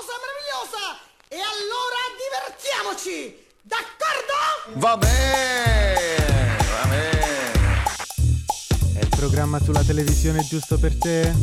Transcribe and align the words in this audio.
cosa 0.00 0.16
meravigliosa! 0.16 0.96
E 1.28 1.36
allora 1.36 2.00
divertiamoci! 2.16 3.36
D'accordo? 3.60 4.80
Va 4.80 4.96
bene, 4.96 6.56
va 6.72 6.86
bene. 6.88 7.52
È 8.94 9.00
il 9.00 9.08
programma 9.10 9.60
sulla 9.60 9.82
televisione 9.82 10.42
giusto 10.42 10.78
per 10.78 10.96
te? 10.96 11.34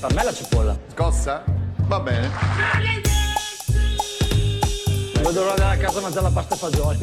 Per 0.00 0.14
me 0.14 0.24
la 0.24 0.32
cipolla. 0.32 0.78
Scossa? 0.92 1.44
Va 1.80 2.00
bene. 2.00 2.30
Vedo 5.14 5.40
l'ora 5.40 5.50
andare 5.50 5.76
a 5.76 5.78
casa 5.78 5.98
a 5.98 6.02
mangiare 6.02 6.22
la 6.24 6.30
pasta 6.30 6.54
e 6.54 6.58
fagioli. 6.58 6.98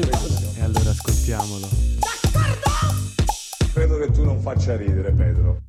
E 0.56 0.62
allora 0.62 0.90
ascoltiamolo. 0.90 1.68
Credo 3.72 3.98
che 3.98 4.10
tu 4.10 4.24
non 4.24 4.42
faccia 4.42 4.76
ridere, 4.76 5.12
Pedro. 5.12 5.60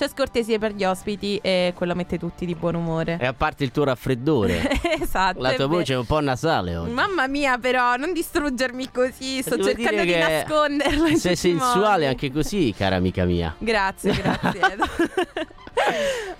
C'è 0.00 0.08
scortesie 0.08 0.58
per 0.58 0.72
gli 0.72 0.82
ospiti 0.82 1.38
e 1.42 1.74
quello 1.76 1.94
mette 1.94 2.16
tutti 2.16 2.46
di 2.46 2.54
buon 2.54 2.74
umore. 2.74 3.18
E 3.20 3.26
a 3.26 3.34
parte 3.34 3.64
il 3.64 3.70
tuo 3.70 3.84
raffreddore, 3.84 4.80
esatto. 4.98 5.42
la 5.42 5.52
tua 5.52 5.66
voce 5.66 5.92
è 5.92 5.96
un 5.98 6.06
po' 6.06 6.20
nasale 6.20 6.74
oggi. 6.74 6.90
Mamma 6.90 7.26
mia, 7.26 7.58
però, 7.58 7.96
non 7.96 8.14
distruggermi 8.14 8.90
così. 8.90 9.42
Sto 9.42 9.56
Devo 9.56 9.68
cercando 9.68 10.00
di 10.00 10.08
che 10.08 10.18
nasconderlo. 10.18 11.16
Sei 11.18 11.36
sensuale 11.36 12.06
anche 12.06 12.32
così, 12.32 12.72
cara 12.74 12.96
amica 12.96 13.26
mia. 13.26 13.54
Grazie, 13.58 14.12
grazie. 14.12 14.78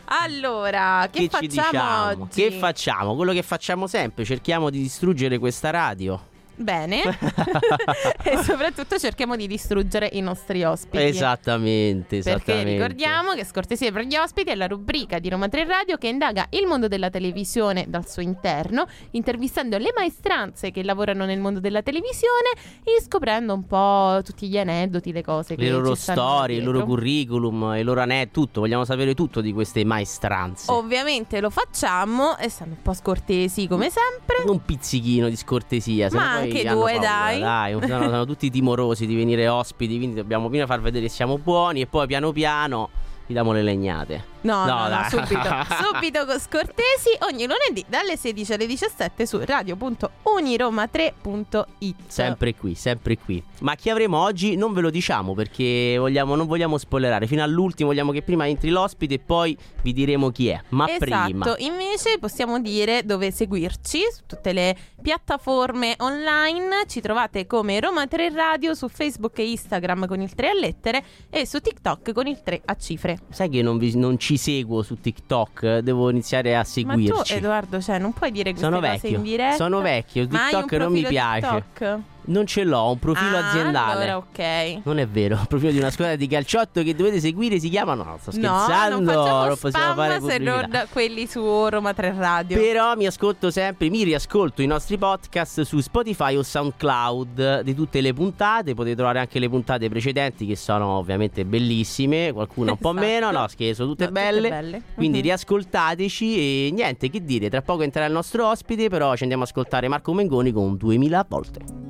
Allora, 0.05 1.09
che, 1.11 1.21
ci 1.21 1.29
facciamo 1.29 1.71
diciamo? 1.71 2.23
oggi? 2.23 2.43
Che 2.43 2.51
facciamo? 2.53 3.15
Quello 3.15 3.33
che 3.33 3.43
facciamo 3.43 3.87
sempre, 3.87 4.25
cerchiamo 4.25 4.71
di 4.71 4.81
distruggere 4.81 5.39
questa 5.39 5.69
radio. 5.69 6.29
Bene. 6.61 7.03
e 8.23 8.43
soprattutto 8.43 8.99
cerchiamo 8.99 9.35
di 9.35 9.47
distruggere 9.47 10.11
i 10.13 10.21
nostri 10.21 10.63
ospiti. 10.63 11.03
Esattamente, 11.03 12.19
esattamente. 12.19 12.53
Perché 12.53 12.71
ricordiamo 12.71 13.33
che 13.33 13.45
Scortesie 13.45 13.91
per 13.93 14.05
gli 14.05 14.17
ospiti 14.17 14.51
è 14.51 14.55
la 14.55 14.67
rubrica 14.67 15.19
di 15.19 15.31
Roma 15.31 15.49
3 15.49 15.65
Radio 15.65 15.97
che 15.97 16.09
indaga 16.09 16.47
il 16.51 16.67
mondo 16.67 16.87
della 16.87 17.09
televisione 17.09 17.87
dal 17.89 18.07
suo 18.09 18.21
interno, 18.21 18.87
intervistando 19.13 19.79
le 19.79 19.91
maestranze 19.97 20.71
che 20.71 20.83
lavorano 20.83 21.25
nel 21.25 21.41
mondo 21.41 21.61
della 21.61 21.81
televisione 21.81 22.51
e 22.85 23.01
scoprendo 23.03 23.55
un 23.55 23.67
po' 23.67 24.21
tutti 24.23 24.47
gli 24.47 24.59
aneddoti, 24.59 25.13
le 25.13 25.23
cose 25.23 25.55
che 25.55 25.63
le 25.63 25.71
loro 25.71 25.95
storie, 25.95 26.59
il 26.59 26.65
loro 26.65 26.85
curriculum, 26.85 27.75
i 27.77 27.83
loro 27.83 28.03
aneddoti, 28.03 28.33
tutto. 28.33 28.61
Vogliamo 28.61 28.85
sapere 28.85 29.15
tutto 29.15 29.41
di 29.41 29.53
queste 29.53 29.83
maestranze. 29.85 30.71
Ovviamente 30.71 31.41
lo 31.41 31.49
facciamo 31.49 32.37
e 32.37 32.51
stanno 32.51 32.73
un 32.73 32.83
po' 32.83 32.93
scortesi 32.93 33.67
come 33.67 33.91
sempre. 33.91 34.51
Un 34.51 34.63
pizzichino 34.63 35.29
di 35.29 35.37
scortesia. 35.37 36.11
se 36.11 36.17
Ma 36.17 36.35
no 36.35 36.41
poi 36.41 36.50
anche 36.59 36.69
due, 36.69 36.93
paura, 36.93 36.99
dai. 36.99 37.41
Dai, 37.41 37.73
sono, 37.73 38.03
sono 38.05 38.27
tutti 38.27 38.51
timorosi 38.51 39.07
di 39.07 39.15
venire 39.15 39.49
ospiti, 39.49 39.97
quindi 39.97 40.17
dobbiamo 40.17 40.49
prima 40.49 40.67
far 40.67 40.81
vedere 40.81 41.07
che 41.07 41.11
siamo 41.11 41.39
buoni 41.39 41.81
e 41.81 41.87
poi 41.87 42.07
piano 42.07 42.33
piano 42.33 42.91
gli 43.27 43.33
diamo 43.33 43.53
le 43.53 43.63
legnate. 43.63 44.25
No, 44.43 44.65
no, 44.65 44.83
no, 44.83 44.89
dai. 44.89 45.11
subito, 45.11 45.43
subito 45.83 46.39
scortesi 46.39 47.11
ogni 47.31 47.47
lunedì 47.47 47.85
dalle 47.87 48.17
16 48.17 48.53
alle 48.55 48.67
17 48.67 49.27
su 49.27 49.39
radio.uniroma3.it. 49.45 51.95
Sempre 52.07 52.55
qui, 52.55 52.75
sempre 52.75 53.19
qui. 53.19 53.43
Ma 53.61 53.75
chi 53.75 53.91
avremo 53.91 54.17
oggi 54.19 54.57
non 54.57 54.73
ve 54.73 54.81
lo 54.81 54.89
diciamo 54.91 55.35
perché 55.35 55.97
vogliamo, 55.99 56.35
non 56.37 56.47
vogliamo 56.47 56.79
spoilerare. 56.79 57.27
Fino 57.27 57.43
all'ultimo 57.43 57.91
vogliamo 57.91 58.13
che 58.13 58.23
prima 58.23 58.49
entri 58.49 58.71
l'ospite 58.71 59.15
e 59.15 59.19
poi 59.19 59.57
vi 59.83 59.93
diremo 59.93 60.31
chi 60.31 60.49
è. 60.49 60.61
Ma 60.71 60.89
esatto, 60.89 61.25
prima. 61.25 61.55
invece 61.59 62.19
possiamo 62.19 62.61
dire 62.61 63.03
dove 63.05 63.31
seguirci 63.31 64.01
su 64.13 64.23
tutte 64.27 64.53
le 64.53 64.77
piattaforme 65.03 65.95
online. 65.99 66.85
Ci 66.87 67.01
trovate 67.01 67.47
come 67.47 67.81
Roma 67.81 68.07
3 68.07 68.31
Radio 68.31 68.75
su 68.75 68.89
Facebook 68.89 69.39
e 69.39 69.51
Instagram 69.51 70.07
con 70.07 70.21
il 70.21 70.35
3 70.35 70.49
a 70.49 70.55
lettere 70.55 71.03
e 71.29 71.47
su 71.47 71.61
TikTok 71.61 72.13
con 72.13 72.27
il 72.27 72.41
3 72.43 72.63
a 72.65 72.75
cifre. 72.77 73.19
Sai 73.31 73.49
che 73.49 73.63
non, 73.63 73.79
vi- 73.79 73.97
non 73.97 74.19
ci 74.19 74.30
seguo 74.37 74.83
su 74.83 75.01
TikTok? 75.01 75.79
Devo 75.79 76.11
iniziare 76.11 76.55
a 76.55 76.59
Ma 76.59 76.65
tu, 76.65 76.69
seguirci. 76.71 77.35
Edoardo, 77.35 77.81
cioè, 77.81 77.99
non 77.99 78.13
puoi 78.13 78.31
dire 78.31 78.51
queste 78.51 78.69
Sono 78.69 78.81
vecchio. 78.81 79.09
in 79.17 79.23
diretta. 79.23 79.57
Sono 79.57 79.81
vecchio. 79.81 80.27
TikTok 80.27 80.73
non 80.73 80.93
mi 80.93 81.03
piace. 81.03 81.65
TikTok? 81.75 81.99
Non 82.27 82.47
ce 82.47 82.65
l'ho, 82.65 82.79
ho 82.79 82.93
un 82.93 82.99
profilo 82.99 83.37
Ah, 83.37 83.49
aziendale. 83.49 83.93
Allora, 84.03 84.17
ok. 84.19 84.81
Non 84.85 84.99
è 84.99 85.07
vero, 85.09 85.35
il 85.41 85.47
profilo 85.49 85.73
di 85.73 85.79
una 85.79 85.91
squadra 85.91 86.17
di 86.17 86.27
calciotto 86.27 86.83
che 86.83 86.95
dovete 86.95 87.19
seguire 87.21 87.59
si 87.59 87.69
chiama. 87.69 87.95
No, 87.95 88.19
sto 88.21 88.31
No, 88.37 88.59
scherzando. 88.65 88.97
non 89.01 89.05
facciamo 89.07 89.45
non 89.47 89.57
possiamo 89.59 89.95
fare 89.95 90.21
se 90.21 90.39
non 90.39 90.87
quelli 90.93 91.27
su 91.27 91.69
Roma 91.69 91.93
3 91.95 92.15
Radio. 92.17 92.57
Però 92.59 92.95
mi 92.95 93.07
ascolto 93.07 93.51
sempre, 93.51 93.89
mi 93.91 94.05
riascolto 94.05 94.63
i 94.63 94.67
nostri 94.67 94.97
podcast 94.99 95.63
su 95.63 95.81
Spotify 95.81 96.37
o 96.37 96.43
SoundCloud 96.43 97.61
di 97.63 97.75
tutte 97.75 98.01
le 98.01 98.13
puntate. 98.13 98.75
Potete 98.75 98.95
trovare 98.97 99.19
anche 99.19 99.39
le 99.39 99.49
puntate 99.49 99.89
precedenti 99.89 100.47
che 100.47 100.57
sono 100.57 100.87
ovviamente 100.99 101.45
bellissime, 101.45 102.33
qualcuna 102.33 102.73
un 102.73 102.79
po' 102.79 102.91
Esatto. 102.91 103.07
meno, 103.07 103.31
no, 103.31 103.49
scherzo, 103.49 103.87
tutte 103.87 104.05
No, 104.05 104.11
tutte 104.11 104.21
belle. 104.23 104.49
belle. 104.49 104.83
Quindi 104.95 105.19
Mhm. 105.19 105.25
riascoltateci 105.25 106.67
e 106.67 106.71
niente, 106.73 107.11
che 107.11 107.25
dire, 107.25 107.49
tra 107.51 107.63
poco 107.63 107.83
entrerà 107.83 108.07
il 108.07 108.13
nostro 108.13 108.47
ospite, 108.49 108.89
però 108.89 109.15
ci 109.17 109.23
andiamo 109.23 109.43
a 109.45 109.47
ascoltare 109.47 109.89
Marco 109.89 110.13
Mengoni 110.13 110.53
con 110.53 110.77
2000 110.77 111.25
volte. 111.29 111.90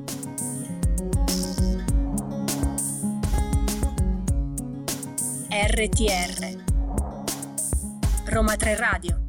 RTR 5.73 6.65
Roma 8.25 8.57
3 8.57 8.75
Radio 8.75 9.21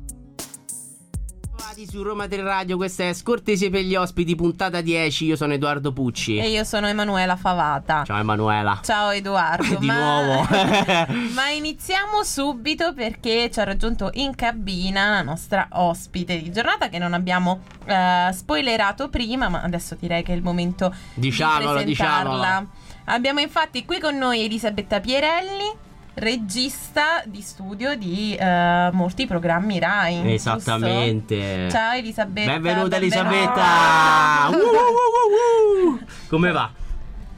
su 1.87 2.03
Roma 2.03 2.27
3 2.27 2.41
Radio, 2.41 2.77
questa 2.77 3.03
è 3.09 3.13
Scortesie 3.13 3.69
per 3.69 3.81
gli 3.81 3.95
ospiti, 3.95 4.35
puntata 4.35 4.81
10. 4.81 5.25
Io 5.25 5.35
sono 5.35 5.53
Edoardo 5.53 5.91
Pucci. 5.91 6.37
E 6.37 6.49
io 6.49 6.63
sono 6.63 6.87
Emanuela 6.87 7.35
Favata. 7.35 8.03
Ciao 8.05 8.17
Emanuela. 8.17 8.79
Ciao 8.83 9.09
Edoardo. 9.09 9.75
Di 9.77 9.85
ma... 9.87 10.21
nuovo. 10.23 10.47
ma 11.33 11.49
iniziamo 11.49 12.23
subito 12.23 12.93
perché 12.93 13.49
ci 13.51 13.59
ha 13.59 13.63
raggiunto 13.63 14.09
in 14.13 14.33
cabina 14.35 15.09
la 15.09 15.21
nostra 15.21 15.67
ospite 15.71 16.41
di 16.41 16.51
giornata 16.51 16.89
che 16.89 16.97
non 16.97 17.13
abbiamo 17.13 17.61
eh, 17.85 18.29
spoilerato 18.31 19.09
prima, 19.09 19.49
ma 19.49 19.61
adesso 19.61 19.95
direi 19.99 20.23
che 20.23 20.33
è 20.33 20.35
il 20.35 20.43
momento 20.43 20.93
Diciamolo, 21.15 21.77
di 21.77 21.83
presentarla. 21.83 22.31
diciamolo. 22.31 22.69
Abbiamo 23.05 23.39
infatti 23.41 23.85
qui 23.85 23.99
con 23.99 24.17
noi 24.17 24.43
Elisabetta 24.43 24.99
Pierelli, 24.99 25.89
regista 26.13 27.23
di 27.25 27.41
studio 27.41 27.95
di 27.95 28.35
eh, 28.35 28.89
molti 28.91 29.25
programmi 29.25 29.79
Rai. 29.79 30.33
Esattamente. 30.33 31.35
giusto? 31.35 31.77
Ciao 31.77 31.93
Elisabetta. 31.93 32.51
Benvenuta 32.51 32.97
benvenuta. 32.97 32.97
Elisabetta. 32.97 34.47
Uh, 34.49 34.53
uh, 34.53 34.57
uh, 34.57 35.89
uh, 35.89 35.93
uh. 35.93 35.99
Come 36.27 36.51
va? 36.51 36.80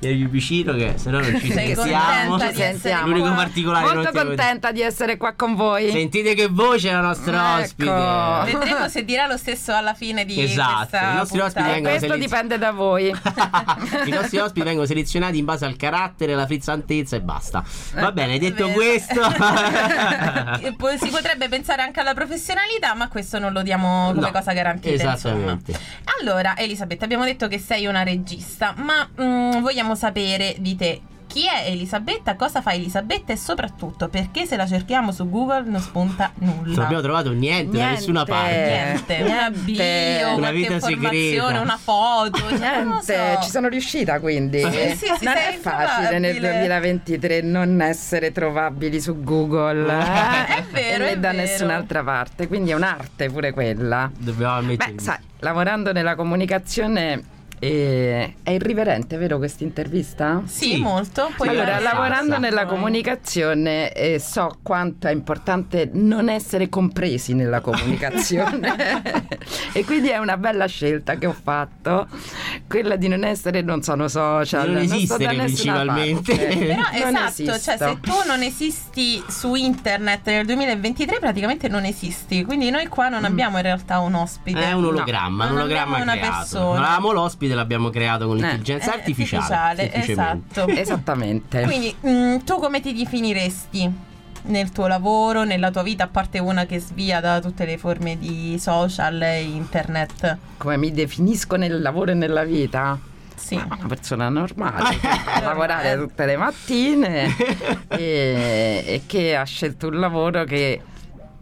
Più 0.07 0.29
vicino 0.29 0.73
che 0.73 0.93
se 0.97 1.09
no 1.09 1.19
non 1.19 1.39
ci 1.39 1.51
Sei 1.51 1.73
sentiamo. 1.75 2.29
contenta 2.37 2.51
di 2.53 2.61
essere 2.61 2.71
Sentiamo. 2.79 3.07
L'unico 3.07 3.25
qua? 3.27 3.35
particolare 3.35 3.93
Molto 3.93 4.11
contenta 4.11 4.71
di 4.71 4.81
essere 4.81 5.17
qua 5.17 5.33
con 5.33 5.55
voi. 5.55 5.89
Sentite 5.91 6.33
che 6.33 6.47
voce 6.47 6.91
la 6.91 7.01
nostra 7.01 7.61
Ecco. 7.63 7.91
ospite. 7.91 8.57
Vedremo 8.57 8.89
se 8.89 9.05
dirà 9.05 9.27
lo 9.27 9.37
stesso 9.37 9.73
alla 9.73 9.93
fine 9.93 10.25
di 10.25 10.41
Esatto, 10.41 10.87
questa 10.89 11.11
i 11.11 11.15
nostri 11.15 11.39
ospiti 11.39 11.65
vengono 11.69 11.89
Questo 11.95 12.07
selezion- 12.13 12.19
dipende 12.19 12.57
da 12.57 12.71
voi. 12.71 13.07
I 14.05 14.09
nostri 14.09 14.37
ospiti 14.39 14.65
vengono 14.65 14.85
selezionati 14.87 15.37
in 15.37 15.45
base 15.45 15.65
al 15.65 15.75
carattere, 15.75 16.33
alla 16.33 16.45
frizzantezza 16.45 17.15
e 17.15 17.21
basta. 17.21 17.63
Va 17.95 18.11
bene, 18.11 18.37
detto 18.39 18.65
Vero. 18.67 18.73
questo, 18.73 19.21
si 20.99 21.09
potrebbe 21.09 21.49
pensare 21.49 21.81
anche 21.81 21.99
alla 21.99 22.13
professionalità, 22.13 22.93
ma 22.93 23.07
questo 23.07 23.39
non 23.39 23.51
lo 23.53 23.61
diamo 23.61 24.11
come 24.13 24.19
No, 24.27 24.31
cosa 24.31 24.53
garantita. 24.53 24.93
esattamente. 24.93 25.71
Insomma. 25.71 25.89
Allora, 26.19 26.57
Elisabetta, 26.57 27.05
abbiamo 27.05 27.23
detto 27.25 27.47
che 27.47 27.59
sei 27.59 27.85
una 27.85 28.03
regista, 28.03 28.73
ma 28.77 29.07
mm, 29.21 29.59
vogliamo 29.61 29.92
sapere 29.95 30.55
di 30.59 30.75
te. 30.75 31.01
Chi 31.25 31.47
è 31.47 31.67
Elisabetta? 31.71 32.35
Cosa 32.35 32.61
fa 32.61 32.73
Elisabetta? 32.73 33.33
E 33.33 33.37
soprattutto 33.37 34.07
perché 34.07 34.45
se 34.45 34.55
la 34.55 34.67
cerchiamo 34.67 35.11
su 35.11 35.27
Google 35.31 35.63
non 35.65 35.81
spunta 35.81 36.31
nulla. 36.35 36.75
non 36.75 36.83
abbiamo 36.85 37.01
trovato 37.01 37.31
niente, 37.31 37.71
da 37.71 37.77
Niente. 37.85 37.95
nessuna 37.95 38.23
parte. 38.23 38.53
Niente, 38.53 39.15
una 39.23 39.47
Niente. 39.47 39.59
bio, 40.19 40.35
Una 40.37 40.51
vita 40.51 40.73
informazione, 40.73 41.17
segreta. 41.17 41.59
una 41.61 41.77
foto. 41.77 42.37
cioè, 42.37 42.83
Niente, 42.83 43.33
so. 43.37 43.41
ci 43.45 43.49
sono 43.49 43.67
riuscita 43.67 44.19
quindi. 44.19 44.59
Sì, 44.59 44.69
sì, 44.95 45.11
sì, 45.17 45.23
non 45.25 45.33
è 45.35 45.57
facile 45.59 46.19
nel 46.19 46.35
introvabile. 46.35 46.67
2023 46.67 47.41
non 47.41 47.81
essere 47.81 48.31
trovabili 48.31 49.01
su 49.01 49.23
Google. 49.23 49.91
eh? 49.91 50.45
È 50.57 50.63
vero, 50.71 51.05
e 51.05 51.07
è 51.07 51.13
né 51.15 51.19
da 51.19 51.31
vero. 51.31 51.41
nessun'altra 51.41 52.03
parte, 52.03 52.47
quindi 52.47 52.69
è 52.69 52.75
un'arte 52.75 53.29
pure 53.31 53.51
quella. 53.53 54.11
Dobbiamo 54.15 54.53
ammettere. 54.57 54.91
Beh, 54.91 55.01
sai, 55.01 55.17
lavorando 55.39 55.91
nella 55.93 56.13
comunicazione 56.13 57.23
eh, 57.63 58.33
è 58.43 58.51
irriverente, 58.51 59.15
vero 59.17 59.37
questa 59.37 59.63
intervista? 59.63 60.41
Sì, 60.45 60.71
Sì. 60.71 60.77
molto. 60.81 61.31
Poi 61.37 61.47
allora, 61.47 61.79
lavorando 61.79 62.37
nella 62.37 62.65
Poi. 62.65 62.75
comunicazione 62.75 63.91
eh, 63.93 64.19
so 64.19 64.57
quanto 64.61 65.07
è 65.07 65.11
importante 65.11 65.89
non 65.93 66.27
essere 66.29 66.67
compresi 66.67 67.33
nella 67.33 67.61
comunicazione 67.61 68.75
e 69.71 69.85
quindi 69.85 70.09
è 70.09 70.17
una 70.17 70.35
bella 70.37 70.65
scelta 70.65 71.15
che 71.15 71.25
ho 71.25 71.33
fatto, 71.41 72.07
quella 72.67 72.95
di 72.97 73.07
non 73.07 73.23
essere, 73.23 73.61
non 73.61 73.81
sono 73.81 74.07
social, 74.09 74.69
non 74.71 74.75
da 74.87 74.95
esistere 74.95 75.35
principalmente. 75.35 76.35
Però 76.35 76.81
Non 77.05 77.15
esatto, 77.15 77.59
cioè 77.59 77.77
se 77.77 77.97
tu 78.01 78.11
non 78.27 78.41
esisti 78.41 79.23
su 79.27 79.55
internet 79.55 80.25
nel 80.27 80.45
2023 80.45 81.19
praticamente 81.19 81.67
non 81.69 81.85
esisti, 81.85 82.43
quindi 82.43 82.69
noi 82.71 82.87
qua 82.87 83.07
non 83.09 83.23
abbiamo 83.23 83.55
in 83.57 83.63
realtà 83.63 83.99
un 83.99 84.15
ospite. 84.15 84.59
È 84.61 84.71
un 84.73 84.85
ologramma, 84.85 85.45
No, 85.45 85.51
un 85.51 85.55
non 85.57 85.63
ologramma 85.65 86.01
creato. 86.01 86.19
persona. 86.37 86.73
Non 86.75 86.83
avevamo 86.83 87.11
l'ospite, 87.11 87.52
l'abbiamo 87.55 87.89
creato 87.89 88.27
con 88.27 88.37
Eh, 88.37 88.41
l'intelligenza 88.41 88.93
Eh, 88.93 88.97
artificiale. 88.97 89.89
semplicemente. 89.91 90.11
esatto. 90.61 90.67
Esattamente. 90.71 91.61
Quindi 91.63 91.95
mm, 92.05 92.37
tu 92.45 92.55
come 92.59 92.79
ti 92.81 92.93
definiresti? 92.93 94.11
nel 94.45 94.71
tuo 94.71 94.87
lavoro, 94.87 95.45
nella 95.45 95.71
tua 95.71 95.83
vita, 95.83 96.03
a 96.03 96.07
parte 96.07 96.37
una 96.37 96.65
che 96.65 96.77
svia 96.79 97.21
da 97.21 97.39
tutte 97.39 97.63
le 97.63 97.77
forme 97.77 98.17
di 98.17 98.57
social 98.59 99.21
e 99.21 99.41
internet? 99.43 100.37
Come 100.57 100.75
mi 100.75 100.91
definisco 100.91 101.55
nel 101.55 101.81
lavoro 101.81 102.11
e 102.11 102.13
nella 102.13 102.43
vita? 102.43 102.99
Sì. 103.35 103.55
Ma 103.55 103.67
Una 103.79 103.87
persona 103.87 104.27
normale, 104.27 104.97
che 104.99 105.41
lavorare 105.41 105.97
tutte 105.97 106.25
le 106.25 106.35
mattine 106.35 107.33
e, 107.87 108.83
e 108.85 109.01
che 109.05 109.35
ha 109.37 109.43
scelto 109.45 109.87
un 109.87 109.99
lavoro 109.99 110.43
che 110.43 110.81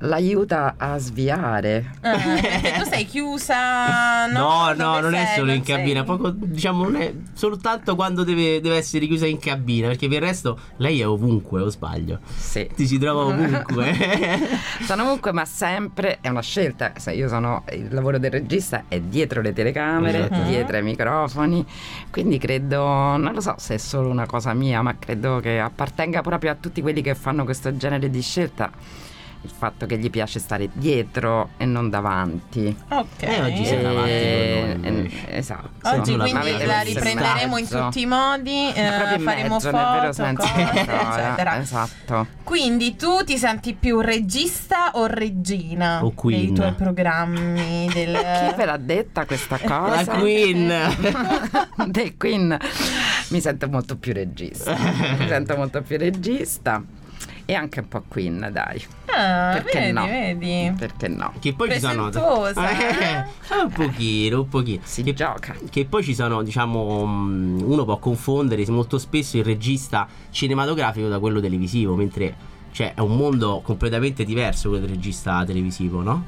l'aiuta 0.02 0.76
a 0.78 0.98
sviare. 0.98 1.92
Perché 2.00 2.74
tu 2.84 2.90
sei 2.90 3.06
chiusa. 3.06 4.28
No, 4.28 4.50
No, 4.52 4.74
no, 4.74 5.00
non 5.00 5.14
è 5.14 5.26
sei? 5.26 5.36
solo 5.38 5.52
in 5.52 5.64
sei- 5.64 5.76
cabina, 5.76 6.04
poco, 6.04 6.30
diciamo, 6.32 6.84
non 6.84 6.96
è 7.02 7.14
soltanto 7.34 7.96
quando 7.96 8.24
deve, 8.24 8.62
deve 8.62 8.78
essere 8.78 9.06
chiusa 9.08 9.26
in 9.26 9.40
cabina, 9.40 9.88
perché 9.88 10.08
per 10.08 10.22
il 10.22 10.28
resto 10.28 10.60
lei 10.78 11.00
è 11.02 11.08
ovunque, 11.08 11.62
o 11.62 11.70
sbaglio? 11.70 12.20
Sì. 12.36 12.70
Ti 12.74 12.88
si 12.88 12.98
trova 12.98 13.24
ovunque. 13.26 13.94
Sono 14.82 15.04
ovunque, 15.04 15.32
ma 15.32 15.46
sempre 15.46 16.18
è 16.22 16.30
una 16.30 16.42
scelta. 16.42 16.94
Se 16.98 17.12
io 17.14 17.28
sono 17.28 17.64
il 17.72 17.88
lavoro 17.94 18.18
del 18.18 18.32
regista 18.32 18.84
è 18.88 19.00
dietro 19.00 19.42
le 19.42 19.54
telecamere, 19.54 20.26
Esatto. 20.30 20.44
dietro 20.44 20.78
i 20.78 20.84
microfoni. 20.84 21.66
Quindi 22.10 22.38
credo, 22.38 22.84
non 23.18 23.32
lo 23.34 23.42
so 23.42 23.56
se 23.58 23.76
è 23.76 23.78
solo 23.78 24.10
una 24.10 24.26
cosa 24.26 24.54
mia, 24.54 24.82
ma 24.82 24.96
credo 24.98 25.40
che 25.40 25.60
appartenga 25.60 26.22
proprio 26.22 26.52
a 26.52 26.56
tutti 26.56 26.82
quelli 26.82 27.02
che 27.02 27.16
fanno 27.16 27.44
questo 27.44 27.76
genere 27.78 28.10
di 28.10 28.22
scelta. 28.22 28.70
Il 29.44 29.50
fatto 29.50 29.88
che 29.88 29.98
gli 29.98 30.12
piace 30.12 30.38
stare 30.40 30.70
dietro 30.72 31.50
e 31.58 31.66
non 31.66 31.90
davanti. 31.90 32.76
Ok. 32.90 33.24
Eh, 33.24 33.42
oggi 33.42 33.66
sei 33.66 33.82
davanti 33.82 34.10
E- 34.12 34.78
con 34.82 34.92
noi, 34.94 35.06
e- 35.28 35.38
esatto. 35.38 35.90
Oggi 35.90 36.16
quindi 36.16 36.64
la 36.66 36.82
riprenderemo 36.82 37.58
in 37.58 37.68
tutti 37.68 38.02
i 38.02 38.06
modi, 38.06 38.72
eh, 38.72 39.18
faremo 39.20 39.56
mezzo, 39.56 39.72
nel 39.72 39.82
vero 39.82 40.00
foto, 40.02 40.14
senso 40.14 40.44
eccetera. 40.56 41.60
Esatto. 41.60 42.28
Quindi 42.44 42.96
tu 42.96 43.24
ti 43.24 43.38
senti 43.40 43.74
più 43.74 44.00
regista 44.00 44.92
o 44.94 45.08
regina 45.08 46.06
O 46.06 46.12
queen. 46.12 46.46
dei 46.46 46.54
tuoi 46.54 46.74
programmi? 46.74 47.90
Del... 47.92 48.14
Chi 48.50 48.56
ve 48.56 48.66
l'ha 48.66 48.78
detta 48.78 49.26
questa 49.26 49.58
cosa? 49.58 50.04
La 50.06 50.20
Queen. 50.20 50.68
del 51.88 52.16
Queen 52.16 52.58
mi 53.30 53.42
sento 53.42 53.68
molto 53.70 53.96
più 53.98 54.14
regista 54.14 54.76
mi 55.18 55.28
sento 55.28 55.56
molto 55.56 55.82
più 55.82 55.98
regista 55.98 56.84
e 57.52 57.54
anche 57.56 57.82
un 57.82 57.88
po' 57.90 58.02
Queen 58.08 58.50
dai 58.50 58.82
Ah, 59.08 59.52
perché 59.52 59.80
vedi, 59.80 59.92
no 59.92 60.06
vedi. 60.06 60.74
perché 60.78 61.08
no 61.10 61.34
Che 61.38 61.54
poi 61.54 61.70
ci 61.74 61.80
sono. 61.80 62.10
Eh, 62.16 62.16
eh? 62.16 63.26
un 63.62 63.70
pochino, 63.74 64.40
un 64.42 64.48
pochino. 64.48 64.80
si 64.86 65.04
Che, 65.04 65.14
gioca 65.14 65.54
che 65.70 65.84
poi 65.84 66.02
ci 66.02 66.16
sono, 66.16 66.44
diciamo, 66.44 67.06
mh, 67.06 67.64
uno 67.66 67.84
può 67.84 67.98
confondere 67.98 68.64
molto 68.70 68.98
spesso 68.98 69.36
il 69.38 69.44
regista 69.44 70.08
cinematografico 70.30 71.10
da 71.10 71.20
quello 71.20 71.42
televisivo, 71.42 71.96
mentre 71.96 72.34
cioè, 72.72 72.94
è 72.94 73.02
un 73.02 73.18
mondo 73.18 73.60
completamente 73.62 74.24
diverso 74.24 74.70
quello 74.70 74.86
del 74.86 74.96
regista 74.96 75.44
televisivo, 75.46 76.02
no? 76.02 76.26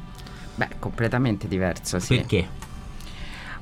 beh 0.55 0.67
completamente 0.77 1.47
diverso 1.47 1.97
sì 1.99 2.17
Perché? 2.17 2.47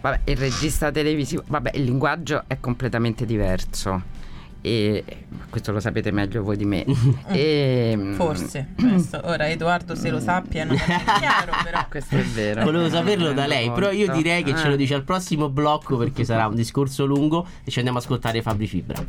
vabbè 0.02 0.20
il 0.26 0.36
regista 0.36 0.92
televisivo 0.92 1.44
vabbè 1.48 1.72
il 1.76 1.84
linguaggio 1.84 2.44
è 2.48 2.60
completamente 2.60 3.24
diverso 3.26 4.02
e 4.62 5.04
questo 5.50 5.72
lo 5.72 5.80
sapete 5.80 6.12
meglio 6.12 6.44
voi 6.44 6.56
di 6.56 6.66
me 6.66 6.86
e, 7.28 7.94
mm, 7.96 8.14
Forse, 8.14 8.68
questo. 8.78 9.20
ora 9.24 9.50
Edoardo 9.50 9.96
se 9.96 10.10
lo 10.10 10.20
sappia 10.20 10.64
non 10.64 10.76
è 10.76 10.80
chiaro 11.20 11.52
però. 11.64 11.86
questo 11.90 12.16
è 12.16 12.24
vero 12.24 12.64
Volevo 12.64 12.90
saperlo 12.90 13.34
da 13.34 13.48
lei, 13.48 13.72
però 13.72 13.92
io 13.92 14.12
direi 14.12 14.44
che 14.44 14.56
ce 14.56 14.68
lo 14.68 14.76
dice 14.76 14.94
al 14.94 15.04
prossimo 15.04 15.50
blocco 15.50 15.98
perché 15.98 16.24
sarà 16.24 16.48
un 16.48 16.56
discorso 16.56 17.06
lungo 17.06 17.46
e 17.64 17.72
ci 17.72 17.78
andiamo 17.80 18.00
a 18.00 18.02
ascoltare 18.02 18.42
Fabri 18.42 18.68
Fibra. 18.68 19.04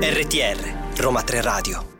RTR, 0.00 1.00
Roma 1.00 1.22
3 1.22 1.40
Radio. 1.40 1.93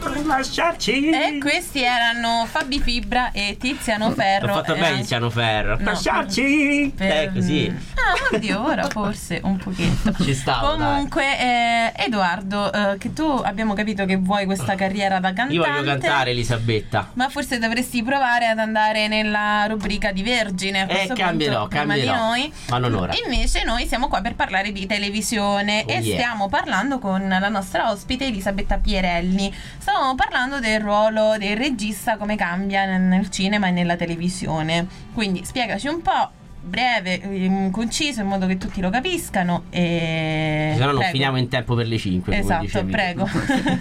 E 0.00 1.38
questi 1.40 1.82
erano 1.82 2.46
Fabi 2.48 2.80
Fibra 2.80 3.32
e 3.32 3.56
Tiziano 3.58 4.10
Ferro. 4.12 4.46
L'ho 4.46 4.52
fatto 4.54 4.72
bene 4.74 4.86
anche- 4.86 5.00
Tiziano 5.00 5.28
Ferro. 5.30 5.76
No. 5.78 5.84
Lasciarci! 5.84 6.92
Per- 6.96 7.10
Eh, 7.10 7.30
così. 7.32 7.74
Ah, 7.94 8.34
oddio, 8.36 8.64
ora 8.64 8.88
forse 8.88 9.40
un 9.42 9.56
pochetto. 9.56 10.14
Ci 10.22 10.34
stavo, 10.34 10.76
Comunque, 10.76 11.24
eh, 11.38 11.92
Edoardo, 11.96 12.72
eh, 12.72 12.98
che 12.98 13.12
tu 13.12 13.24
abbiamo 13.44 13.74
capito 13.74 14.04
che 14.04 14.16
vuoi 14.16 14.44
questa 14.44 14.74
carriera 14.76 15.16
da 15.18 15.32
cantante. 15.32 15.54
Io 15.54 15.64
voglio 15.64 15.82
cantare 15.82 16.30
Elisabetta. 16.30 17.10
Ma 17.14 17.28
forse 17.28 17.58
dovresti 17.58 18.02
provare 18.02 18.46
ad 18.46 18.58
andare 18.58 19.08
nella 19.08 19.66
rubrica 19.66 20.12
di 20.12 20.22
Vergine. 20.22 20.86
Eh, 20.88 21.12
cambierò, 21.12 21.66
punto, 21.66 21.68
prima 21.76 21.94
cambierò. 21.94 22.12
di 22.12 22.18
noi. 22.18 22.52
Ma 22.68 22.78
non 22.78 22.94
ora. 22.94 23.12
Invece, 23.26 23.64
noi 23.64 23.86
siamo 23.86 24.08
qua 24.08 24.20
per 24.20 24.34
parlare 24.36 24.70
di 24.72 24.86
televisione 24.86 25.84
Oh, 25.86 25.90
e 25.90 25.98
yeah. 26.00 26.14
stiamo 26.18 26.48
parlando 26.48 26.98
con 26.98 27.26
la 27.28 27.48
nostra 27.48 27.90
ospite 27.90 28.26
Elisabetta 28.26 28.76
Pierelli. 28.78 29.52
Stavamo 29.98 30.14
parlando 30.14 30.60
del 30.60 30.78
ruolo 30.80 31.34
del 31.38 31.56
regista, 31.56 32.16
come 32.18 32.36
cambia 32.36 32.84
nel- 32.98 33.30
cinema 33.30 33.66
e 33.66 33.70
nella 33.72 33.96
televisione. 33.96 34.86
Quindi, 35.12 35.44
spiegaci 35.44 35.88
un 35.88 36.00
po'. 36.02 36.30
Breve, 36.60 37.20
ehm, 37.20 37.72
conciso 37.72 38.20
in 38.20 38.28
modo 38.28 38.46
che 38.46 38.58
tutti 38.58 38.80
lo 38.80 38.90
capiscano 38.90 39.64
e 39.70 40.70
Se 40.74 40.78
no 40.78 40.86
non 40.86 40.96
Prego. 40.98 41.10
finiamo 41.10 41.36
in 41.38 41.48
tempo 41.48 41.74
per 41.74 41.88
le 41.88 41.98
5. 41.98 42.36
Esatto, 42.38 42.84
prego. 42.84 43.28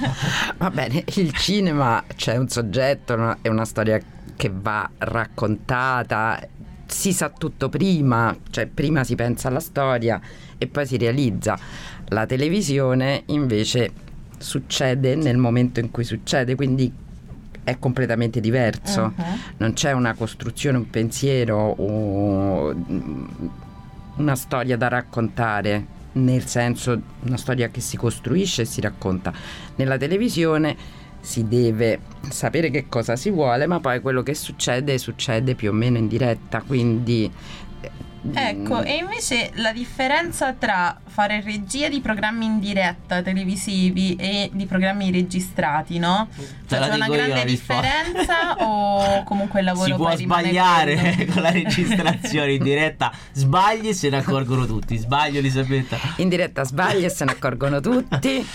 Va 0.58 0.72
bene, 0.72 1.04
il 1.18 1.32
cinema 1.36 2.04
c'è 2.16 2.36
un 2.36 2.50
soggetto, 2.50 3.14
una- 3.14 3.38
è 3.44 3.48
una 3.50 3.66
storia 3.66 4.00
che 4.36 4.52
va 4.52 4.90
raccontata, 4.98 6.40
si 6.88 7.14
sa 7.14 7.30
tutto 7.30 7.70
prima, 7.70 8.36
cioè 8.50 8.66
prima 8.66 9.04
si 9.04 9.14
pensa 9.14 9.50
alla 9.50 9.60
storia 9.60 10.20
e 10.58 10.66
poi 10.66 10.88
si 10.88 10.98
realizza. 10.98 11.60
La 12.08 12.26
televisione 12.26 13.22
invece 13.28 14.06
succede 14.38 15.16
nel 15.16 15.38
momento 15.38 15.80
in 15.80 15.92
cui 15.92 16.04
succede, 16.04 16.56
quindi 16.56 16.92
è 17.64 17.78
completamente 17.80 18.40
diverso. 18.40 19.14
Mhm. 19.16 19.40
Non 19.58 19.74
c'è 19.74 19.92
una 19.92 20.14
costruzione, 20.14 20.78
un 20.78 20.90
pensiero 20.90 21.58
o 21.58 22.74
mm, 22.74 23.26
una 24.18 24.36
storia 24.36 24.78
da 24.78 24.88
raccontare, 24.88 25.86
nel 26.14 26.46
senso 26.46 27.00
una 27.24 27.38
storia 27.38 27.68
che 27.70 27.82
si 27.82 27.98
costruisce 27.98 28.62
e 28.62 28.66
si 28.66 28.80
racconta. 28.80 29.34
Nella 29.76 29.98
televisione 29.98 30.76
si 31.20 31.46
deve 31.48 32.00
sapere 32.30 32.70
che 32.70 32.86
cosa 32.88 33.18
si 33.18 33.30
vuole, 33.30 33.68
ma 33.68 33.82
poi 33.82 34.00
quello 34.00 34.24
che 34.24 34.34
succede 34.34 34.98
succede 34.98 35.56
più 35.56 35.72
o 35.72 35.74
meno 35.74 35.98
in 35.98 36.08
diretta, 36.08 36.62
quindi 36.66 37.30
Ecco, 38.34 38.80
mm, 38.80 38.86
e 38.86 38.96
invece 38.98 39.52
la 39.56 39.72
differenza 39.72 40.54
tra 40.54 41.00
fare 41.06 41.42
regia 41.42 41.90
di 41.90 42.00
programmi 42.02 42.46
in 42.46 42.60
diretta 42.60 43.22
televisivi 43.22 44.16
e 44.16 44.50
di 44.54 44.66
programmi 44.66 45.12
registrati, 45.12 45.98
no? 45.98 46.28
La 46.68 46.80
c'è 46.88 46.94
una 46.94 47.08
grande 47.08 47.46
differenza 47.46 48.56
o 48.60 49.24
comunque 49.24 49.60
il 49.60 49.66
lavoro 49.66 49.86
Si 49.86 49.94
può 49.94 50.16
sbagliare 50.16 50.96
quello? 50.96 51.32
con 51.34 51.42
la 51.42 51.52
registrazione 51.52 52.54
in 52.54 52.64
diretta. 52.64 53.12
Sbagli 53.32 53.88
e 53.88 53.94
se 53.94 54.10
ne 54.10 54.18
accorgono 54.18 54.66
tutti. 54.66 54.98
Sbaglio, 54.98 55.40
Elisabetta. 55.40 55.98
in 56.18 56.30
diretta 56.30 56.64
sbagli 56.64 57.04
e 57.04 57.10
se 57.10 57.26
ne 57.26 57.32
accorgono 57.32 57.80
tutti, 57.80 58.46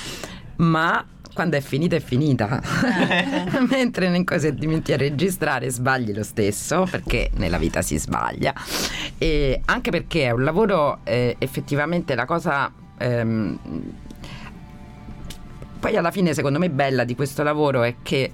ma 0.56 1.04
quando 1.32 1.56
è 1.56 1.60
finita 1.60 1.96
è 1.96 2.00
finita. 2.00 2.60
Mentre 3.68 4.08
nel 4.08 4.24
se 4.38 4.54
ti 4.54 4.66
metti 4.66 4.92
a 4.92 4.96
registrare 4.96 5.70
sbagli 5.70 6.12
lo 6.14 6.22
stesso, 6.22 6.86
perché 6.90 7.30
nella 7.34 7.58
vita 7.58 7.82
si 7.82 7.98
sbaglia. 7.98 8.54
E 9.18 9.60
anche 9.64 9.90
perché 9.90 10.24
è 10.24 10.30
un 10.30 10.44
lavoro 10.44 10.98
eh, 11.04 11.36
effettivamente 11.38 12.14
la 12.14 12.24
cosa 12.24 12.72
ehm, 12.98 13.58
poi 15.80 15.96
alla 15.96 16.10
fine 16.12 16.32
secondo 16.32 16.58
me 16.60 16.70
bella 16.70 17.02
di 17.04 17.16
questo 17.16 17.42
lavoro 17.42 17.82
è 17.82 17.96
che 18.02 18.30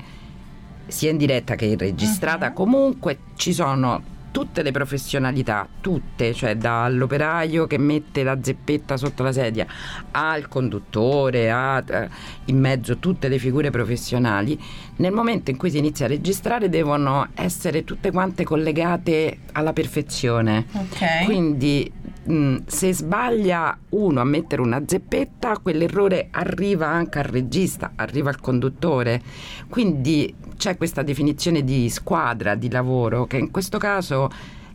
sia 0.87 1.11
in 1.11 1.17
diretta 1.17 1.55
che 1.55 1.65
in 1.65 1.79
registrata 1.79 2.49
Mhm. 2.49 2.55
comunque 2.55 3.19
ci 3.37 3.53
sono 3.55 4.17
tutte 4.39 4.63
le 4.63 4.71
professionalità, 4.71 5.67
tutte, 5.81 6.33
cioè 6.33 6.55
dall'operaio 6.55 7.67
che 7.67 7.77
mette 7.77 8.23
la 8.23 8.39
zeppetta 8.41 8.97
sotto 8.97 9.25
la 9.25 9.33
sedia 9.33 9.67
al 10.13 10.47
conduttore, 10.47 11.51
a 11.51 11.83
eh, 11.85 12.09
in 12.45 12.61
mezzo 12.61 12.99
tutte 12.99 13.27
le 13.27 13.41
figure 13.41 13.71
professionali, 13.71 14.57
nel 14.99 15.11
momento 15.11 15.51
in 15.51 15.57
cui 15.57 15.73
si 15.73 15.79
inizia 15.79 16.05
a 16.05 16.09
registrare 16.11 16.69
devono 16.69 17.31
essere 17.35 17.83
tutte 17.83 18.13
quante 18.13 18.45
collegate 18.45 19.39
alla 19.51 19.73
perfezione. 19.73 20.67
Ok. 20.71 21.25
Quindi 21.25 21.91
mh, 22.23 22.59
se 22.67 22.95
sbaglia 22.95 23.77
uno 23.89 24.21
a 24.21 24.25
mettere 24.25 24.63
una 24.63 24.85
zeppetta, 24.87 25.59
quell'errore 25.59 26.29
arriva 26.31 26.87
anche 26.87 27.19
al 27.19 27.25
regista, 27.25 27.91
arriva 27.97 28.29
al 28.31 28.39
conduttore. 28.39 29.21
Quindi 29.69 30.33
c'è 30.59 30.77
questa 30.77 31.03
definizione 31.03 31.65
di 31.65 31.89
squadra, 31.89 32.55
di 32.55 32.71
lavoro, 32.71 33.27
che 33.27 33.39
in 33.39 33.51
questo 33.51 33.79
caso 33.79 34.29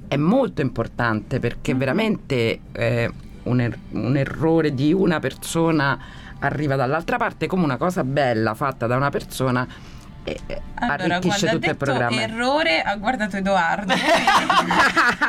è 0.07 0.15
molto 0.15 0.61
importante 0.61 1.39
perché 1.39 1.75
veramente 1.75 2.61
eh, 2.71 3.11
un, 3.43 3.59
er- 3.59 3.77
un 3.91 4.17
errore 4.17 4.73
di 4.73 4.93
una 4.93 5.19
persona 5.19 5.99
arriva 6.39 6.75
dall'altra 6.75 7.17
parte 7.17 7.47
come 7.47 7.63
una 7.63 7.77
cosa 7.77 8.03
bella 8.03 8.53
fatta 8.53 8.87
da 8.87 8.95
una 8.95 9.09
persona 9.09 9.67
e- 10.23 10.39
e 10.47 10.61
Allora, 10.75 11.15
arricchisce 11.15 11.19
quando 11.19 11.45
ha 11.45 11.49
tutto 11.51 11.55
il 11.55 11.59
detto 11.59 11.75
programma. 11.85 12.21
errore 12.21 12.81
ha 12.81 12.95
guardato 12.95 13.37
Edoardo. 13.37 13.93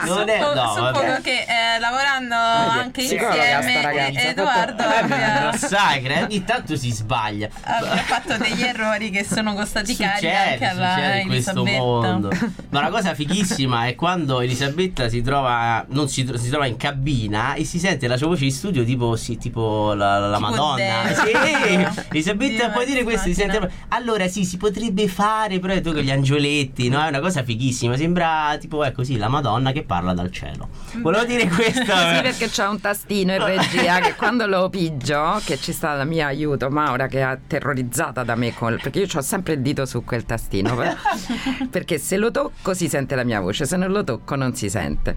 Non 0.04 0.28
è- 0.28 0.38
Suppo- 0.40 0.54
no, 0.54 0.66
suppongo 0.68 0.90
vabbè. 1.00 1.20
che 1.22 1.44
eh, 1.48 1.78
lavorando 1.80 2.34
Vedi, 2.34 2.78
anche 2.78 3.00
insieme 3.02 3.82
ragazza, 3.82 4.20
eh, 4.20 4.28
Edoardo 4.28 4.82
Eh, 4.82 4.96
abbia, 4.98 5.50
Lo 5.50 5.56
sai, 5.56 6.02
cre- 6.02 6.22
ogni 6.22 6.44
tanto 6.44 6.76
si 6.76 6.90
sbaglia. 6.92 7.48
abbia 7.62 7.96
fatto 8.02 8.36
degli 8.36 8.62
errori 8.62 9.10
che 9.10 9.24
sono 9.24 9.54
costati 9.54 9.96
cari 9.96 10.30
anche 10.30 10.64
alla 10.64 11.16
in 11.16 11.26
questo 11.28 11.64
mondo. 11.64 12.30
Ma 12.70 12.80
la 12.82 12.90
cosa 12.90 13.14
fighissima 13.14 13.86
è 13.86 13.94
quando 13.94 14.40
Elisabetta 14.40 15.08
si 15.08 15.22
trova, 15.22 15.84
non 15.88 16.08
si, 16.08 16.28
si 16.36 16.48
trova 16.50 16.66
in 16.66 16.76
cabina 16.76 17.54
e 17.54 17.64
si 17.64 17.78
sente 17.78 18.06
la 18.08 18.16
sua 18.16 18.26
voce 18.28 18.44
in 18.44 18.52
studio 18.52 18.84
tipo, 18.84 19.16
sì, 19.16 19.38
tipo 19.38 19.94
la, 19.94 20.18
la- 20.18 20.36
Tipo 20.36 20.48
Madonna. 20.50 21.14
Sì, 21.14 21.96
Elisabetta 22.10 22.64
Dio, 22.64 22.70
puoi 22.70 22.86
dire 22.86 23.02
questo? 23.04 23.28
Si 23.28 23.34
sente, 23.34 23.70
allora 23.88 24.28
sì, 24.28 24.44
si 24.44 24.56
potrebbe 24.56 24.82
fare, 25.08 25.58
però 25.58 25.80
tu 25.80 25.92
con 25.92 26.02
gli 26.02 26.10
angioletti, 26.10 26.88
no? 26.88 27.02
È 27.04 27.08
una 27.08 27.20
cosa 27.20 27.42
fighissima. 27.42 27.96
Sembra 27.96 28.56
tipo, 28.60 28.82
ecco 28.84 29.04
sì, 29.04 29.16
la 29.16 29.28
Madonna 29.28 29.72
che 29.72 29.82
parla 29.84 30.12
dal 30.14 30.30
cielo. 30.30 30.68
Volevo 31.00 31.24
dire 31.24 31.46
questo. 31.48 31.82
Sì, 32.14 32.20
perché 32.20 32.48
c'è 32.48 32.66
un 32.66 32.80
tastino 32.80 33.32
in 33.34 33.44
regia 33.44 34.00
che 34.00 34.14
quando 34.14 34.46
lo 34.46 34.68
pigio, 34.68 35.40
che 35.44 35.58
ci 35.58 35.72
sta 35.72 35.94
la 35.94 36.04
mia 36.04 36.26
aiuto 36.26 36.68
Maura 36.70 37.06
che 37.06 37.20
è 37.22 37.38
terrorizzata 37.46 38.22
da 38.24 38.34
me, 38.34 38.52
col- 38.54 38.80
perché 38.80 39.00
io 39.00 39.06
ho 39.12 39.20
sempre 39.20 39.54
il 39.54 39.60
dito 39.60 39.86
su 39.86 40.04
quel 40.04 40.24
tastino, 40.24 40.74
per- 40.74 40.96
perché 41.70 41.98
se 41.98 42.16
lo 42.16 42.30
tocco 42.30 42.74
si 42.74 42.88
sente 42.88 43.14
la 43.14 43.24
mia 43.24 43.40
voce, 43.40 43.64
se 43.66 43.76
non 43.76 43.90
lo 43.90 44.04
tocco 44.04 44.34
non 44.34 44.54
si 44.54 44.68
sente. 44.68 45.14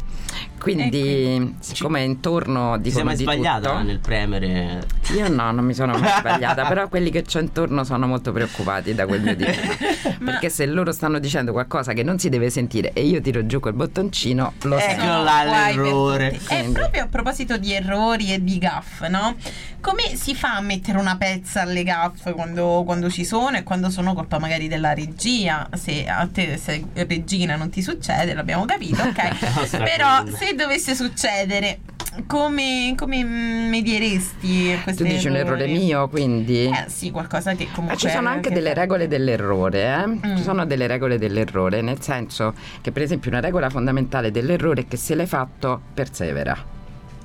Quindi, 0.59 1.55
siccome 1.59 2.01
intorno 2.03 2.79
Ti 2.81 2.91
sei 2.91 3.03
mai 3.03 3.15
di 3.15 3.23
sbagliata 3.23 3.69
tutto, 3.71 3.83
nel 3.83 3.99
premere? 3.99 4.85
io 5.15 5.29
no, 5.29 5.51
non 5.51 5.63
mi 5.65 5.73
sono 5.73 5.97
mai 5.97 6.09
sbagliata, 6.19 6.65
però 6.65 6.87
quelli 6.89 7.09
che 7.09 7.23
c'ho 7.23 7.39
intorno 7.39 7.83
sono 7.83 8.07
molto 8.07 8.31
preoccupati 8.31 8.93
da 8.93 9.05
quel 9.05 9.21
mio 9.21 9.35
dito. 9.35 9.51
Perché 10.23 10.49
se 10.49 10.65
loro 10.65 10.91
stanno 10.91 11.19
dicendo 11.19 11.51
qualcosa 11.51 11.93
che 11.93 12.03
non 12.03 12.19
si 12.19 12.29
deve 12.29 12.49
sentire 12.49 12.91
e 12.93 13.05
io 13.05 13.21
tiro 13.21 13.45
giù 13.45 13.59
quel 13.59 13.73
bottoncino, 13.73 14.53
lo 14.63 14.77
Ecco 14.77 14.89
sento. 14.89 15.23
là 15.23 15.43
l'errore. 15.43 16.39
E 16.49 16.69
proprio 16.71 17.03
a 17.03 17.07
proposito 17.07 17.57
di 17.57 17.73
errori 17.73 18.33
e 18.33 18.43
di 18.43 18.57
gaff, 18.57 19.01
no? 19.07 19.35
Come 19.81 20.15
si 20.15 20.35
fa 20.35 20.55
a 20.55 20.61
mettere 20.61 20.97
una 20.97 21.17
pezza 21.17 21.61
alle 21.61 21.83
gaff 21.83 22.31
quando, 22.33 22.83
quando 22.85 23.09
ci 23.09 23.23
sono 23.23 23.57
e 23.57 23.63
quando 23.63 23.89
sono 23.89 24.13
colpa 24.13 24.39
magari 24.39 24.67
della 24.67 24.93
regia? 24.93 25.67
Se 25.75 26.05
a 26.07 26.27
te, 26.31 26.57
se 26.57 26.83
regina 26.93 27.55
non 27.55 27.69
ti 27.69 27.81
succede, 27.81 28.33
l'abbiamo 28.33 28.65
capito, 28.65 29.01
ok? 29.03 29.77
Però 29.83 30.25
se 30.35 30.53
dovesse 30.55 30.95
succedere, 30.95 31.79
come, 32.25 32.93
come 32.97 33.23
medieresti 33.23 34.79
questi 34.83 35.03
Tu 35.03 35.09
dici 35.09 35.27
un 35.27 35.35
errore 35.35 35.67
mio, 35.67 36.07
quindi... 36.09 36.65
Eh 36.65 36.85
sì, 36.87 37.11
qualcosa 37.11 37.53
che 37.53 37.67
comunque... 37.71 37.93
Ma 37.93 37.95
ci 37.95 38.09
sono 38.09 38.29
anche 38.29 38.49
che 38.49 38.55
delle 38.55 38.73
fa- 38.73 38.81
regole 38.81 39.07
dell'errore, 39.07 39.83
eh? 39.83 40.07
Mm. 40.07 40.35
Ci 40.37 40.43
sono 40.43 40.65
delle 40.65 40.87
regole 40.87 41.17
dell'errore, 41.17 41.81
nel 41.81 42.01
senso 42.01 42.53
che 42.81 42.91
per 42.91 43.03
esempio 43.03 43.29
una 43.29 43.41
regola 43.41 43.69
fondamentale 43.69 44.31
dell'errore 44.31 44.81
è 44.81 44.87
che 44.87 44.97
se 44.97 45.15
l'hai 45.15 45.27
fatto, 45.27 45.81
persevera. 45.93 46.75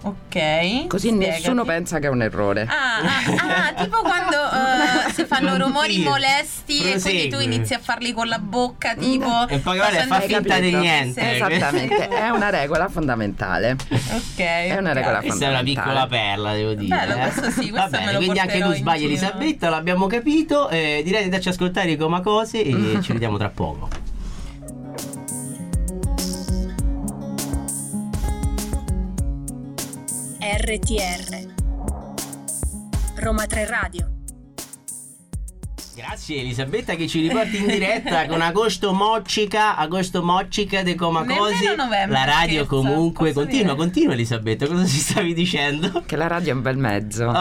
Ok. 0.03 0.87
Così 0.89 1.09
spiegati. 1.09 1.31
nessuno 1.31 1.65
pensa 1.65 1.99
che 1.99 2.07
è 2.07 2.11
un 2.11 2.23
errore. 2.23 2.63
Ah, 2.69 2.99
ah, 2.99 3.67
ah, 3.69 3.73
tipo 3.75 4.01
quando 4.01 4.37
eh, 4.37 5.13
si 5.15 5.25
fanno 5.25 5.57
rumori 5.57 5.99
molesti 5.99 6.83
e 6.83 7.01
quindi 7.01 7.29
tu 7.29 7.39
inizi 7.39 7.75
a 7.75 7.79
farli 7.79 8.13
con 8.13 8.27
la 8.27 8.39
bocca, 8.39 8.95
tipo... 8.95 9.47
E 9.49 9.59
poi 9.59 9.77
guarda, 9.77 10.05
fa 10.07 10.21
finta 10.21 10.59
di 10.59 10.75
niente. 10.75 11.21
Sì, 11.21 11.35
Esattamente, 11.35 12.09
è 12.11 12.29
una 12.31 12.51
regola 12.51 12.89
fondamentale. 12.89 13.77
Ok. 13.91 14.39
È 14.39 14.77
una 14.77 14.93
regola 14.93 15.21
Questa 15.21 15.45
è 15.45 15.49
una 15.49 15.59
fondamentale. 15.59 15.63
piccola 15.63 16.07
perla, 16.07 16.53
devo 16.55 16.75
dire. 16.75 16.97
Bello, 16.97 17.15
eh. 17.15 17.21
questo 17.21 17.51
sì, 17.51 17.71
questo 17.71 17.77
Va 17.77 17.87
bene, 17.89 18.05
me 18.07 18.13
lo 18.13 18.19
quindi 18.19 18.39
anche 18.41 18.61
tu 18.61 18.73
sbagli. 18.73 19.05
Elisabetta, 19.05 19.69
l'abbiamo 19.69 20.07
capito. 20.09 20.69
Eh, 20.69 21.03
direi 21.05 21.21
di 21.21 21.25
andarci 21.27 21.49
a 21.49 21.51
ascoltare 21.53 21.93
i 21.93 21.97
Coma 21.97 22.21
Cose 22.21 22.63
e 22.63 22.99
ci 23.03 23.13
vediamo 23.13 23.39
tra 23.39 23.51
poco. 23.51 24.02
RTR 30.45 31.55
Roma 33.15 33.47
3 33.47 33.65
Radio 33.65 34.11
Grazie 35.95 36.41
Elisabetta 36.41 36.97
che 36.97 37.07
ci 37.07 37.21
riporti 37.21 37.59
in 37.59 37.67
diretta 37.69 38.27
con 38.27 38.41
Agosto 38.41 38.93
Moccica, 38.93 39.77
Agosto 39.77 40.21
Moccica 40.21 40.83
de 40.83 40.97
Coma 40.97 41.21
Nemmeno 41.21 41.45
Cose. 41.45 41.77
novembre, 41.77 42.19
La 42.19 42.25
radio 42.25 42.65
scherza, 42.65 42.67
comunque 42.75 43.33
continua, 43.33 43.75
dire? 43.75 43.77
continua 43.77 44.13
Elisabetta, 44.15 44.67
cosa 44.67 44.85
ci 44.85 44.99
stavi 44.99 45.33
dicendo? 45.33 46.03
Che 46.05 46.17
la 46.17 46.27
radio 46.27 46.53
è 46.53 46.55
un 46.57 46.63
bel 46.63 46.77
mezzo. 46.77 47.27
Oh, 47.27 47.33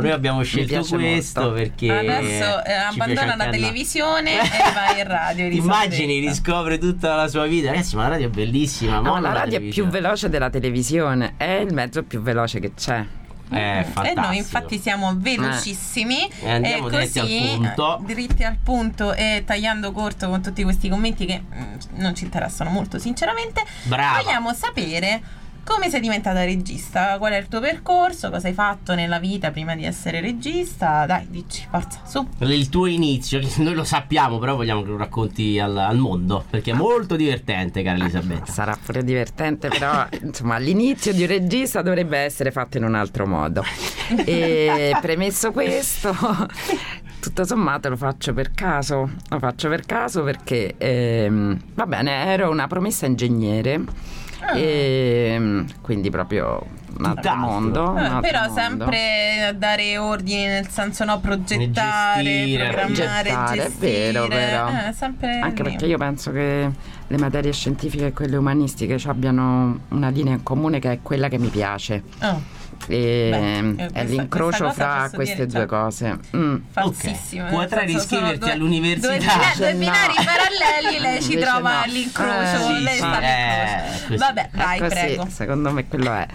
noi 0.00 0.10
abbiamo 0.10 0.42
scelto 0.42 0.84
questo 0.96 1.40
molto. 1.40 1.52
perché 1.54 1.90
Adesso 1.96 2.64
eh, 2.64 2.72
abbandona 2.72 3.36
la 3.36 3.48
televisione 3.48 4.32
e 4.40 4.72
vai 4.74 5.00
in 5.00 5.06
radio. 5.08 5.46
Immagini, 5.46 6.18
riscopre 6.18 6.78
tutta 6.78 7.14
la 7.14 7.28
sua 7.28 7.46
vita. 7.46 7.70
Ragazzi, 7.70 7.96
ma 7.96 8.02
la 8.04 8.08
radio 8.10 8.26
è 8.26 8.30
bellissima. 8.30 9.00
No, 9.00 9.18
la 9.20 9.32
radio 9.32 9.58
è 9.58 9.62
più 9.62 9.86
veloce 9.86 10.28
della 10.28 10.50
televisione, 10.50 11.34
è 11.36 11.52
il 11.66 11.72
mezzo 11.74 12.02
più 12.02 12.20
veloce 12.20 12.60
che 12.60 12.72
c'è. 12.74 13.04
È 13.50 13.86
E 14.04 14.12
noi 14.14 14.36
infatti 14.36 14.78
siamo 14.78 15.14
velocissimi 15.16 16.28
E 16.42 16.50
andiamo 16.50 16.90
diretti 16.90 17.18
al 17.18 17.26
punto. 17.26 17.98
eh, 17.98 18.04
dritti 18.14 18.44
al 18.44 18.56
punto 18.62 19.14
e 19.14 19.42
tagliando 19.46 19.90
corto 19.92 20.28
con 20.28 20.42
tutti 20.42 20.62
questi 20.62 20.90
commenti 20.90 21.24
che 21.24 21.40
mm, 21.42 21.74
non 21.94 22.14
ci 22.14 22.24
interessano 22.24 22.68
molto 22.68 22.98
sinceramente. 22.98 23.64
Brava. 23.84 24.20
Vogliamo 24.22 24.52
sapere 24.52 25.22
come 25.68 25.90
sei 25.90 26.00
diventata 26.00 26.44
regista, 26.44 27.18
qual 27.18 27.32
è 27.32 27.36
il 27.36 27.46
tuo 27.46 27.60
percorso, 27.60 28.30
cosa 28.30 28.48
hai 28.48 28.54
fatto 28.54 28.94
nella 28.94 29.18
vita 29.18 29.50
prima 29.50 29.76
di 29.76 29.84
essere 29.84 30.22
regista. 30.22 31.04
Dai, 31.04 31.26
dici, 31.28 31.66
forza, 31.70 32.00
su. 32.06 32.26
Il 32.38 32.70
tuo 32.70 32.86
inizio, 32.86 33.38
noi 33.58 33.74
lo 33.74 33.84
sappiamo, 33.84 34.38
però 34.38 34.56
vogliamo 34.56 34.80
che 34.80 34.88
lo 34.88 34.96
racconti 34.96 35.58
al, 35.58 35.76
al 35.76 35.98
mondo. 35.98 36.42
Perché 36.48 36.70
è 36.70 36.74
molto 36.74 37.16
divertente, 37.16 37.82
cara 37.82 37.98
Elisabetta. 37.98 38.50
Sarà 38.50 38.78
pure 38.82 39.04
divertente, 39.04 39.68
però 39.68 40.06
insomma 40.22 40.56
l'inizio 40.56 41.12
di 41.12 41.20
un 41.20 41.28
regista 41.28 41.82
dovrebbe 41.82 42.16
essere 42.16 42.50
fatto 42.50 42.78
in 42.78 42.84
un 42.84 42.94
altro 42.94 43.26
modo. 43.26 43.62
E 44.24 44.96
premesso 45.02 45.52
questo, 45.52 46.16
tutto 47.20 47.44
sommato 47.44 47.90
lo 47.90 47.96
faccio 47.96 48.32
per 48.32 48.52
caso. 48.52 49.10
Lo 49.28 49.38
faccio 49.38 49.68
per 49.68 49.84
caso 49.84 50.22
perché 50.22 50.76
ehm, 50.78 51.60
va 51.74 51.84
bene, 51.84 52.24
ero 52.24 52.48
una 52.48 52.66
promessa 52.66 53.04
ingegnere. 53.04 54.16
E 54.54 55.36
mm, 55.38 55.66
quindi 55.82 56.10
proprio 56.10 56.64
un 56.98 57.04
altro 57.04 57.34
mondo. 57.34 57.90
un 57.90 57.98
Eh, 57.98 58.04
altro 58.04 58.20
però 58.20 58.40
mondo. 58.46 58.54
sempre 58.60 59.44
a 59.48 59.52
dare 59.52 59.98
ordini, 59.98 60.46
nel 60.46 60.68
senso 60.68 61.04
no, 61.04 61.20
progettare, 61.20 62.22
Gestire, 62.24 62.68
programmare, 62.68 63.30
Progettare, 63.30 63.58
è 63.60 63.64
gestire. 63.66 64.12
vero, 64.12 64.26
però. 64.28 64.68
Eh, 64.68 65.38
Anche 65.40 65.62
lì. 65.62 65.70
perché 65.70 65.86
io 65.86 65.98
penso 65.98 66.32
che 66.32 66.70
le 67.06 67.18
materie 67.18 67.52
scientifiche 67.52 68.06
e 68.06 68.12
quelle 68.12 68.36
umanistiche 68.36 68.98
ci 68.98 69.08
abbiano 69.08 69.80
una 69.88 70.08
linea 70.08 70.34
in 70.34 70.42
comune 70.42 70.78
che 70.78 70.92
è 70.92 70.98
quella 71.02 71.28
che 71.28 71.38
mi 71.38 71.48
piace. 71.48 72.02
Oh, 72.22 72.40
E 72.86 73.28
Beh, 73.30 73.36
eh, 73.36 73.86
è 73.86 73.90
questa- 73.90 74.02
l'incrocio 74.04 74.70
fra 74.72 75.10
queste 75.12 75.34
dire, 75.34 75.46
due 75.46 75.58
cioè, 75.58 75.66
cose. 75.66 76.18
Mm. 76.36 76.56
falsissimo. 76.70 77.44
Ok, 77.44 77.50
nel 77.50 77.60
potrai 77.60 77.88
senso, 77.90 78.06
sono 78.06 78.20
riscriverti 78.20 78.38
due- 78.38 78.50
all'università. 78.52 79.08
Due, 79.08 79.18
bina- 79.18 79.52
due 79.56 79.72
No. 79.72 79.78
binari 79.78 80.14
paralleli, 80.24 81.00
lei 81.00 81.22
ci 81.22 81.36
trova 81.36 81.72
no. 81.72 81.82
all'incrocio. 81.82 82.40
Eh, 82.40 82.74
sì, 82.76 82.82
lei 82.82 82.92
sì, 82.92 82.98
sta 82.98 83.20
eh, 83.20 83.82
così. 84.06 84.16
Vabbè, 84.16 84.50
vai, 84.52 84.76
Ecco, 84.78 84.88
sì, 84.88 84.94
prego. 84.94 85.26
secondo 85.28 85.70
me 85.72 85.88
quello 85.88 86.12
è. 86.12 86.26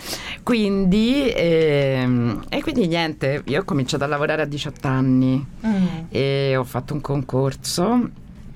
Quindi, 0.44 1.32
ehm, 1.36 2.44
e 2.50 2.62
quindi 2.62 2.88
niente, 2.88 3.42
io 3.46 3.62
ho 3.62 3.64
cominciato 3.64 4.04
a 4.04 4.08
lavorare 4.08 4.42
a 4.42 4.46
18 4.46 4.88
anni 4.88 5.44
Mm. 5.66 5.86
e 6.10 6.56
ho 6.58 6.64
fatto 6.64 6.94
un 6.94 7.02
concorso. 7.02 8.10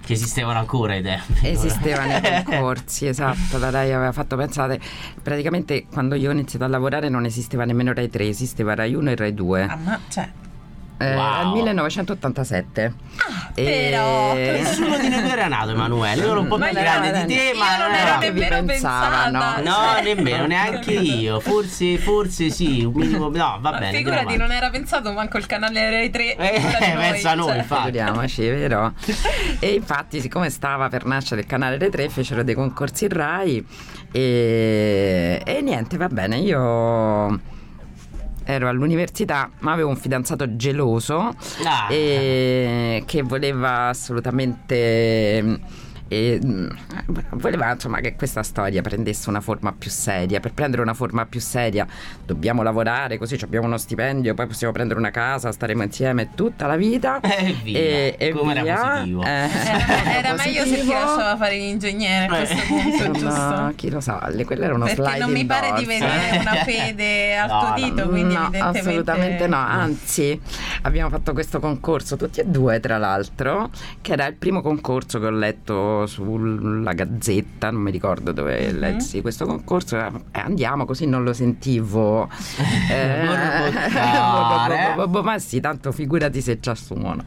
Che 0.08 0.14
esistevano 0.14 0.60
ancora 0.60 0.96
i 0.96 1.02
tempi. 1.02 1.50
Esistevano 1.50 2.14
i 2.14 2.22
concorsi, 2.46 3.08
esatto, 3.08 3.58
la 3.58 3.70
RAI 3.70 3.92
aveva 3.92 4.14
fatto, 4.14 4.38
pensate, 4.38 4.80
praticamente 5.22 5.86
quando 5.92 6.16
io 6.16 6.30
ho 6.30 6.32
iniziato 6.32 6.64
a 6.64 6.70
lavorare 6.70 7.10
non 7.10 7.26
esisteva 7.26 7.66
nemmeno 7.66 7.92
Rai 7.92 8.10
3, 8.10 8.30
esisteva 8.30 8.74
Rai 8.74 8.96
1 8.96 9.10
e 9.10 9.16
Rai 9.18 9.34
2. 9.34 9.64
Ah, 9.64 9.76
ma 9.76 10.00
cioè, 10.08 10.30
Eh, 11.00 11.14
Wow. 11.16 11.42
Il 11.48 11.54
1987. 11.54 12.94
E- 13.54 13.64
però- 13.90 14.34
Nessuno 14.34 14.98
di 14.98 15.10
noi 15.10 15.22
due 15.22 15.32
era 15.32 15.48
nato, 15.48 15.70
Emanuele. 15.72 16.22
Io 16.22 16.32
ero 16.32 16.40
un 16.42 16.48
po' 16.48 16.58
più 16.58 16.72
grande 16.72 17.26
di 17.26 17.36
te, 17.36 17.52
ma 17.56 17.78
non 17.78 17.94
era- 17.94 18.18
vi 18.18 18.26
nemmeno 18.32 18.64
pensavano. 18.66 19.40
pensata. 19.40 19.62
No, 19.62 19.94
cioè- 19.94 20.04
nemmeno, 20.04 20.46
neanche 20.48 20.92
io. 20.94 21.40
Forse, 21.40 21.98
forse 22.00 22.50
sì. 22.50 22.84
Un 22.84 22.94
minimo, 22.96 23.26
no, 23.30 23.58
va 23.62 23.72
Ma 23.72 23.78
bene. 23.78 23.98
Figurati, 23.98 24.38
non 24.38 24.52
era 24.52 24.70
pensato 24.70 25.12
manco 25.12 25.38
il 25.38 25.46
canale 25.46 25.90
Rai 25.90 26.10
3. 26.10 26.36
Eh, 26.36 26.60
figurati 26.60 26.92
pensa 26.98 27.32
a 27.32 27.36
noi, 27.36 27.48
cioè. 27.50 27.58
infatti. 27.58 27.82
Figuriamoci, 27.86 28.42
vero? 28.50 28.94
E 29.60 29.74
infatti, 29.74 30.20
siccome 30.22 30.50
stava 30.50 30.88
per 30.90 31.06
nascere 31.06 31.42
il 31.42 31.48
canale 31.48 31.78
Rai 31.78 31.90
3, 31.92 32.10
fecero 32.10 32.44
dei 32.44 32.56
concorsi 32.56 33.04
in 33.06 33.10
Rai 33.12 33.66
e, 34.12 35.42
e 35.46 35.62
niente, 35.62 35.98
va 35.98 36.08
bene, 36.08 36.38
io 36.38 37.40
ero 38.50 38.70
all'università, 38.70 39.50
ma 39.60 39.74
avevo 39.74 39.90
un 39.90 39.98
fidanzato 39.98 40.56
geloso 40.56 41.36
Ah. 41.66 41.88
e 41.92 43.04
che 43.06 43.22
voleva 43.22 43.90
assolutamente 43.90 45.60
e 46.08 46.40
mm, 46.44 46.68
voleva 47.32 47.72
insomma 47.72 48.00
che 48.00 48.16
questa 48.16 48.44
storia 48.44 48.82
prendesse 48.82 49.30
una 49.30 49.42
forma 49.42 49.74
più 49.78 49.90
seria. 49.90 50.40
Per 50.40 50.54
prendere 50.54 50.82
una 50.82 50.94
forma 50.94 51.26
più 51.26 51.40
seria 51.40 51.86
dobbiamo 52.26 52.62
lavorare, 52.64 53.18
così 53.18 53.38
abbiamo 53.42 53.66
uno 53.68 53.78
stipendio, 53.78 54.34
poi 54.34 54.48
possiamo 54.48 54.74
prendere 54.74 55.00
una 55.00 55.12
casa, 55.12 55.52
staremo 55.52 55.84
insieme 55.84 56.30
tutta 56.36 56.68
la 56.68 56.76
vita. 56.76 57.20
E 57.48 57.56
via. 57.64 57.80
E, 57.80 58.16
e 58.18 58.30
Come 58.32 58.52
era 58.54 58.62
via. 58.64 58.76
positivo. 58.96 59.24
Eh, 59.24 59.28
Era, 59.28 60.18
era 60.18 60.34
meglio 60.44 60.66
se 60.66 60.80
ti 60.82 60.88
lasciava 60.88 61.38
fare 61.38 61.56
l'ingegnere 61.58 62.26
a 62.26 62.38
questo 62.38 62.66
punto, 62.68 63.08
No, 63.08 63.12
giusto? 63.14 63.72
chi 63.76 63.90
lo 63.90 64.00
sa, 64.00 64.28
le- 64.32 64.46
quello 64.46 64.64
era 64.64 64.74
uno 64.74 64.86
Perché 64.86 65.02
slide 65.04 65.20
non 65.20 65.32
mi 65.32 65.46
pare 65.46 65.74
di 65.74 65.82
indoors. 65.82 66.00
vedere 66.14 66.38
una 66.40 66.54
fede 66.64 67.36
alto 67.36 67.56
No, 67.56 67.70
no. 67.70 67.74
dito, 67.76 68.10
quindi 68.10 68.34
no, 68.34 68.40
evidentemente 68.48 68.80
assolutamente 68.80 69.48
no, 69.48 69.56
anzi 69.58 70.42
abbiamo 70.84 71.10
fatto 71.10 71.34
questo 71.34 71.60
concorso, 71.60 72.16
tutti 72.18 72.40
e 72.40 72.46
due 72.46 72.80
tra 72.80 72.98
l'altro, 72.98 73.70
che 74.02 74.14
era 74.14 74.26
il 74.26 74.34
primo 74.36 74.62
concorso 74.62 75.20
che 75.20 75.26
ho 75.26 75.32
letto 75.32 75.97
sulla 76.06 76.94
Gazzetta, 76.94 77.72
non 77.72 77.82
mi 77.82 77.92
ricordo 77.92 78.32
dove 78.32 78.72
Mhm. 78.72 78.80
lessi 78.80 79.22
questo 79.22 79.46
concorso, 79.46 79.98
e 79.98 80.40
andiamo 80.40 80.86
così 80.86 81.06
non 81.08 81.24
lo 81.24 81.34
sentivo. 81.34 82.30
Borbottare. 82.88 84.94
bo- 84.96 85.04
bo- 85.04 85.08
bo- 85.08 85.24
ma 85.24 85.40
sì, 85.40 85.60
tanto 85.60 85.92
figurati 85.92 86.42
se 86.42 86.60
ci 86.60 86.70
assumono. 86.70 87.24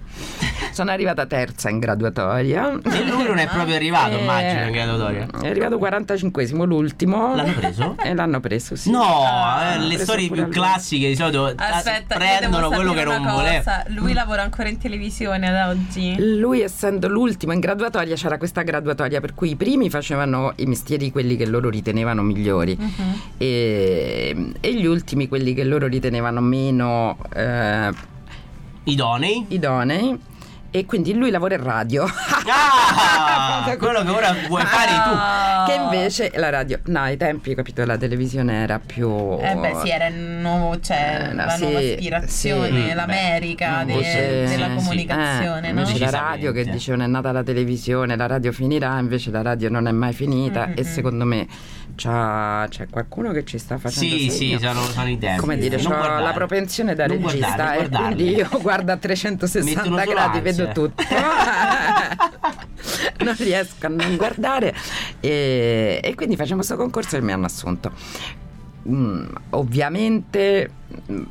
Sono 0.73 0.91
arrivata 0.91 1.27
terza 1.27 1.69
in 1.69 1.79
graduatoria. 1.79 2.73
E 2.83 3.05
lui 3.05 3.25
non 3.25 3.39
è 3.39 3.47
proprio 3.49 3.75
arrivato, 3.75 4.17
Eh, 4.17 4.21
immagino, 4.21 4.63
in 4.67 4.73
graduatoria. 4.73 5.27
È 5.41 5.49
arrivato 5.49 5.79
45esimo 5.79 6.65
l'ultimo. 6.65 7.35
L'hanno 7.35 7.53
preso? 7.55 7.97
E 8.03 8.15
l'hanno 8.15 8.41
preso, 8.41 8.77
sì. 8.77 8.91
No, 8.91 9.25
Ah, 9.25 9.75
eh, 9.75 9.79
le 9.79 9.99
storie 9.99 10.29
più 10.31 10.49
classiche 10.49 11.09
di 11.09 11.17
solito 11.17 11.49
eh, 11.49 11.55
Aspetta, 11.57 12.17
prendono 12.17 12.69
quello 12.69 12.93
che 12.93 13.05
non 13.05 13.23
voleva. 13.23 13.83
Lui 13.89 14.13
lavora 14.13 14.43
ancora 14.43 14.69
in 14.69 14.79
televisione 14.79 15.49
ad 15.49 15.77
oggi. 15.77 16.15
Lui 16.39 16.61
essendo 16.61 17.09
l'ultimo 17.09 17.53
in 17.53 17.61
graduatoria 17.61 18.15
c'era 18.15 18.39
questa 18.39 18.60
graduatoria 18.63 19.21
per 19.21 19.35
cui 19.35 19.51
i 19.51 19.57
primi 19.57 19.91
facevano 19.91 20.53
i 20.57 20.67
mestieri 20.67 21.11
quelli 21.11 21.37
che 21.37 21.47
loro 21.47 21.69
ritenevano 21.71 22.23
migliori 22.23 22.77
Mhm. 22.79 23.21
e, 23.39 24.53
e 24.61 24.75
gli 24.75 24.87
ultimi 24.87 25.29
quelli 25.29 25.55
che 25.55 25.65
loro 25.65 25.87
ritenevano 25.87 26.41
meno 26.41 27.17
eh, 27.35 27.91
Idonei? 28.85 29.45
idonei 29.49 30.19
e 30.73 30.87
quindi 30.87 31.13
lui 31.15 31.31
lavora 31.31 31.55
in 31.57 31.63
radio 31.65 32.05
Ah, 32.05 33.75
quello 33.79 34.03
che 34.03 34.11
ora 34.11 34.35
vuoi 34.47 34.65
fare 34.65 34.91
Ah. 34.93 35.65
che 35.67 35.75
invece 35.75 36.31
la 36.37 36.51
radio 36.51 36.79
no 36.87 37.01
ai 37.01 37.17
tempi 37.17 37.55
capito 37.55 37.85
la 37.85 37.97
televisione 37.97 38.63
era 38.63 38.79
più 38.85 39.09
Eh 39.41 39.55
beh 39.57 39.77
sì, 39.83 39.89
era 39.91 40.07
il 40.07 40.15
nuovo, 40.15 40.79
cioè, 40.81 41.29
Eh, 41.31 41.33
no, 41.33 41.45
la 41.45 41.51
sì, 41.51 41.63
nuova 41.63 41.81
ispirazione, 41.81 42.89
sì. 42.89 42.95
l'America 42.95 43.79
Beh, 43.79 43.85
de- 43.85 43.93
invece- 43.93 44.45
della 44.47 44.69
sì, 44.69 44.75
comunicazione, 44.77 45.69
Eh, 45.69 45.73
no? 45.73 45.81
invece 45.81 45.99
la 45.99 46.11
radio 46.11 46.53
che 46.53 46.65
dicevano 46.65 47.05
è 47.05 47.07
nata 47.07 47.33
la 47.33 47.43
televisione, 47.43 48.17
la 48.17 48.27
radio 48.27 48.53
finirà, 48.53 48.99
invece 48.99 49.31
la 49.31 49.43
radio 49.43 49.69
non 49.71 49.87
è 49.87 49.93
mai 49.93 50.13
finita 50.13 50.67
Mm-mm. 50.67 50.75
e 50.77 50.85
secondo 50.85 51.25
me 51.25 51.47
c'ha- 52.03 52.67
c'è 52.71 52.89
qualcuno 52.89 53.31
che 53.33 53.45
ci 53.45 53.59
sta 53.59 53.77
facendo 53.77 54.17
Sì, 54.17 54.31
segno. 54.31 54.59
sì, 54.59 54.65
sono, 54.65 54.81
sono 54.85 55.09
i 55.11 55.19
tempi. 55.19 55.39
Come 55.41 55.59
dire, 55.59 55.77
Non 55.77 55.93
ho 55.93 55.97
guardare. 55.97 56.23
la 56.23 56.33
propensione 56.33 56.95
da 56.95 57.07
Non 57.07 57.17
regista 57.21 57.75
e 57.75 57.77
guardarli. 57.77 58.15
quindi 58.15 58.35
io 58.37 58.49
guardo 58.63 58.93
a 58.93 58.97
360 58.97 59.83
Mettono 59.83 59.99
solo 59.99 60.11
gradi, 60.11 60.41
vedo 60.41 60.69
tutto. 60.69 61.03
non 63.25 63.35
riesco 63.37 63.87
a 63.87 63.91
non 63.91 64.17
guardare 64.17 64.75
e, 65.21 66.01
e 66.03 66.15
quindi 66.15 66.37
facciamo 66.37 66.57
questo 66.57 66.77
concorso 66.77 67.17
e 67.17 67.21
mi 67.21 67.33
hanno 67.33 67.47
assunto. 67.47 67.93
Mm, 68.89 69.27
ovviamente 69.51 70.71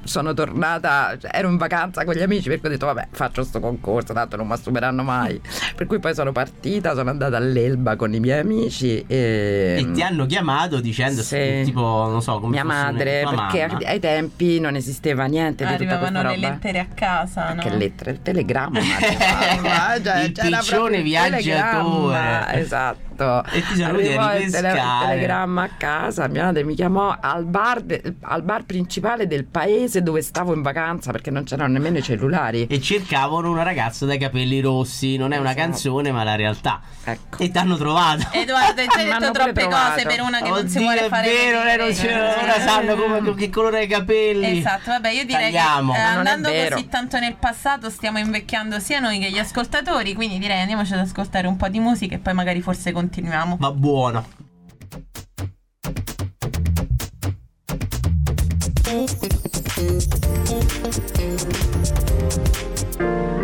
sono 0.04 0.34
tornata, 0.34 1.18
cioè, 1.20 1.32
ero 1.34 1.50
in 1.50 1.58
vacanza 1.58 2.04
con 2.06 2.13
gli 2.16 2.22
amici 2.22 2.50
perché 2.50 2.68
ho 2.68 2.70
detto 2.70 2.86
vabbè 2.86 3.08
faccio 3.12 3.44
sto 3.44 3.60
concorso, 3.60 4.13
tanto 4.13 4.36
non 4.38 4.48
mi 4.48 4.54
assumeranno 4.54 5.04
mai. 5.04 5.39
Per 5.75 5.88
cui 5.88 6.00
poi 6.00 6.13
sono 6.13 6.32
partita, 6.32 6.94
sono 6.96 7.10
andata 7.10 7.38
all'Elba 7.38 7.96
con 7.96 8.13
i 8.13 8.20
miei 8.20 8.39
amici 8.39 9.04
e... 9.08 9.78
E 9.80 9.92
ti 9.92 10.01
hanno 10.01 10.25
chiamato 10.25 10.80
dicendo 10.80 11.22
Sì. 11.22 11.62
tipo, 11.66 11.82
non 12.10 12.22
so, 12.22 12.39
come 12.39 12.51
mia 12.54 12.63
madre, 12.63 13.22
tua 13.22 13.32
perché 13.36 13.68
mamma. 13.68 13.88
ai 13.88 14.00
tempi 14.00 14.60
non 14.60 14.75
esisteva 14.75 15.25
niente 15.25 15.66
di 15.66 15.75
tutta 15.78 15.96
Arrivavano 15.96 16.30
le 16.30 16.38
lettere 16.38 16.80
a 16.80 16.88
casa, 16.94 17.54
no? 17.54 17.62
Che 17.62 17.70
lettere? 17.70 18.12
Il 18.12 18.22
telegramma. 18.22 18.80
ma 19.62 20.01
cioè, 20.04 20.24
Il 20.24 20.32
c'era 20.32 20.58
piccione 20.60 20.98
il 20.98 21.04
viaggiatore. 21.04 21.39
telegramma, 21.42 22.54
Esatto. 22.54 23.08
E 23.51 23.62
ti 23.62 23.75
sono 23.75 23.94
venuti 23.98 24.16
a 24.16 24.22
Arrivò 24.22 24.46
il, 24.46 24.51
tele- 24.51 24.68
il 24.70 24.74
ripescare. 24.74 25.08
telegramma 25.10 25.63
a 25.63 25.70
casa, 25.78 26.28
mia 26.30 26.44
madre 26.46 26.63
mi 26.63 26.74
chiamò 26.74 27.18
al 27.20 27.44
bar, 27.46 27.82
de- 27.82 28.16
al 28.22 28.44
bar 28.44 28.63
principale 28.63 29.28
del 29.28 29.44
paese 29.50 30.01
dove 30.01 30.22
stavo 30.22 30.53
in 30.53 30.62
vacanza 30.62 31.12
perché 31.12 31.32
non 31.32 31.44
c'erano 31.44 31.74
nemmeno 31.74 31.98
i 31.98 32.03
cellulari. 32.03 32.68
E 32.68 32.82
cercavano 32.82 33.50
una 33.50 33.63
ragazza 33.63 34.06
dai 34.06 34.18
capelli 34.18 34.59
rossi. 34.62 35.18
Non 35.18 35.31
è 35.31 35.38
una 35.38 35.51
Esatto. 35.51 35.66
canzone, 35.66 36.12
ma 36.12 36.24
la 36.24 36.35
realtà. 36.35 36.81
Ecco. 37.03 37.38
E 37.44 37.50
ti 37.51 37.57
hanno 37.57 37.77
trovato. 37.77 38.27
Edoardo, 38.31 38.81
hai 38.81 38.88
già 38.88 39.03
detto 39.20 39.31
troppe 39.31 39.64
cose 39.68 40.03
per 40.05 40.22
una 40.22 40.42
che 40.42 40.50
non 40.50 40.68
si 40.68 40.77
Oddio, 40.77 40.81
vuole 40.81 41.05
è 41.05 41.09
fare 41.09 41.27
vero, 41.31 41.64
lei 41.64 41.77
non 41.77 41.94
si- 41.94 42.07
ora 42.07 42.59
sanno 42.59 42.96
come, 42.96 43.35
che 43.35 43.50
colore 43.50 43.79
ha 43.79 43.81
i 43.81 43.88
capelli. 43.88 44.57
Esatto, 44.59 44.90
vabbè, 44.92 45.09
io 45.09 45.25
direi 45.25 45.51
Tagliamo. 45.51 45.92
che 45.94 45.98
eh, 45.98 46.01
è 46.01 46.05
andando 46.05 46.50
così 46.50 46.88
tanto 46.88 47.20
nel 47.20 47.35
passato 47.35 47.90
stiamo 47.90 48.18
invecchiando 48.20 48.79
sia 48.79 49.00
noi 49.00 49.20
che 49.20 49.29
gli 49.31 49.40
ascoltatori, 49.40 50.14
quindi 50.14 50.38
direi 50.40 50.59
andiamoci 50.62 50.94
ad 50.94 51.00
ascoltare 51.00 51.48
un 51.48 51.57
po' 51.57 51.68
di 51.68 51.79
musica 51.79 52.16
e 52.16 52.20
poi 52.20 52.33
magari 52.33 52.62
forse 52.62 52.92
continuiamo. 52.92 53.57
Ma 53.59 53.72
buono. 53.72 54.25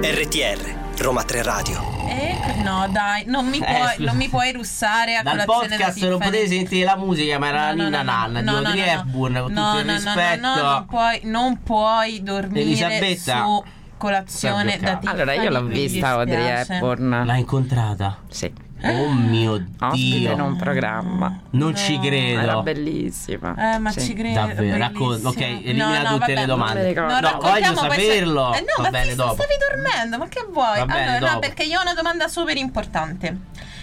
RTR, 0.02 1.04
Roma 1.04 1.22
3 1.24 1.44
Radio. 1.44 1.80
Eh, 2.10 2.62
no, 2.64 2.88
dai, 2.90 3.26
non 3.28 3.46
mi 3.48 3.60
Eh, 3.60 3.64
puoi, 3.64 3.94
scusa. 3.96 4.06
non 4.10 4.16
mi 4.18 4.28
puoi 4.30 4.52
russare 4.54 5.16
a 5.18 5.22
Dal 5.22 5.46
colazione 5.46 5.78
podcast 5.78 6.08
non 6.10 6.20
potevi 6.20 6.48
sentire 6.48 6.86
la 6.86 6.96
musica, 6.96 7.38
ma 7.38 7.48
era 7.50 7.60
la 7.68 7.74
No, 7.74 7.76
no, 7.76 7.84
Nina 7.84 8.02
no, 8.02 8.12
no, 8.12 8.18
Nanna 8.18 8.40
di 8.40 8.46
no, 8.46 8.52
no, 8.52 8.58
Audrey 8.58 8.80
no, 8.80 8.86
no. 8.86 9.00
Hepburn, 9.02 9.34
con 9.44 9.52
No, 9.54 9.66
tutto 9.66 9.80
il 9.80 9.86
no, 9.86 9.92
no, 9.92 9.98
rispetto. 9.98 10.42
No, 10.42 10.56
no, 10.56 10.62
non 10.64 10.86
puoi, 10.88 11.20
non 11.24 11.62
puoi 11.64 12.24
dormire 12.24 12.62
Elisabetta. 12.62 13.44
su 13.44 13.64
colazione 13.98 14.78
da. 14.80 14.96
Tiffany. 14.98 15.14
Allora 15.22 15.34
io 15.36 15.50
l'ho 15.52 15.64
vista 15.66 16.08
Audrey. 16.10 16.66
Hepburn. 16.68 17.24
L'hai 17.26 17.40
incontrata? 17.40 18.18
Sì. 18.30 18.52
Oh 18.84 19.10
mio 19.14 19.54
Ospite 19.80 20.16
in 20.18 20.36
Dio. 20.36 20.44
un 20.44 20.56
programma. 20.58 21.40
Non 21.52 21.76
ci 21.76 21.98
credo. 22.00 22.40
Era 22.42 22.62
bellissima. 22.62 23.74
Eh, 23.76 23.78
ma 23.80 23.90
Sì. 23.92 24.02
ci 24.02 24.14
credo. 24.14 24.34
Davvero, 24.36 24.78
racconta. 24.78 25.28
Ok, 25.30 25.40
elimina 25.42 26.02
No, 26.04 26.10
no, 26.12 26.18
tutte 26.18 26.28
le 26.28 26.34
vabbè. 26.36 26.46
domande. 26.46 26.82
Mi 26.82 26.88
ricordo. 26.90 27.14
No, 27.14 27.20
No, 27.20 27.38
voglio 27.40 27.76
saperlo. 27.76 28.54
Eh, 28.54 28.60
no, 28.60 28.66
Va 28.78 28.84
ma 28.84 28.90
bene, 28.90 29.10
sì, 29.12 29.16
dopo. 29.16 29.34
stavi 29.34 29.54
dormendo, 29.70 30.18
ma 30.18 30.28
che 30.28 30.46
vuoi? 30.52 30.78
Va 30.80 30.86
bene, 30.86 31.18
allora, 31.18 31.34
no, 31.34 31.40
perché 31.40 31.64
io 31.64 31.80
ho 31.80 31.82
una 31.82 31.94
domanda 31.94 32.28
super 32.28 32.58
importante. 32.58 33.38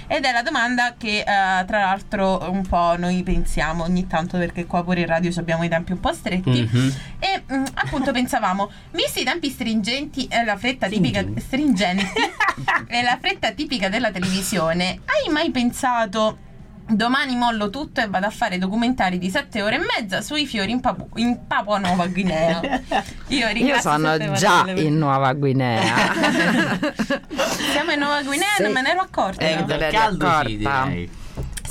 Ed 0.07 0.25
è 0.25 0.33
la 0.33 0.43
domanda 0.43 0.95
che, 0.97 1.21
eh, 1.21 1.25
tra 1.25 1.79
l'altro, 1.81 2.51
un 2.51 2.67
po' 2.67 2.97
noi 2.97 3.23
pensiamo 3.23 3.85
ogni 3.85 4.07
tanto, 4.07 4.39
perché 4.39 4.67
qua 4.67 4.83
pure 4.85 5.01
in 5.01 5.07
radio 5.07 5.31
abbiamo 5.37 5.65
i 5.65 5.69
tempi 5.69 5.93
un 5.93 6.01
po' 6.01 6.13
stretti. 6.13 6.69
Mhm. 6.71 6.95
E 7.19 7.43
mm, 7.53 7.65
appunto 7.75 8.13
pensavamo, 8.13 8.71
visti 8.93 9.21
i 9.21 9.25
tempi 9.25 9.51
stringenti 9.51 10.27
e 10.27 10.45
la 10.45 10.57
fretta 10.57 10.89
tipica 10.89 11.25
stringenti 11.37 12.07
e 12.89 13.03
la 13.03 13.19
fretta 13.21 13.53
tipica 13.53 13.89
della 13.89 14.11
televisione, 14.11 15.01
hai 15.05 15.33
mai 15.33 15.51
pensato 15.51 16.51
domani 16.97 17.35
mollo 17.37 17.71
tutto 17.71 18.01
e 18.01 18.07
vado 18.09 18.27
a 18.27 18.31
fare 18.31 18.59
documentari 18.59 19.19
di 19.19 19.31
sette 19.31 19.63
ore 19.63 19.77
e 19.77 19.81
mezza 19.99 20.21
sui 20.21 20.47
fiori 20.47 20.71
in, 20.71 20.81
Papu- 20.81 21.17
in 21.19 21.47
Papua 21.47 21.79
Nuova 21.79 22.07
Guinea? 22.07 22.61
Io, 23.29 23.49
Io 23.49 23.81
sono 23.81 24.17
già 24.35 24.63
Varela. 24.63 24.81
in 24.81 24.99
Nuova 24.99 25.33
Guinea. 25.33 25.81
Siamo 27.73 27.93
in 27.93 27.99
Nuova 27.99 28.23
Guinea, 28.23 28.47
Sì. 28.57 28.63
non 28.63 28.73
me 28.73 28.83
ne 28.83 28.91
ero 28.91 29.01
accorta. 29.01 29.45
Eh, 29.47 29.55
no? 29.55 29.61
te 29.63 29.67
Dal 29.67 29.79
l'eri 29.79 29.97
caldo 29.97 30.25
sì, 30.27 30.31
accorta? 30.33 30.85
direi. 30.85 31.11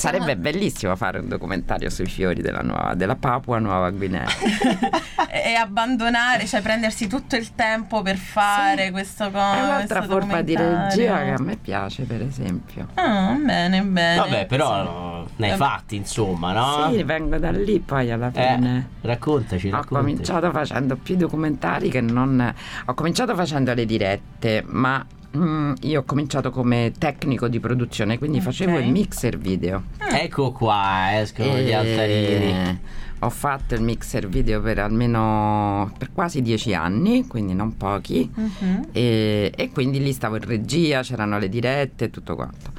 Sarebbe 0.02 0.36
bellissimo 0.36 0.96
fare 0.96 1.20
un 1.20 1.28
documentario 1.28 1.90
sui 1.90 2.06
fiori 2.08 2.42
della, 2.42 2.62
nuova, 2.62 2.94
della 2.96 3.16
Papua 3.16 3.60
Nuova 3.60 3.90
Guinea. 3.92 4.26
e 5.32 5.54
abbandonare, 5.54 6.46
cioè 6.46 6.62
prendersi 6.62 7.08
tutto 7.08 7.36
il 7.36 7.54
tempo 7.56 8.02
per 8.02 8.18
fare 8.18 8.92
questo 8.92 9.30
co- 9.32 9.38
È 9.38 9.62
un'altra 9.62 10.02
forma 10.02 10.42
di 10.42 10.56
regia 10.56 11.24
che 11.24 11.32
a 11.32 11.40
me 11.40 11.56
piace, 11.58 12.04
per 12.04 12.22
esempio. 12.22 12.88
Ah, 12.96 13.38
bene, 13.44 13.82
bene. 13.84 14.18
Vabbè, 14.20 14.46
però 14.48 14.84
no, 14.84 15.28
ne 15.36 15.48
hai 15.48 15.54
Eh, 15.54 15.58
fatti, 15.58 15.96
insomma, 15.96 16.52
no? 16.52 16.92
Sì, 16.92 17.04
vengo 17.04 17.38
da 17.38 17.52
lì 17.52 17.80
poi 17.80 18.12
alla 18.12 18.32
Eh, 18.34 18.56
fine. 18.56 18.90
raccontaci, 19.02 19.68
Ho 19.68 19.72
raccontaci. 19.72 19.94
cominciato 20.02 20.52
facendo 20.52 20.96
più 20.96 21.16
documentari 21.16 21.90
che 21.90 22.02
non... 22.02 22.54
Ho 22.86 22.94
cominciato 22.94 23.36
facendo 23.36 23.74
le 23.74 23.86
dirette, 23.86 24.64
ma 24.68 25.06
mm, 25.38 25.74
io 25.82 26.00
ho 26.00 26.04
cominciato 26.04 26.50
come 26.52 26.92
tecnico 26.98 27.48
di 27.48 27.60
produzione, 27.60 28.18
quindi 28.18 28.38
Ok. 28.38 28.44
facevo 28.44 28.78
il 28.80 28.90
mixer 28.90 29.38
video. 29.38 29.84
Ecco 30.12 30.52
qua, 30.52 31.20
escono 31.20 31.58
gli 31.58 31.70
E 31.70 31.74
altarini. 31.74 32.80
Ho 33.24 33.30
fatto 33.30 33.76
il 33.76 33.82
mixer 33.84 34.28
video 34.28 34.62
per 34.62 34.80
almeno 34.80 35.94
per 35.98 36.12
quasi 36.12 36.42
dieci 36.42 36.74
anni, 36.74 37.28
quindi 37.28 37.54
non 37.54 37.78
pochi. 37.78 38.30
Mhm. 38.34 38.88
E, 38.92 39.52
e 39.56 39.70
quindi 39.72 40.02
lì 40.02 40.12
stavo 40.12 40.38
in 40.38 40.44
regia, 40.44 41.02
c'erano 41.04 41.38
le 41.38 41.48
dirette 41.48 42.06
e 42.06 42.10
tutto 42.10 42.36
quanto. 42.36 42.72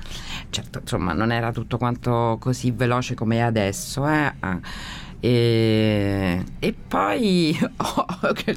Certo, 0.50 0.80
insomma, 0.80 1.12
non 1.12 1.30
era 1.30 1.52
tutto 1.52 1.78
quanto 1.78 2.36
così 2.40 2.72
veloce 2.72 3.14
come 3.14 3.36
è 3.36 3.40
adesso. 3.40 4.06
eh. 4.08 4.32
Ah. 4.40 4.58
E, 5.24 6.42
e 6.58 6.74
poi 6.88 7.56
oh, 7.76 8.06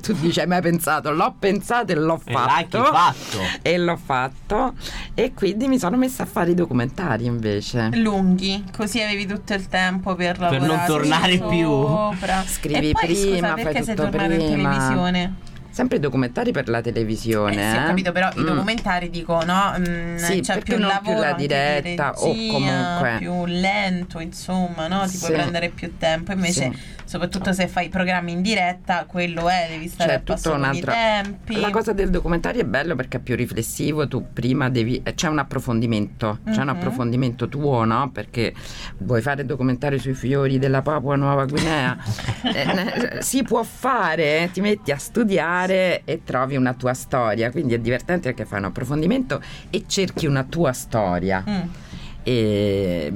tu 0.01 0.13
dici 0.13 0.39
hai 0.39 0.47
mai 0.47 0.62
pensato 0.62 1.12
l'ho 1.12 1.36
pensato 1.38 1.91
e 1.91 1.95
l'ho 1.95 2.19
E 2.25 2.32
fatto 2.32 2.84
fatto. 2.86 3.38
e 3.62 3.78
l'ho 3.78 3.95
fatto 4.04 4.73
e 5.13 5.32
quindi 5.36 5.67
mi 5.67 5.78
sono 5.78 5.95
messa 5.95 6.23
a 6.23 6.25
fare 6.25 6.51
i 6.51 6.54
documentari 6.56 7.25
invece 7.25 7.89
Lunghi, 7.93 8.63
così 8.75 8.99
avevi 8.99 9.28
tutto 9.28 9.54
il 9.54 9.67
tempo 9.67 10.15
per 10.15 10.39
lavorare 10.39 10.65
non 10.65 10.84
tornare 10.88 11.38
più. 11.38 11.67
sopra. 11.69 12.43
Scrivi 12.47 12.89
e 12.89 12.91
poi, 12.93 13.06
prima, 13.06 13.47
scusa, 13.49 13.58
fai 13.58 13.73
tutto 13.86 13.93
tornato 13.93 14.32
in 14.34 14.38
prima. 14.38 14.69
televisione? 14.69 15.34
Sempre 15.75 15.97
i 15.97 15.99
documentari 15.99 16.53
per 16.53 16.69
la 16.69 16.79
televisione 16.79 17.51
Eh, 17.55 17.69
sì, 17.71 17.75
ho 17.75 17.81
eh. 17.81 17.85
capito, 17.88 18.11
però 18.13 18.29
i 18.33 18.39
Mm. 18.39 18.45
documentari 18.45 19.09
dico, 19.09 19.43
no? 19.43 19.75
Mm, 19.77 20.15
Sì, 20.15 20.39
c'è 20.39 20.53
perché 20.53 20.71
più 20.75 20.77
non 20.79 20.88
lavoro 20.88 21.11
più 21.19 21.21
la 21.21 21.33
diretta 21.33 22.11
o 22.15 22.31
comunque- 22.33 23.15
più 23.17 23.45
lento, 23.45 24.19
insomma, 24.21 24.88
no? 24.88 25.01
Ti 25.01 25.09
Sì. 25.09 25.17
puoi 25.19 25.31
prendere 25.33 25.69
più 25.69 25.97
tempo. 25.97 26.31
Invece, 26.31 26.71
Sì. 26.71 26.79
Soprattutto 27.06 27.54
se 27.54 27.68
fai 27.68 27.89
programmi 27.89 28.32
in 28.34 28.41
diretta, 28.41 29.06
quello 29.06 29.48
è, 29.48 29.68
devi 29.70 29.88
stare 29.88 30.10
C'è 30.10 30.15
a 30.18 30.22
passo 30.22 30.56
i 30.56 30.82
tempi. 30.82 31.60
La 31.60 31.70
cosa 31.70 31.94
del 31.94 32.10
documentario 32.10 32.62
è 32.62 32.65
bello 32.65 32.96
perché 32.96 33.18
è 33.18 33.20
più 33.20 33.36
riflessivo, 33.36 34.08
tu 34.08 34.26
prima 34.34 34.70
devi. 34.70 35.02
eh, 35.04 35.13
c'è 35.13 35.28
un 35.28 35.39
approfondimento, 35.39 36.39
c'è 36.46 36.58
un 36.62 36.68
Mhm. 36.68 36.76
approfondimento 36.76 37.48
tuo, 37.48 37.84
no? 37.86 38.10
Perché 38.12 38.54
vuoi 38.98 39.22
fare 39.22 39.41
il 39.41 39.48
documentario 39.48 39.98
sui 40.00 40.13
fiori 40.13 40.60
della 40.60 40.82
Papua 40.82 41.15
Nuova 41.15 41.46
Guinea? 41.46 41.96
Eh, 42.56 43.22
si 43.22 43.41
può 43.44 43.63
fare, 43.63 44.50
ti 44.54 44.62
metti 44.62 44.91
a 44.91 44.98
studiare 44.98 46.02
e 46.06 46.22
trovi 46.24 46.56
una 46.56 46.74
tua 46.74 46.94
storia, 46.94 47.52
quindi 47.52 47.74
è 47.74 47.80
divertente 47.80 48.30
perché 48.34 48.46
fai 48.46 48.60
un 48.60 48.65
approfondimento 48.65 49.41
e 49.70 49.84
cerchi 49.88 50.26
una 50.26 50.44
tua 50.44 50.72
storia. 50.74 51.44
Mm. 51.48 51.62
E, 52.24 53.12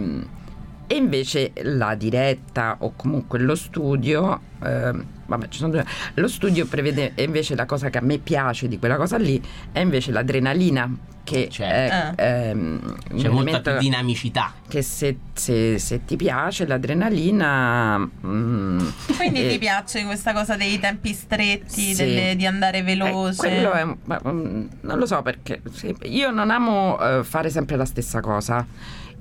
e 0.91 0.95
invece 0.95 1.51
la 1.61 1.93
diretta 1.93 2.77
o 2.79 2.93
comunque 2.95 3.37
lo 3.37 3.53
studio, 3.53 4.41
ehm, 4.63 5.05
vabbè, 5.27 5.47
due. 5.69 5.85
Lo 6.15 6.27
studio 6.27 6.65
prevede 6.65 7.11
invece 7.17 7.53
la 7.53 7.67
cosa 7.67 7.91
che 7.91 7.99
a 7.99 8.01
me 8.01 8.17
piace 8.17 8.67
di 8.67 8.79
quella 8.79 8.97
cosa 8.97 9.17
lì 9.17 9.39
è 9.71 9.81
invece 9.81 10.11
l'adrenalina 10.11 10.91
che 11.29 11.47
Certo. 11.49 12.21
è 12.21 12.49
ehm, 12.49 12.95
un 13.11 13.17
C'è 13.21 13.29
molta 13.29 13.77
dinamicità. 13.77 14.53
che 14.67 14.81
se, 14.81 15.17
se- 15.33 15.77
se 15.79 16.05
ti 16.05 16.15
piace 16.15 16.65
l'adrenalina 16.65 17.97
mm, 17.97 18.79
Quindi 19.17 19.45
eh, 19.45 19.49
ti 19.51 19.57
piace 19.57 20.03
questa 20.05 20.33
cosa 20.33 20.55
dei 20.55 20.79
tempi 20.79 21.13
stretti, 21.13 21.93
Sì. 21.93 21.95
delle- 21.95 22.35
di 22.35 22.45
andare 22.45 22.79
eh, 22.79 22.83
veloce? 22.83 23.35
quello 23.37 23.71
è, 23.71 23.85
ma, 24.05 24.21
mm, 24.27 24.65
non 24.81 24.97
lo 24.97 25.05
so 25.05 25.21
perché 25.21 25.61
sì, 25.71 25.95
io 26.03 26.31
non 26.31 26.49
amo 26.51 26.99
eh, 26.99 27.23
fare 27.23 27.49
sempre 27.49 27.75
la 27.75 27.85
stessa 27.85 28.19
cosa 28.21 28.65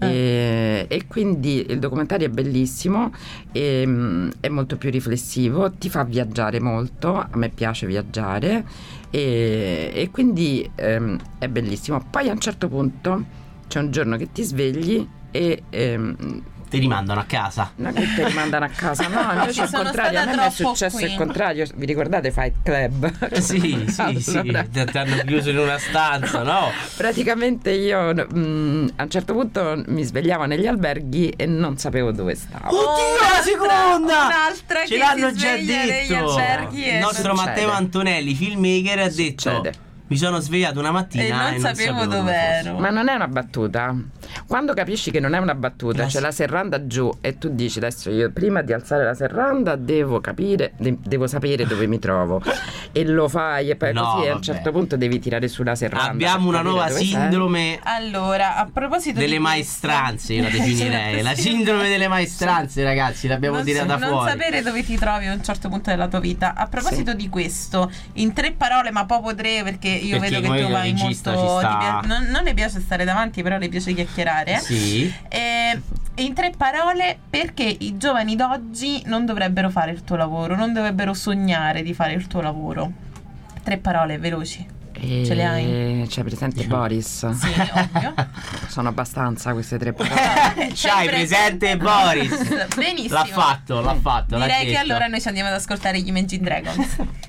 e, 0.01 0.87
e 0.89 1.07
quindi 1.09 1.67
il 1.69 1.81
documentario 1.81 2.29
è 2.29 2.31
bellissimo 2.31 3.13
e, 3.51 3.83
mm, 3.85 4.31
è 4.41 4.49
molto 4.49 4.77
più 4.77 4.91
riflessivo 4.91 5.73
ti 5.73 5.89
fa 5.91 6.05
viaggiare 6.05 6.61
molto 6.61 7.17
a 7.17 7.29
me 7.33 7.49
piace 7.49 7.87
viaggiare 7.87 8.65
e, 9.11 9.91
e 9.95 10.11
quindi 10.11 10.69
ehm, 10.75 11.19
è 11.39 11.49
bellissimo. 11.49 12.05
Poi 12.11 12.29
a 12.29 12.33
un 12.33 12.41
certo 12.41 12.69
punto 12.69 13.25
c'è 13.67 13.81
un 13.81 13.91
giorno 13.91 14.17
che 14.17 14.31
ti 14.33 14.43
svegli 14.43 15.07
e 15.31 15.63
ehm, 15.71 16.43
Ti 16.69 16.79
rimandano 16.79 17.21
a 17.21 17.25
casa. 17.25 17.73
non 17.77 17.93
che 17.95 18.07
ti 18.15 18.25
rimandano 18.25 18.67
a 18.67 18.69
casa, 18.69 19.09
no, 19.09 19.33
invece 19.41 19.67
sono 19.67 19.85
contrario, 19.85 20.21
a 20.21 20.25
me 20.27 20.47
è 20.47 20.51
successo 20.51 20.97
qui. 20.97 21.07
il 21.07 21.15
contrario. 21.17 21.65
Vi 21.75 21.87
ricordate 21.87 22.31
Fight 22.31 22.55
Club? 22.63 23.31
Sì, 23.41 23.85
sì, 23.89 24.21
sì. 24.21 24.37
Allora, 24.37 24.65
Ti 24.65 24.85
ti 24.85 24.99
hanno 24.99 25.17
chiuso 25.25 25.51
in 25.51 25.59
una 25.59 25.79
stanza, 25.79 26.43
no? 26.43 26.71
Praticamente 26.97 27.71
io 27.71 28.13
mm, 28.13 28.89
a 28.97 29.03
un 29.05 29.11
certo 29.11 29.33
punto 29.33 29.83
mi 29.87 30.03
svegliavo 30.03 30.45
negli 30.45 30.67
alberghi 30.67 31.31
e 31.31 31.47
non 31.47 31.79
sapevo 31.79 32.13
dove 32.13 32.35
stavo. 32.35 32.69
Oh, 32.77 32.93
Oddio, 32.93 33.05
la 33.37 33.43
seconda! 33.43 34.27
Un'altra 34.27 34.81
Ce 34.81 34.95
che 34.95 34.99
l'hanno 34.99 35.29
si 35.31 35.35
già 35.37 35.49
sveglia 35.57 35.85
negli 35.85 36.09
detto. 36.09 36.29
alberghi 36.31 36.85
e 36.85 36.93
Il 36.95 36.99
nostro 36.99 37.31
Succede. 37.35 37.49
Matteo 37.51 37.71
Antonelli, 37.71 38.35
filmmaker, 38.35 38.99
ha 38.99 39.09
detto: 39.09 39.51
Succede. 39.51 39.87
Mi 40.09 40.17
sono 40.17 40.41
svegliato 40.41 40.79
una 40.79 40.91
mattina 40.91 41.49
E 41.49 41.51
non 41.53 41.61
sapevo 41.61 42.05
dove 42.07 42.17
dov'ero. 42.17 42.79
Ma 42.79 42.91
non 42.91 43.09
è 43.09 43.15
una 43.15 43.29
battuta. 43.29 43.95
Quando 44.47 44.73
capisci 44.75 45.11
che 45.11 45.21
non 45.21 45.35
è 45.35 45.39
una 45.39 45.55
battuta, 45.55 46.05
c'è 46.05 46.19
s- 46.19 46.21
la 46.21 46.31
serranda 46.31 46.87
giù 46.87 47.11
e 47.21 47.39
tu 47.39 47.49
dici 47.51 47.79
adesso 47.79 48.11
io 48.11 48.31
prima 48.31 48.63
di 48.63 48.73
alzare 48.73 49.05
la 49.05 49.15
serranda 49.15 49.77
devo 49.77 50.21
capire, 50.21 50.73
de- 50.79 50.97
devo 51.03 51.27
sapere 51.27 51.67
dove 51.67 51.87
mi 51.87 51.99
trovo. 51.99 52.43
E 52.91 53.05
lo 53.05 53.29
fai 53.29 53.69
e 53.69 53.77
poi 53.77 53.93
No, 53.93 54.01
così 54.03 54.17
a 54.17 54.21
un 54.29 54.29
vabbè. 54.33 54.43
certo 54.43 54.73
punto 54.73 54.97
devi 54.97 55.19
tirare 55.21 55.47
sulla 55.47 55.75
serranda. 55.75 56.11
Abbiamo 56.11 56.49
una 56.49 56.63
nuova 56.63 56.87
dove 56.87 57.01
sei. 57.01 57.07
sindrome 57.09 57.79
Allora, 57.83 58.57
a 58.57 58.67
proposito 58.73 59.19
delle 59.19 59.33
di 59.37 59.39
maestranze, 59.39 60.33
io 60.33 60.43
la 60.43 60.49
definirei. 60.49 61.21
La 61.23 61.35
sindrome 61.35 61.87
delle 61.91 62.09
maestranze, 62.09 62.83
ragazzi, 62.83 63.29
l'abbiamo 63.29 63.57
non, 63.57 63.65
tirata 63.67 63.99
non 63.99 64.09
fuori. 64.09 64.31
sapere 64.31 64.63
dove 64.63 64.83
ti 64.83 64.97
trovi 64.97 65.27
a 65.27 65.35
un 65.35 65.45
certo 65.45 65.69
punto 65.69 65.91
della 65.91 66.09
tua 66.09 66.19
vita. 66.19 66.55
A 66.55 66.67
proposito 66.67 67.13
di 67.13 67.29
questo, 67.29 67.93
in 68.15 68.33
tre 68.33 68.53
parole, 68.53 68.91
ma 68.91 69.05
proprio 69.05 69.35
tre, 69.35 69.61
perché 69.63 69.89
io 69.99 70.19
Perché 70.19 70.41
vedo 70.41 70.53
che 70.53 70.61
tu 70.61 70.67
il 70.67 70.73
vai 70.73 70.93
molto. 70.95 71.59
sta- 71.59 72.01
non, 72.05 72.25
non 72.31 72.43
le 72.45 72.55
piace 72.55 72.81
stare 72.81 73.05
davanti, 73.05 73.43
però 73.43 73.59
le 73.59 73.69
piace 73.69 73.93
chiacchierare. 73.95 74.59
Sì. 74.59 75.13
Eh, 75.29 75.81
in 76.17 76.35
tre 76.35 76.53
parole, 76.57 77.19
perché 77.31 77.65
i 77.65 77.97
giovani 77.97 78.35
d'oggi 78.37 79.03
non 79.07 79.25
dovrebbero 79.27 79.71
fare 79.71 79.91
il 79.93 80.03
tuo 80.05 80.17
lavoro, 80.17 80.57
non 80.57 80.73
dovrebbero 80.73 81.15
sognare 81.15 81.83
di 81.83 81.95
fare 81.95 82.13
il 82.15 82.27
tuo 82.27 82.41
lavoro. 82.41 82.91
Tre 83.63 83.77
parole 83.79 84.19
veloci. 84.19 84.67
E 85.01 85.23
Ce 85.25 85.35
le 85.35 85.45
hai? 85.45 86.07
C'è 86.09 86.25
presente 86.25 86.65
Boris? 86.65 87.29
Sì, 87.31 87.47
ovvio. 87.73 88.15
Sono 88.67 88.89
abbastanza 88.89 89.53
queste 89.53 89.79
tre 89.79 89.93
parole. 89.95 90.73
C'hai 90.75 91.07
presente 91.07 91.77
Boris? 91.77 92.67
Benissimo. 92.75 93.15
L'ha 93.15 93.25
fatto, 93.27 93.81
l'ha 93.81 93.95
fatto. 93.95 94.37
l'ha 94.37 94.47
Direi 94.47 94.65
che 94.65 94.71
detto. 94.73 94.81
allora 94.81 95.07
noi 95.07 95.21
ci 95.21 95.29
andiamo 95.29 95.51
ad 95.51 95.55
ascoltare 95.55 96.01
gli 96.01 96.09
Imagine 96.09 96.43
Dragons. 96.43 96.97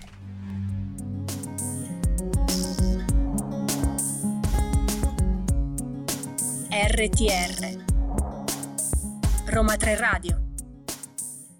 RTR 6.99 7.85
Roma 9.45 9.77
3 9.77 9.95
Radio 9.95 10.37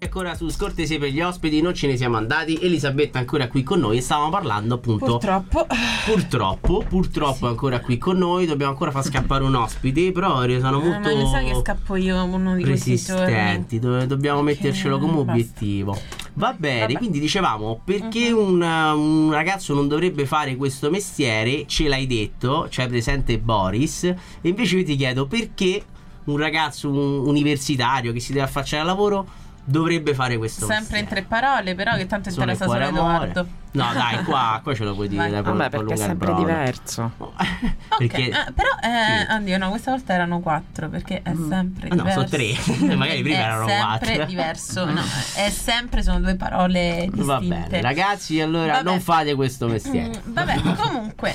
Ancora 0.00 0.34
su 0.34 0.50
scortesie 0.50 0.98
per 0.98 1.08
gli 1.08 1.22
ospiti, 1.22 1.62
non 1.62 1.72
ce 1.72 1.86
ne 1.86 1.96
siamo 1.96 2.18
andati. 2.18 2.58
Elisabetta 2.60 3.16
è 3.16 3.20
ancora 3.22 3.48
qui 3.48 3.62
con 3.62 3.80
noi 3.80 3.96
e 3.96 4.00
stavamo 4.02 4.28
parlando 4.28 4.74
appunto. 4.74 5.16
Purtroppo. 5.18 5.66
Purtroppo, 6.04 6.84
purtroppo 6.86 7.46
è 7.46 7.48
ancora 7.48 7.80
qui 7.80 7.96
con 7.96 8.18
noi. 8.18 8.44
Dobbiamo 8.44 8.72
ancora 8.72 8.90
far 8.90 9.02
scappare 9.04 9.42
un 9.44 9.54
ospite. 9.54 10.12
Però 10.12 10.34
sono 10.34 10.44
Eh, 10.44 10.60
ma 10.60 10.70
molto 10.72 11.16
mi 11.16 11.26
sa 11.26 11.38
che 11.40 11.54
scappo 11.54 11.96
io 11.96 12.22
uno 12.22 12.54
di 12.56 12.62
questi 12.62 12.96
giorni. 12.96 13.24
resistenti. 13.24 13.78
dove 13.78 14.06
dobbiamo 14.06 14.42
mettercelo 14.42 14.98
come 14.98 15.12
basta. 15.12 15.30
obiettivo. 15.30 15.98
Va 16.34 16.54
bene, 16.56 16.80
Vabbè. 16.80 16.92
quindi 16.94 17.18
dicevamo 17.20 17.80
perché 17.84 18.30
Mhm. 18.30 18.38
un, 18.38 18.62
un 18.62 19.32
ragazzo 19.32 19.74
non 19.74 19.88
dovrebbe 19.88 20.26
fare 20.26 20.56
questo 20.56 20.90
mestiere, 20.90 21.66
ce 21.66 21.88
l'hai 21.88 22.06
detto, 22.06 22.66
c'è 22.70 22.86
presente 22.88 23.38
Boris, 23.38 24.04
e 24.04 24.16
invece 24.42 24.78
io 24.78 24.84
ti 24.84 24.96
chiedo 24.96 25.26
perché 25.26 25.82
un 26.24 26.36
ragazzo 26.36 26.88
un- 26.88 27.26
universitario 27.26 28.12
che 28.12 28.20
si 28.20 28.32
deve 28.32 28.44
affacciare 28.44 28.82
al 28.82 28.86
lavoro 28.88 29.26
dovrebbe 29.64 30.14
fare 30.14 30.36
questo 30.38 30.66
Sempre 30.66 30.98
in 30.98 31.04
mestiere. 31.04 31.08
tre 31.08 31.22
parole, 31.28 31.74
però 31.74 31.94
che 31.96 32.06
tanto 32.06 32.30
Sole, 32.30 32.52
interessa 32.52 32.72
solo. 32.72 32.84
Edoardo. 32.84 33.46
No, 33.72 33.92
dai, 33.92 34.24
qua, 34.24 34.58
qua 34.62 34.74
ce 34.74 34.82
lo 34.84 34.94
puoi 34.94 35.06
dire. 35.08 35.30
Vai. 35.30 35.42
Vabbè, 35.42 35.68
per 35.70 35.84
perché 35.84 35.94
è 35.94 35.96
sempre 35.96 36.34
diverso. 36.34 37.12
Ok, 37.90 38.06
Perché 38.06 38.28
eh, 38.30 38.52
però 38.54 38.68
eh, 38.82 39.26
Sì. 39.28 39.32
oddio, 39.34 39.58
no, 39.58 39.68
questa 39.70 39.90
volta 39.90 40.12
erano 40.14 40.40
quattro 40.40 40.88
perché 40.88 41.22
è 41.22 41.32
sempre 41.48 41.88
Ah, 41.90 41.94
no, 41.94 42.02
diverso. 42.04 42.12
sono 42.12 42.28
tre. 42.28 42.96
Magari 42.96 43.22
prima 43.22 43.36
è 43.38 43.42
erano 43.42 43.66
sempre 43.68 44.06
quattro. 44.08 44.24
diverso, 44.26 44.84
no, 44.86 45.00
è 45.36 45.50
sempre 45.50 46.02
sono 46.02 46.20
due 46.20 46.34
parole 46.36 47.08
distinte. 47.12 47.24
Va 47.24 47.38
bene, 47.40 47.80
ragazzi, 47.82 48.40
allora 48.40 48.72
Vabbè. 48.74 48.82
non 48.84 49.00
fate 49.00 49.34
questo 49.34 49.66
mestiere. 49.66 50.08
Mm, 50.26 50.32
vabbè, 50.32 50.60
comunque, 50.76 51.30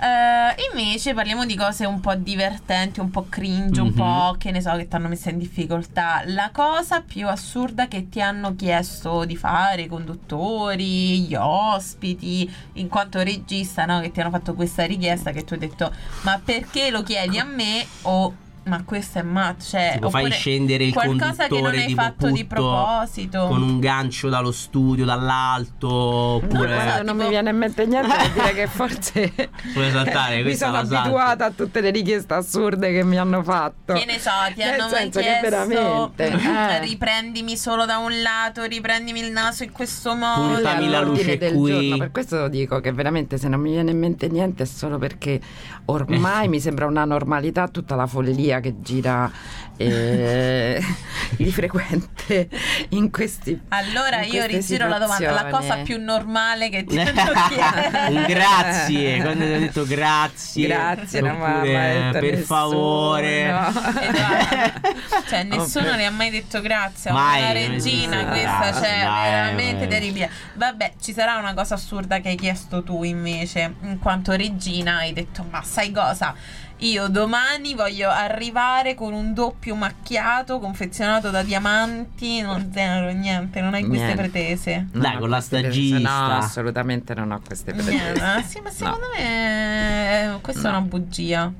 eh, 0.00 0.54
invece 0.72 1.14
parliamo 1.14 1.44
di 1.44 1.54
cose 1.56 1.84
un 1.86 2.00
po' 2.00 2.14
divertenti, 2.14 3.00
un 3.00 3.10
po' 3.10 3.26
cringe, 3.28 3.80
un 3.80 3.88
Mhm. 3.88 3.94
po' 3.94 4.34
che 4.38 4.50
ne 4.50 4.60
so, 4.60 4.74
che 4.76 4.88
ti 4.88 4.96
hanno 4.96 5.08
messo 5.08 5.28
in 5.28 5.38
difficoltà. 5.38 6.22
La 6.26 6.50
cosa 6.52 7.00
più 7.02 7.28
assurda 7.28 7.86
che 7.86 8.08
ti 8.08 8.20
hanno 8.20 8.56
chiesto 8.56 9.24
di 9.24 9.36
fare 9.36 9.82
i 9.82 9.86
conduttori, 9.86 11.20
gli 11.20 11.34
ospiti, 11.78 12.52
in 12.74 12.88
quanto 12.88 13.22
regista, 13.22 13.86
no? 13.86 14.00
Che 14.00 14.10
ti 14.10 14.20
hanno 14.20 14.30
fatto 14.30 14.54
questa 14.54 14.84
richiesta 14.84 15.32
che 15.32 15.44
tu 15.44 15.54
hai 15.54 15.60
detto, 15.60 15.92
ma 16.22 16.40
perché 16.44 16.90
lo 16.90 17.02
chiedi 17.02 17.38
a 17.38 17.44
me 17.44 17.86
o... 18.02 18.46
Ma 18.68 18.82
questo 18.84 19.18
è 19.18 19.22
matto, 19.22 19.64
cioè, 19.64 19.92
Tipo, 19.94 20.10
fai 20.10 20.30
scendere 20.30 20.84
il 20.84 20.92
qualcosa 20.92 21.46
che 21.46 21.54
non 21.54 21.62
conduttore 21.62 21.80
hai 21.80 21.86
tipo 21.86 22.02
fatto 22.02 22.30
di 22.30 22.44
proposito. 22.44 23.46
con 23.46 23.62
un 23.62 23.80
gancio 23.80 24.28
dallo 24.28 24.52
studio 24.52 25.04
dall'alto 25.04 25.88
oppure 25.88 26.74
Guarda, 26.74 27.02
non 27.02 27.16
mi 27.16 27.28
viene 27.28 27.50
in 27.50 27.56
mente 27.56 27.86
niente 27.86 28.14
per 28.14 28.30
dire 28.30 28.52
che 28.52 28.66
forse 28.66 29.32
Puoi 29.72 29.90
saltare, 29.90 30.36
mi 30.38 30.42
questa 30.42 30.66
sono 30.66 30.78
abituata 30.78 31.46
a 31.46 31.50
tutte 31.50 31.80
le 31.80 31.90
richieste 31.90 32.34
assurde 32.34 32.92
che 32.92 33.04
mi 33.04 33.16
hanno 33.16 33.42
fatto. 33.42 33.94
Che 33.94 34.04
ne 34.04 34.18
so, 34.18 34.30
ti 34.54 34.60
Nel 34.60 34.80
hanno 34.80 34.90
mai 34.90 35.08
chiesto 35.08 35.48
veramente, 35.48 36.26
eh. 36.26 36.80
riprendimi 36.80 37.56
solo 37.56 37.86
da 37.86 37.98
un 37.98 38.20
lato, 38.22 38.64
riprendimi 38.64 39.20
il 39.20 39.32
naso 39.32 39.62
in 39.62 39.72
questo 39.72 40.14
modo. 40.14 40.54
Puntami 40.54 40.88
la 40.88 41.00
luce 41.00 41.38
del 41.38 41.54
qui. 41.54 41.70
giorno, 41.70 41.96
per 41.96 42.10
questo 42.10 42.48
dico 42.48 42.80
che 42.80 42.92
veramente 42.92 43.38
se 43.38 43.48
non 43.48 43.60
mi 43.60 43.70
viene 43.70 43.90
in 43.90 43.98
mente 43.98 44.28
niente 44.28 44.64
è 44.64 44.66
solo 44.66 44.98
perché 44.98 45.40
ormai 45.86 46.48
mi 46.48 46.60
sembra 46.60 46.86
una 46.86 47.04
normalità 47.04 47.68
tutta 47.68 47.94
la 47.94 48.06
follia 48.06 48.57
che 48.60 48.80
gira 48.80 49.30
eh, 49.76 50.82
di 51.36 51.52
frequente 51.52 52.48
in 52.90 53.10
questi 53.10 53.60
Allora 53.68 54.22
in 54.22 54.32
io 54.32 54.44
rigiro 54.46 54.88
la 54.88 54.98
domanda, 54.98 55.30
la 55.30 55.44
cosa 55.44 55.60
situazioni. 55.60 55.82
più 55.84 56.02
normale 56.02 56.68
che 56.68 56.84
ti. 56.84 56.96
Un 56.98 58.24
grazie, 58.26 59.20
quando 59.20 59.44
ti 59.44 59.52
ho 59.52 59.58
detto 59.58 59.84
grazie. 59.86 60.66
Grazie, 60.66 61.20
la 61.20 61.32
mamma, 61.32 61.62
detto 61.62 62.18
per 62.18 62.22
nessuno. 62.22 62.44
favore. 62.44 63.42
Edoardo, 63.42 64.94
cioè 65.28 65.42
nessuno 65.44 65.94
le 65.94 66.04
ha 66.06 66.10
mai 66.10 66.30
detto 66.30 66.60
grazie 66.60 67.10
a 67.10 67.12
Mai, 67.12 67.40
una 67.40 67.52
regina 67.52 68.24
questa 68.26 68.58
grazie, 68.58 68.72
cioè 68.88 69.02
dai, 69.04 69.30
veramente 69.30 69.74
vabbè. 69.84 69.88
terribile 69.88 70.30
vabbè 70.54 70.92
ci 71.00 71.12
sarà 71.12 71.36
una 71.36 71.54
cosa 71.54 71.74
assurda 71.74 72.20
che 72.20 72.28
hai 72.28 72.36
chiesto 72.36 72.82
tu 72.82 73.02
invece 73.04 73.74
in 73.82 73.98
quanto 73.98 74.32
regina 74.32 74.98
hai 74.98 75.12
detto 75.12 75.44
ma 75.50 75.62
sai 75.62 75.92
cosa 75.92 76.34
io 76.78 77.08
domani 77.08 77.74
voglio 77.74 78.08
arrivare 78.08 78.94
con 78.94 79.12
un 79.12 79.34
doppio 79.34 79.74
macchiato 79.74 80.58
confezionato 80.60 81.30
da 81.30 81.42
diamanti 81.42 82.40
non 82.40 82.70
zero 82.72 83.10
niente 83.10 83.60
non 83.60 83.74
hai 83.74 83.84
queste 83.84 84.04
Niente. 84.06 84.22
pretese 84.22 84.86
Non 84.92 85.02
Dai, 85.02 85.18
con 85.18 85.28
la 85.28 85.38
pretese. 85.38 85.60
stagista. 85.70 85.98
No, 86.28 86.36
assolutamente 86.36 87.14
non 87.14 87.32
ho 87.32 87.40
queste 87.44 87.72
pretese. 87.72 87.90
Niente. 87.96 88.20
Ah, 88.22 88.42
sì 88.42 88.60
ma 88.60 88.70
secondo 88.70 89.06
me 89.16 90.34
eh, 90.34 90.40
questa 90.40 90.68
è 90.68 90.70
No. 90.72 90.78
una 90.78 90.86
bugia 90.86 91.52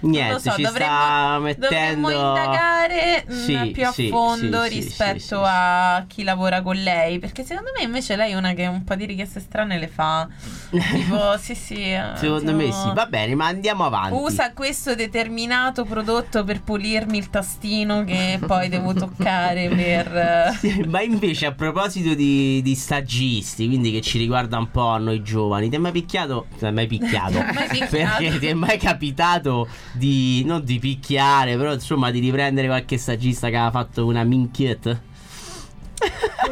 Niente, 0.00 0.40
so, 0.40 0.52
ci 0.56 0.62
dovremmo, 0.62 0.92
sta 0.94 1.38
dovremmo 1.56 2.08
mettendo. 2.08 2.10
indagare 2.10 3.24
mh, 3.26 3.32
Sì, 3.32 3.70
più 3.72 3.86
a 3.86 3.92
sì, 3.92 4.08
fondo 4.08 4.62
sì, 4.64 4.68
rispetto 4.68 5.40
a 5.44 6.04
chi 6.06 6.22
lavora 6.22 6.62
con 6.62 6.76
lei. 6.76 7.18
Perché 7.18 7.44
secondo 7.44 7.70
me 7.76 7.84
invece 7.84 8.14
lei 8.16 8.32
è 8.32 8.34
una 8.34 8.52
che 8.52 8.66
un 8.66 8.84
po' 8.84 8.94
di 8.94 9.06
richieste 9.06 9.40
strane 9.40 9.78
le 9.78 9.88
fa. 9.88 10.28
tipo, 10.70 11.36
sì, 11.40 11.54
sì. 11.54 11.92
eh, 11.92 12.12
Secondo 12.16 12.54
me 12.54 12.64
tipo, 12.66 12.76
sì. 12.76 12.92
Va 12.94 13.06
bene, 13.06 13.34
ma 13.34 13.46
andiamo 13.46 13.84
avanti. 13.84 14.14
Usa 14.18 14.52
questo 14.52 14.94
determinato 14.94 15.84
prodotto 15.84 16.44
per 16.44 16.62
pulirmi 16.62 17.16
il 17.18 17.30
tastino 17.30 18.04
che 18.04 18.38
poi 18.46 18.68
devo 18.68 18.92
toccare 18.92 19.68
per. 19.68 20.54
Ma 20.88 21.00
invece 21.02 21.46
a 21.46 21.52
proposito 21.52 22.14
di, 22.14 22.60
di 22.62 22.74
stagisti, 22.74 23.66
quindi 23.66 23.90
che 23.92 24.00
ci 24.00 24.18
riguarda 24.18 24.58
un 24.58 24.70
po' 24.70 24.88
a 24.88 24.98
noi 24.98 25.22
giovani, 25.22 25.68
ti 25.68 25.76
è 25.76 25.78
mai 25.78 25.92
picchiato? 25.92 26.46
Ti 26.58 26.64
è 26.66 26.70
mai 26.70 26.86
picchiato? 26.86 27.38
Mai 27.56 27.68
picchiato. 27.68 27.88
Perché 28.18 28.38
ti 28.38 28.46
è 28.46 28.54
mai 28.54 28.78
capitato 28.78 29.66
di 29.96 30.44
non 30.44 30.64
di 30.64 30.78
picchiare, 30.78 31.56
però 31.56 31.72
insomma 31.72 32.10
di 32.10 32.20
riprendere 32.20 32.66
qualche 32.66 32.98
stagista 32.98 33.48
che 33.48 33.56
aveva 33.56 33.70
fatto 33.70 34.06
una 34.06 34.24
minchiette? 34.24 35.14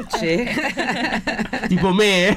Sì. 0.09 0.45
Tipo 1.69 1.93
me? 1.93 2.37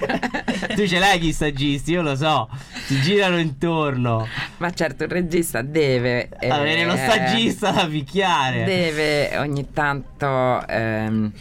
tu 0.76 0.88
ce 0.88 1.00
l'hai 1.00 1.20
gli 1.20 1.32
stagisti, 1.32 1.92
io 1.92 2.02
lo 2.02 2.16
so. 2.16 2.50
Ti 2.88 3.02
girano 3.02 3.40
intorno. 3.40 4.28
Ma 4.58 4.72
certo, 4.72 5.04
il 5.04 5.10
regista 5.10 5.62
deve 5.62 6.30
eh, 6.40 6.50
Avere 6.50 6.86
lo 6.86 6.96
stagista 6.96 7.72
da 7.72 7.86
picchiare. 7.88 8.64
Deve 8.64 9.38
ogni 9.38 9.68
tanto. 9.72 10.66
ehm, 10.68 11.32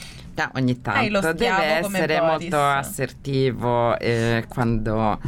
ogni 0.55 0.81
tanto 0.83 1.33
deve 1.33 1.65
essere 1.65 2.19
Boris. 2.19 2.41
molto 2.41 2.63
assertivo 2.63 3.99
eh, 3.99 4.45
quando, 4.49 5.19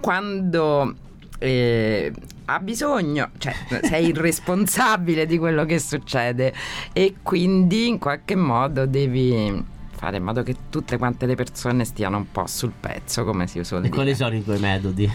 quando 0.00 0.94
eh, 1.40 2.12
ha 2.44 2.58
bisogno, 2.60 3.30
cioè 3.38 3.52
sei 3.82 4.08
il 4.08 4.16
responsabile 4.16 5.26
di 5.26 5.38
quello 5.38 5.64
che 5.64 5.78
succede 5.78 6.52
e 6.92 7.14
quindi 7.22 7.88
in 7.88 7.98
qualche 7.98 8.34
modo 8.36 8.86
devi 8.86 9.64
fare 9.92 10.16
in 10.18 10.22
modo 10.22 10.42
che 10.42 10.54
tutte 10.70 10.96
quante 10.98 11.26
le 11.26 11.34
persone 11.34 11.84
stiano 11.84 12.16
un 12.18 12.30
po' 12.30 12.46
sul 12.46 12.72
pezzo, 12.78 13.24
come 13.24 13.46
si 13.46 13.58
usa 13.58 13.76
E 13.78 13.80
dire. 13.82 13.94
quali 13.94 14.14
sono 14.14 14.34
i 14.34 14.42
tuoi 14.44 14.58
metodi? 14.58 15.10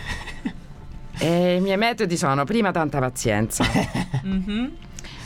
E 1.17 1.55
I 1.55 1.61
miei 1.61 1.77
metodi 1.77 2.17
sono 2.17 2.43
prima 2.43 2.71
tanta 2.71 2.99
pazienza 2.99 3.63
mhm. 4.23 4.71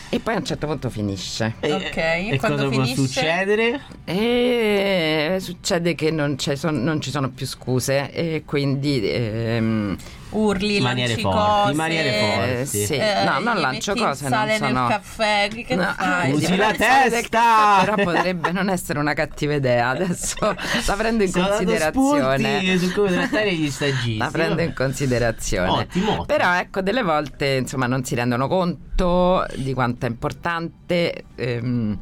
e 0.10 0.20
poi 0.20 0.36
a 0.36 0.38
un 0.38 0.46
certo 0.46 0.68
punto 0.68 0.90
finisce. 0.90 1.56
Ok, 1.62 1.98
E 1.98 2.38
quando 2.40 2.66
cosa 2.66 2.70
può 2.76 2.84
finisce? 2.86 2.96
succedere? 3.08 3.82
E 4.06 5.38
succede 5.40 5.96
che 5.96 6.12
non, 6.12 6.36
c'è- 6.36 6.56
son- 6.56 6.84
non 6.84 7.02
ci 7.02 7.10
sono 7.10 7.30
più 7.30 7.46
scuse 7.46 8.12
e 8.12 8.44
quindi 8.46 9.02
ehm, 9.04 9.98
Urli, 10.32 10.80
Maniere 10.80 11.10
lanci 11.16 11.22
forti, 11.24 11.38
cose. 11.64 11.74
maniere 11.74 12.10
eh, 12.10 12.56
forti. 12.66 12.86
sì, 12.86 12.94
Eh, 12.94 13.24
no, 13.26 13.40
non 13.40 13.60
lancio 13.60 13.94
cose, 13.96 14.24
non 14.30 14.32
sale 14.32 14.58
sono 14.58 14.80
nel 14.82 14.90
caffè, 14.90 15.48
che, 15.52 15.76
No, 15.76 15.94
fai? 15.98 16.32
Usi 16.34 16.56
la 16.56 16.72
testa! 16.74 17.82
però 17.84 17.96
potrebbe 17.96 18.52
non 18.52 18.70
essere 18.70 19.00
una 19.00 19.14
cattiva 19.14 19.56
idea. 19.56 19.90
Adesso 19.90 20.36
la 20.86 20.94
prendo 20.96 21.24
in 21.24 21.32
Sono 21.32 21.48
considerazione. 21.48 22.38
spunti 22.60 22.78
su 22.80 22.94
come 22.94 23.12
trattare 23.12 23.54
gli 23.56 23.72
stagisti. 23.72 24.18
La 24.18 24.30
prendo 24.32 24.62
in 24.62 24.74
considerazione. 24.74 25.70
Ottimo, 25.70 26.10
ottimo. 26.12 26.26
Però 26.26 26.54
ecco, 26.54 26.82
delle 26.82 27.02
volte 27.02 27.48
insomma 27.56 27.88
non 27.88 28.04
si 28.04 28.14
rendono 28.14 28.48
conto 28.48 29.46
di 29.56 29.74
quanto 29.74 30.06
è 30.06 30.10
importante. 30.10 31.24
ehm, 31.36 31.98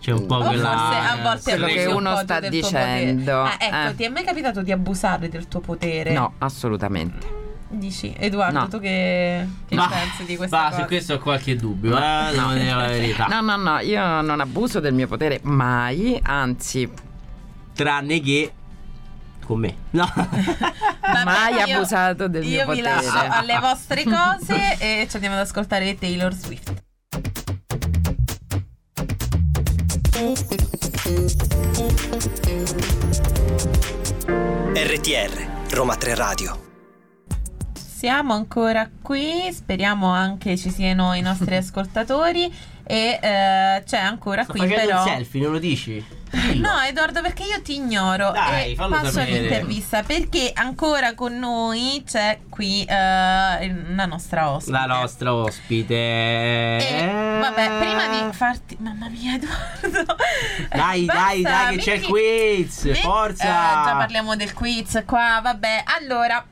C'è 0.00 0.12
un 0.12 0.26
po' 0.26 0.36
O 0.36 0.44
quella 0.46 0.70
forse 0.70 0.96
a 0.96 1.18
volte 1.22 1.50
quello 1.50 1.66
che 1.66 1.84
un 1.86 1.94
uno 1.96 2.16
sta 2.16 2.40
dicendo. 2.40 3.42
Ah, 3.42 3.56
ecco, 3.58 3.90
Eh. 3.90 3.94
ti 3.94 4.04
è 4.04 4.08
mai 4.08 4.24
capitato 4.24 4.62
di 4.62 4.72
abusare 4.72 5.28
del 5.28 5.48
tuo 5.48 5.60
potere? 5.60 6.12
no, 6.12 6.32
assolutamente. 6.38 7.37
Dici, 7.70 8.14
Edoardo, 8.16 8.58
No. 8.60 8.68
tu 8.68 8.80
che, 8.80 9.46
che 9.68 9.74
Ma- 9.74 9.88
pensi 9.88 10.24
di 10.24 10.36
questa 10.36 10.56
Ma 10.56 10.68
cosa? 10.70 10.80
su 10.80 10.86
questo 10.86 11.14
ho 11.14 11.18
qualche 11.18 11.54
dubbio, 11.54 11.96
eh, 11.98 12.30
dire 12.30 12.72
la 12.72 12.86
verità. 12.86 13.26
No, 13.26 13.40
no, 13.42 13.56
no, 13.56 13.78
io 13.80 14.22
non 14.22 14.40
abuso 14.40 14.80
del 14.80 14.94
mio 14.94 15.06
potere 15.06 15.40
mai, 15.42 16.18
anzi, 16.22 16.90
Tranne 17.74 18.20
che 18.20 18.52
con 19.44 19.60
me. 19.60 19.74
No. 19.90 20.10
Vabbè, 20.14 21.24
mai 21.24 21.54
io- 21.68 21.76
abusato 21.76 22.26
del 22.26 22.42
Io 22.44 22.64
mio 22.64 22.74
vi 22.74 22.80
potere. 22.80 23.04
lascio 23.04 23.32
alle 23.32 23.58
vostre 23.60 24.02
cose 24.04 24.76
e 24.78 25.06
ci 25.08 25.14
andiamo 25.16 25.36
ad 25.36 25.42
ascoltare 25.42 25.96
Taylor 25.98 26.32
Swift. 26.32 26.72
RTR, 34.74 35.74
Roma 35.74 35.96
3 35.96 36.14
Radio. 36.14 36.67
Siamo 37.98 38.32
ancora 38.32 38.88
qui, 39.02 39.50
speriamo 39.52 40.06
anche 40.06 40.56
ci 40.56 40.70
siano 40.70 41.14
i 41.14 41.20
nostri 41.20 41.56
ascoltatori 41.58 42.44
e 42.84 43.18
eh, 43.20 43.82
c'è 43.84 43.98
ancora 43.98 44.44
Sto 44.44 44.52
qui 44.52 44.68
però... 44.68 45.02
un 45.02 45.08
selfie, 45.08 45.42
non 45.42 45.50
lo 45.50 45.58
dici? 45.58 46.04
Dillo. 46.30 46.68
No, 46.70 46.80
Edoardo, 46.82 47.22
perché 47.22 47.42
io 47.42 47.60
ti 47.60 47.74
ignoro 47.74 48.30
Dai, 48.30 48.70
e 48.72 48.74
passo 48.76 49.10
sapere. 49.10 49.36
all'intervista 49.38 50.04
perché 50.04 50.52
ancora 50.54 51.14
con 51.14 51.36
noi 51.40 52.04
c'è 52.06 52.38
qui 52.48 52.84
eh, 52.84 52.94
la 52.94 54.06
nostra 54.06 54.52
ospite. 54.52 54.70
La 54.78 54.86
nostra 54.86 55.34
ospite. 55.34 55.94
E, 55.96 57.06
vabbè, 57.40 57.78
prima 57.80 58.06
di 58.28 58.32
farti. 58.32 58.76
Mamma 58.78 59.08
mia, 59.08 59.34
Edoardo. 59.34 60.14
Dai, 60.70 61.04
Basta, 61.04 61.22
dai, 61.24 61.42
dai, 61.42 61.76
che 61.78 61.82
c'è 61.82 61.92
il 61.94 62.00
metti- 62.02 62.12
quiz. 62.12 62.82
metti- 62.84 63.00
Forza. 63.00 63.42
Eh, 63.44 63.84
già 63.86 63.96
parliamo 63.96 64.36
del 64.36 64.52
quiz 64.54 65.02
qua, 65.04 65.40
vabbè. 65.42 65.82
Allora. 66.00 66.46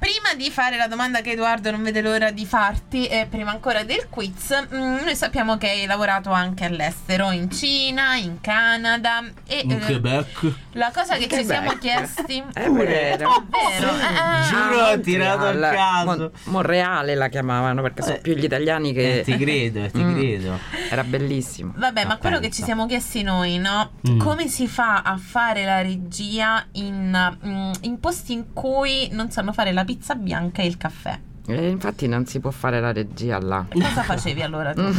Prima 0.00 0.32
di 0.34 0.50
fare 0.50 0.78
la 0.78 0.86
domanda 0.88 1.20
che 1.20 1.32
Edoardo 1.32 1.70
non 1.70 1.82
vede 1.82 2.00
l'ora 2.00 2.30
di 2.30 2.46
farti, 2.46 3.06
e 3.06 3.26
prima 3.28 3.50
ancora 3.50 3.84
del 3.84 4.06
quiz, 4.08 4.66
mm, 4.74 5.04
noi 5.04 5.14
sappiamo 5.14 5.58
che 5.58 5.68
hai 5.68 5.84
lavorato 5.84 6.30
anche 6.30 6.64
all'estero, 6.64 7.30
in 7.32 7.50
Cina, 7.50 8.14
in 8.16 8.40
Canada. 8.40 9.22
E 9.46 9.60
In 9.62 9.72
eh, 9.72 9.78
Quebec. 9.78 10.52
la 10.72 10.90
cosa 10.94 11.16
che 11.16 11.22
ci 11.24 11.28
Quebec. 11.28 11.46
siamo 11.46 11.72
chiesti. 11.74 12.42
È 12.54 12.68
vero. 12.70 13.44
Vero? 13.50 13.90
Eh, 13.90 14.48
Giuro, 14.48 14.84
ho 14.86 15.00
tirato 15.00 15.44
a 15.46 15.52
Montreal. 15.52 15.74
caso. 15.74 16.04
Mon- 16.06 16.30
Monreale 16.44 17.14
la 17.14 17.28
chiamavano 17.28 17.82
perché 17.82 18.00
sono 18.02 18.14
Eh. 18.16 18.20
più 18.20 18.32
gli 18.34 18.44
italiani 18.44 18.94
che... 18.94 19.18
Eh, 19.18 19.22
ti 19.22 19.36
credo, 19.36 19.90
ti 19.90 20.02
Mm. 20.02 20.14
credo. 20.16 20.58
Era 20.88 21.04
bellissimo. 21.04 21.74
Vabbè, 21.76 22.04
ma 22.04 22.08
Ma 22.10 22.16
quello 22.16 22.38
che 22.40 22.50
ci 22.50 22.62
siamo 22.62 22.86
chiesti 22.86 23.22
noi, 23.22 23.58
no? 23.58 23.92
Mm. 24.08 24.18
Come 24.18 24.48
si 24.48 24.66
fa 24.66 25.02
a 25.02 25.18
fare 25.18 25.64
la 25.64 25.82
regia 25.82 26.64
in, 26.72 27.36
mm, 27.46 27.72
in 27.82 28.00
posti 28.00 28.32
in 28.32 28.52
cui 28.54 29.08
non 29.12 29.30
sanno 29.30 29.52
fare 29.52 29.72
la 29.72 29.84
pizza 29.90 30.14
bianca 30.14 30.62
e 30.62 30.66
il 30.66 30.76
caffè? 30.76 31.18
E 31.48 31.68
infatti 31.68 32.06
non 32.06 32.24
si 32.24 32.38
può 32.38 32.52
fare 32.52 32.80
la 32.80 32.92
regia 32.92 33.40
là. 33.40 33.66
E 33.70 33.80
cosa 33.80 34.04
facevi 34.04 34.40
allora 34.40 34.72
tu? 34.72 34.82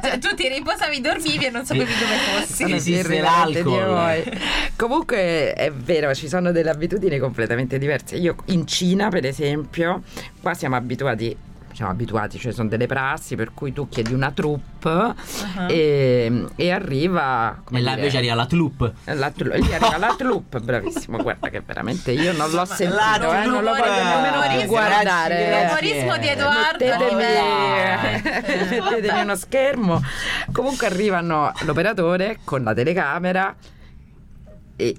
Cioè, 0.00 0.18
tu 0.18 0.32
ti 0.36 0.48
riposavi, 0.48 1.00
dormivi 1.00 1.46
e 1.46 1.50
non 1.50 1.64
sapevi 1.64 1.90
dove 1.92 2.14
fossi. 2.16 2.64
Sì, 2.66 2.72
esiste 2.72 3.20
l'alcol. 3.20 4.22
Comunque 4.76 5.54
è 5.54 5.72
vero, 5.72 6.14
ci 6.14 6.28
sono 6.28 6.52
delle 6.52 6.70
abitudini 6.70 7.18
completamente 7.18 7.78
diverse. 7.78 8.16
Io 8.16 8.36
in 8.46 8.64
Cina, 8.64 9.08
per 9.08 9.26
esempio, 9.26 10.02
qua 10.40 10.54
siamo 10.54 10.76
abituati. 10.76 11.36
Siamo 11.78 11.92
abituati, 11.92 12.40
cioè 12.40 12.50
sono 12.50 12.68
delle 12.68 12.86
prassi 12.86 13.36
per 13.36 13.54
cui 13.54 13.72
tu 13.72 13.88
chiedi 13.88 14.12
una 14.12 14.32
troupe 14.32 14.66
Uh-huh. 14.88 15.66
e, 15.68 16.44
e 16.56 16.70
arriva. 16.72 17.60
come 17.62 17.78
E 17.78 17.82
là 17.82 17.90
dire, 17.90 18.00
invece 18.00 18.16
arriva 18.18 18.34
la 18.34 18.46
troupe. 18.46 18.92
La, 19.04 19.30
tru- 19.30 19.54
gli 19.54 19.72
arriva 19.72 19.96
la 19.98 20.14
troupe, 20.18 20.58
bravissimo. 20.60 21.18
Guarda 21.18 21.48
che 21.50 21.62
veramente 21.64 22.10
io 22.12 22.32
non 22.32 22.50
l'ho 22.50 22.64
sentito, 22.64 22.94
la 22.96 23.42
eh, 23.42 23.46
non 23.46 23.62
lo 23.62 23.70
voglio 23.70 23.92
nemmeno 24.02 24.66
guardare. 24.66 25.40
Il 25.42 25.48
grazie. 25.48 25.66
umorismo 25.68 26.16
di 26.18 26.28
Edoardo 26.28 26.84
Mettetemi, 28.70 29.20
uno 29.22 29.36
schermo. 29.36 30.02
Comunque 30.52 30.86
arrivano 30.86 31.52
l'operatore 31.60 32.38
con 32.44 32.62
la 32.64 32.74
telecamera 32.74 33.54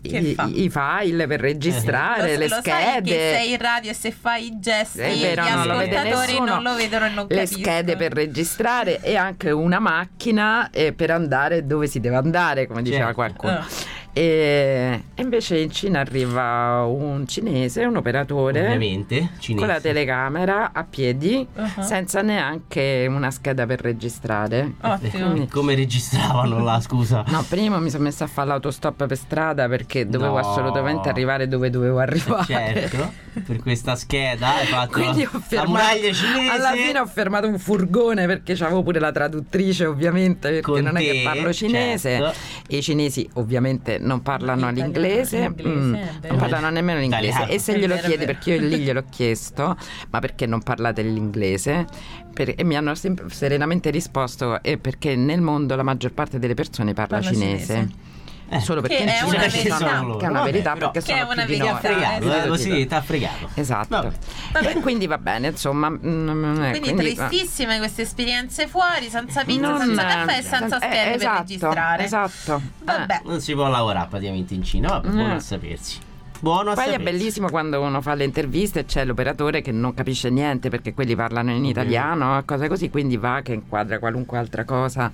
i, 0.01 0.35
i 0.63 0.69
file 0.69 1.25
per 1.27 1.39
registrare, 1.39 2.33
Lo- 2.33 2.39
le 2.39 2.47
lo 2.49 2.59
sai 2.61 2.63
che 2.63 2.89
schede. 3.11 3.33
sei 3.35 3.51
in 3.51 3.57
radio 3.57 3.91
e 3.91 3.93
se 3.93 4.11
fai 4.11 4.45
i 4.47 4.59
gesti 4.59 4.99
gli 4.99 5.25
non 5.35 5.65
lo 5.67 5.73
ascoltatori 5.77 6.39
non 6.39 6.61
lo 6.63 6.75
vedono 6.75 7.05
e 7.05 7.09
non 7.09 7.25
le 7.29 7.35
capiscono. 7.35 7.63
schede 7.63 7.95
per 7.95 8.13
registrare 8.13 8.99
e 9.01 9.15
anche 9.15 9.51
una 9.51 9.79
macchina 9.79 10.69
eh, 10.71 10.91
per 10.93 11.11
andare 11.11 11.65
dove 11.65 11.87
si 11.87 11.99
deve 11.99 12.17
andare, 12.17 12.67
come 12.67 12.81
diceva 12.81 13.05
Certo. 13.13 13.15
qualcuno. 13.15 13.53
Ah. 13.53 13.65
E 14.13 15.03
e 15.15 15.21
invece 15.21 15.57
in 15.59 15.69
Cina 15.71 15.99
arriva 15.99 16.83
un 16.85 17.27
cinese, 17.27 17.83
un 17.83 17.97
operatore 17.97 18.61
Ovviamente, 18.61 19.31
cinese. 19.39 19.65
con 19.65 19.67
la 19.73 19.79
telecamera 19.81 20.71
a 20.73 20.83
piedi, 20.83 21.45
Uh-huh. 21.53 21.81
senza 21.83 22.21
neanche 22.21 23.05
una 23.09 23.29
scheda 23.31 23.65
per 23.65 23.81
registrare. 23.81 24.73
Quindi- 25.11 25.47
Come 25.47 25.75
registravano 25.75 26.59
là, 26.63 26.79
scusa? 26.79 27.23
No, 27.29 27.43
prima 27.47 27.79
mi 27.79 27.89
sono 27.89 28.03
messa 28.03 28.23
a 28.23 28.27
fare 28.27 28.47
l'autostop 28.47 29.05
per 29.05 29.17
strada 29.17 29.67
perché 29.67 30.07
dovevo 30.07 30.33
No. 30.39 30.39
assolutamente 30.39 31.09
arrivare 31.09 31.47
dove 31.47 31.69
dovevo 31.69 31.99
arrivare. 31.99 32.45
Certo, 32.45 33.11
per 33.45 33.59
questa 33.61 33.95
scheda 33.95 34.55
hai 34.55 34.65
fatto 34.65 34.91
Quindi 34.93 35.23
ho 35.23 35.29
la 35.33 35.39
fermato 35.39 35.95
cinese. 36.13 36.49
Alla 36.49 36.71
fine 36.71 36.99
ho 36.99 37.05
fermato 37.05 37.47
un 37.47 37.59
furgone 37.59 38.25
perché 38.25 38.55
c'avevo 38.55 38.83
pure 38.83 38.99
la 38.99 39.11
traduttrice, 39.11 39.85
ovviamente, 39.85 40.47
perché 40.49 40.61
Con 40.61 40.81
non 40.81 40.95
è 40.97 41.01
che 41.01 41.11
te, 41.11 41.21
parlo 41.23 41.51
cinese. 41.53 42.09
certo. 42.17 42.37
E 42.67 42.77
i 42.77 42.81
cinesi 42.81 43.29
ovviamente 43.33 43.97
non 43.99 44.08
parlano 44.17 44.69
Italiano, 44.69 44.91
l'inglese, 44.91 45.39
l'inglese, 45.55 45.69
mm, 45.69 46.27
non 46.29 46.37
parlano 46.37 46.69
nemmeno 46.69 46.99
l'inglese. 46.99 47.27
Italiano. 47.27 47.51
E 47.51 47.59
se 47.59 47.77
glielo 47.79 47.95
chiedi, 47.97 48.25
perché 48.25 48.53
io 48.55 48.59
lì 48.67 48.79
gliel'ho 48.79 49.03
chiesto, 49.09 49.77
ma 50.09 50.19
perché 50.19 50.45
non 50.45 50.61
parlate 50.61 51.01
l'inglese? 51.01 51.85
Per- 52.33 52.53
e 52.55 52.63
mi 52.63 52.75
hanno 52.75 52.95
sempre 52.95 53.29
serenamente 53.29 53.89
risposto, 53.89 54.61
è 54.61 54.77
perché 54.77 55.15
nel 55.15 55.41
mondo 55.41 55.75
la 55.75 55.83
maggior 55.83 56.13
parte 56.13 56.39
delle 56.39 56.53
persone 56.53 56.93
parla, 56.93 57.17
Parla 57.19 57.31
cinese. 57.31 57.65
cinese. 57.65 57.89
Eh, 58.51 58.59
Solo 58.61 58.81
perché 58.81 58.97
Che 58.97 59.03
in 59.03 59.09
è 59.09 59.17
Cina 59.19 59.27
una 59.27 59.49
ci 59.49 59.57
verità. 59.57 59.77
sono- 59.77 60.01
Loro. 60.07 60.17
che 60.17 60.25
è 60.25 60.29
una 60.29 60.39
Vabbè, 60.39 60.51
verità 60.51 60.73
però- 60.73 60.91
perché 60.91 61.07
Che 61.07 61.13
è 61.15 61.19
sono 61.19 61.31
una 61.33 61.45
verità, 61.45 61.75
fregato, 61.77 62.25
esatto. 62.25 62.43
eh, 62.43 62.47
così 62.47 62.85
t'ha 62.87 63.01
fregato. 63.01 63.49
Esatto. 63.53 63.87
Vabbè. 63.89 64.11
Vabbè. 64.53 64.69
E 64.69 64.79
quindi 64.79 65.07
va 65.07 65.17
bene, 65.19 65.47
insomma. 65.49 65.89
mm, 65.89 66.63
eh, 66.63 66.79
Quindi, 66.79 67.15
tristissime 67.15 67.77
queste 67.77 68.01
esperienze 68.01 68.67
fuori, 68.67 69.09
senza 69.09 69.43
pizza, 69.43 69.67
non- 69.67 69.79
senza 69.79 70.03
caffè 70.05 70.37
e 70.37 70.41
senza 70.41 70.75
eh, 70.77 70.79
schede 70.79 71.03
per 71.11 71.15
esatto, 71.15 71.39
registrare. 71.39 72.03
Esatto. 72.03 72.61
Vabbè. 72.83 73.21
Non 73.25 73.39
si 73.41 73.53
può 73.53 73.67
lavorare 73.67 74.07
praticamente 74.09 74.53
in 74.55 74.63
Cina, 74.63 74.87
vabbè, 74.89 75.07
buono 75.09 75.33
Mm. 75.33 75.37
a 75.37 75.39
sapersi. 75.39 75.97
Buono 76.41 76.71
a 76.71 76.73
Poi 76.73 76.85
è 76.85 76.91
sapersi. 76.91 77.03
bellissimo 77.17 77.49
quando 77.49 77.81
uno 77.81 78.01
fa 78.01 78.13
le 78.13 78.23
interviste 78.23 78.79
e 78.79 78.85
c'è 78.85 79.03
l'operatore 79.03 79.61
che 79.61 79.71
non 79.73 79.93
capisce 79.93 80.29
niente 80.29 80.69
perché 80.69 80.93
quelli 80.93 81.15
parlano 81.15 81.51
in 81.51 81.65
italiano, 81.65 82.41
cose 82.45 82.67
così, 82.69 82.89
quindi 82.89 83.17
va 83.17 83.41
che 83.43 83.53
inquadra 83.53 83.99
qualunque 83.99 84.37
altra 84.37 84.63
cosa. 84.63 85.11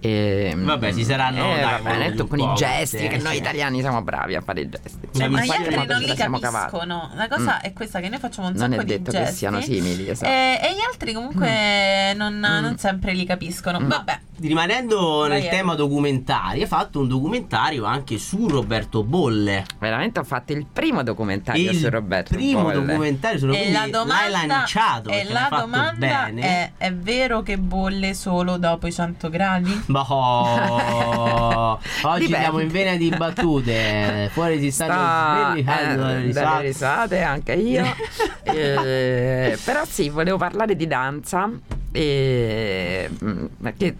E, 0.00 0.54
Vabbè, 0.56 0.92
ci 0.94 1.04
saranno, 1.04 1.38
eh, 1.56 1.60
dai, 1.60 1.62
va 1.62 1.78
bene, 1.82 1.98
voluti 2.12 2.16
tu 2.16 2.22
un 2.22 2.28
con 2.28 2.38
i 2.38 2.54
gesti, 2.54 2.96
questi, 2.98 3.08
che 3.08 3.14
eh, 3.16 3.18
noi 3.18 3.32
sì. 3.32 3.38
italiani 3.40 3.80
siamo 3.80 4.02
bravi 4.02 4.34
a 4.36 4.40
fare 4.42 4.60
i 4.60 4.68
gesti. 4.68 5.08
Cioè, 5.12 5.26
Ma 5.26 5.44
gli 5.44 5.50
altri 5.50 5.74
non 5.74 5.86
li 5.98 6.14
capiscono. 6.14 7.10
La 7.14 7.28
cosa 7.28 7.60
è 7.60 7.72
questa: 7.72 7.98
che 7.98 8.08
noi 8.08 8.18
facciamo 8.20 8.46
un 8.48 8.54
Non 8.54 8.70
sacco 8.70 8.82
è 8.82 8.84
di 8.84 8.90
detto 8.92 9.10
che 9.10 9.16
gesti. 9.18 9.34
siano 9.36 9.60
simili, 9.60 10.08
esatto. 10.08 10.30
eh, 10.30 10.60
e 10.62 10.74
gli 10.74 10.80
altri 10.88 11.12
comunque 11.14 12.14
non, 12.14 12.34
Mm. 12.34 12.60
non 12.62 12.78
sempre 12.78 13.12
li 13.12 13.24
capiscono. 13.24 13.80
Vabbè. 13.82 14.20
Rimanendo 14.40 15.18
Vai, 15.20 15.30
nel 15.30 15.38
Eri. 15.40 15.48
tema 15.48 15.74
documentari, 15.74 16.60
hai 16.60 16.68
fatto 16.68 17.00
un 17.00 17.08
documentario 17.08 17.84
anche 17.84 18.18
su 18.18 18.46
Roberto 18.46 19.02
Bolle. 19.02 19.64
Veramente 19.80 20.20
ho 20.20 20.24
fatto 20.24 20.52
il 20.52 20.57
primo 20.70 21.02
documentario 21.02 21.70
il 21.70 21.76
su 21.76 21.88
Roberto 21.88 22.34
primo 22.34 22.62
Bolle. 22.62 22.84
documentario 22.86 23.38
su 23.38 23.46
E 23.46 23.48
quindi 23.50 23.72
la 23.72 23.78
l'hai 23.80 23.90
domanda, 23.90 24.46
lanciato. 24.46 25.10
e 25.10 25.24
la 25.28 25.48
domanda 25.50 26.06
bene. 26.26 26.40
è: 26.42 26.70
è 26.78 26.92
vero 26.92 27.42
che 27.42 27.58
bolle 27.58 28.14
solo 28.14 28.56
dopo 28.56 28.86
i 28.86 28.92
100 28.92 29.28
gradi? 29.28 29.82
Ma 29.86 30.00
oh, 30.12 31.78
oggi 32.02 32.26
Dipende. 32.26 32.36
siamo 32.44 32.58
in 32.60 32.68
vena 32.68 32.96
di 32.96 33.08
battute. 33.16 34.28
Fuori 34.32 34.58
si 34.60 34.70
stanno 34.70 34.92
Sta, 34.92 35.44
sbellicando 35.50 36.08
eh, 36.08 36.18
risate. 36.20 36.62
risate 36.62 37.22
anche 37.22 37.52
io 37.54 37.84
Eh, 38.44 39.58
però 39.64 39.84
sì 39.84 40.08
volevo 40.08 40.38
parlare 40.38 40.74
di 40.74 40.86
danza 40.86 41.50
e, 41.98 43.10
mm, 43.24 43.44
perché 43.60 43.94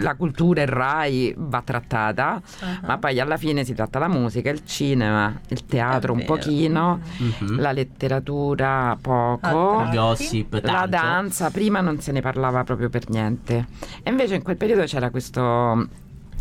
la 0.00 0.14
cultura 0.16 0.62
il 0.62 0.68
Rai 0.68 1.32
va 1.36 1.62
trattata 1.62 2.42
Uh-huh. 2.46 2.86
ma 2.86 2.98
poi 2.98 3.20
alla 3.20 3.36
fine 3.36 3.64
si 3.64 3.74
tratta 3.74 3.98
la 3.98 4.08
musica 4.08 4.50
il 4.50 4.64
cinema 4.64 5.38
il 5.48 5.64
teatro 5.66 6.12
un 6.12 6.24
pochino 6.24 7.00
Mhm. 7.18 7.60
la 7.60 7.72
letteratura 7.72 8.96
poco 9.00 9.78
Ah, 9.78 9.90
Gossip, 9.92 10.54
la 10.54 10.60
tanto. 10.60 10.88
danza 10.90 11.50
prima 11.50 11.80
non 11.80 12.00
se 12.00 12.12
ne 12.12 12.20
parlava 12.20 12.64
proprio 12.64 12.88
per 12.88 13.08
niente 13.10 13.66
e 14.02 14.10
invece 14.10 14.34
in 14.36 14.42
quel 14.42 14.56
periodo 14.56 14.84
c'era 14.84 15.10
questo 15.10 15.86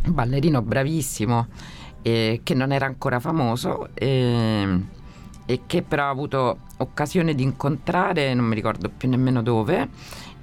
ballerino 0.08 0.62
bravissimo 0.62 1.48
eh, 2.02 2.42
che 2.44 2.54
non 2.54 2.72
era 2.72 2.86
ancora 2.86 3.20
famoso 3.20 3.90
e, 3.94 4.80
e 5.46 5.62
che 5.66 5.82
però 5.82 6.04
ha 6.06 6.10
avuto 6.10 6.60
occasione 6.78 7.34
di 7.36 7.44
incontrare 7.44 8.34
non 8.34 8.46
mi 8.46 8.56
ricordo 8.56 8.90
più 8.96 9.08
nemmeno 9.10 9.42
dove 9.42 9.90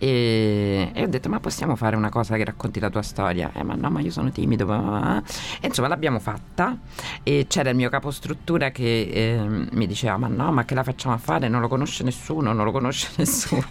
e, 0.03 0.91
e 0.93 1.03
ho 1.05 1.07
detto 1.07 1.29
ma 1.29 1.39
possiamo 1.39 1.77
fare 1.77 1.95
una 1.95 2.09
cosa 2.09 2.35
che 2.35 2.45
racconti 2.45 2.81
la 2.81 2.91
tua 2.91 3.03
storia? 3.03 3.53
Eh 3.55 3.63
ma 3.63 3.77
no 3.77 3.89
ma 3.89 4.01
io 4.01 4.11
sono 4.11 4.33
timido 4.33 4.65
bla. 4.65 5.23
e 5.61 5.69
insomma 5.69 5.87
l'abbiamo 5.87 6.19
fatta. 6.19 6.77
E 7.23 7.47
c'era 7.49 7.71
il 7.71 7.77
mio 7.77 7.89
capostruttura 7.89 8.71
che 8.73 9.03
eh, 9.13 9.69
mi 9.71 9.87
diceva 9.87 10.17
ma 10.17 10.27
no 10.27 10.51
ma 10.51 10.65
che 10.65 10.75
la 10.75 10.83
facciamo 10.83 11.15
a 11.15 11.19
fare? 11.19 11.47
Non 11.47 11.61
lo 11.61 11.69
conosce 11.69 12.03
nessuno 12.03 12.53
non 12.53 12.65
lo 12.65 12.73
conosce 12.73 13.11
nessuno 13.19 13.65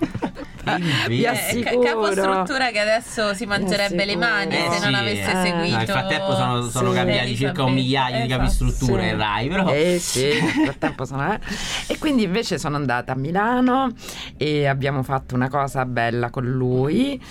vi 1.08 1.24
Eh, 1.24 1.28
assicuro 1.28 1.80
capostruttura 1.82 2.70
che 2.72 2.80
adesso 2.80 3.34
si 3.34 3.46
mangerebbe 3.46 4.06
le 4.06 4.16
mani 4.16 4.56
Eh, 4.56 4.68
se 4.70 4.78
sì, 4.78 4.84
non 4.84 4.96
avesse 4.96 5.32
eh. 5.32 5.46
seguito. 5.46 5.78
Nel 5.78 5.88
frattempo 5.88 6.34
sono, 6.36 6.62
sono 6.70 6.90
Sì. 6.92 6.96
cambiati 6.96 7.36
circa 7.36 7.64
un 7.64 7.74
migliaio 7.74 8.16
di 8.18 8.22
Esatto. 8.26 8.38
capistrutture 8.42 9.04
Sì. 9.04 9.10
in 9.10 9.18
Rai, 9.18 9.48
però 9.50 9.70
Eh 9.74 9.98
sì, 10.00 10.40
nel 10.42 10.52
frattempo 10.64 11.06
sono... 11.06 11.34
eh. 11.34 11.40
E 11.88 11.98
quindi 11.98 12.24
invece 12.24 12.58
sono 12.58 12.76
andata 12.76 13.12
a 13.14 13.16
Milano 13.16 13.92
e 14.38 14.68
abbiamo 14.68 15.04
fatto 15.04 15.36
una 15.36 15.50
cosa 15.50 15.86
bella 15.86 16.30
con 16.30 16.46
lui. 16.46 17.22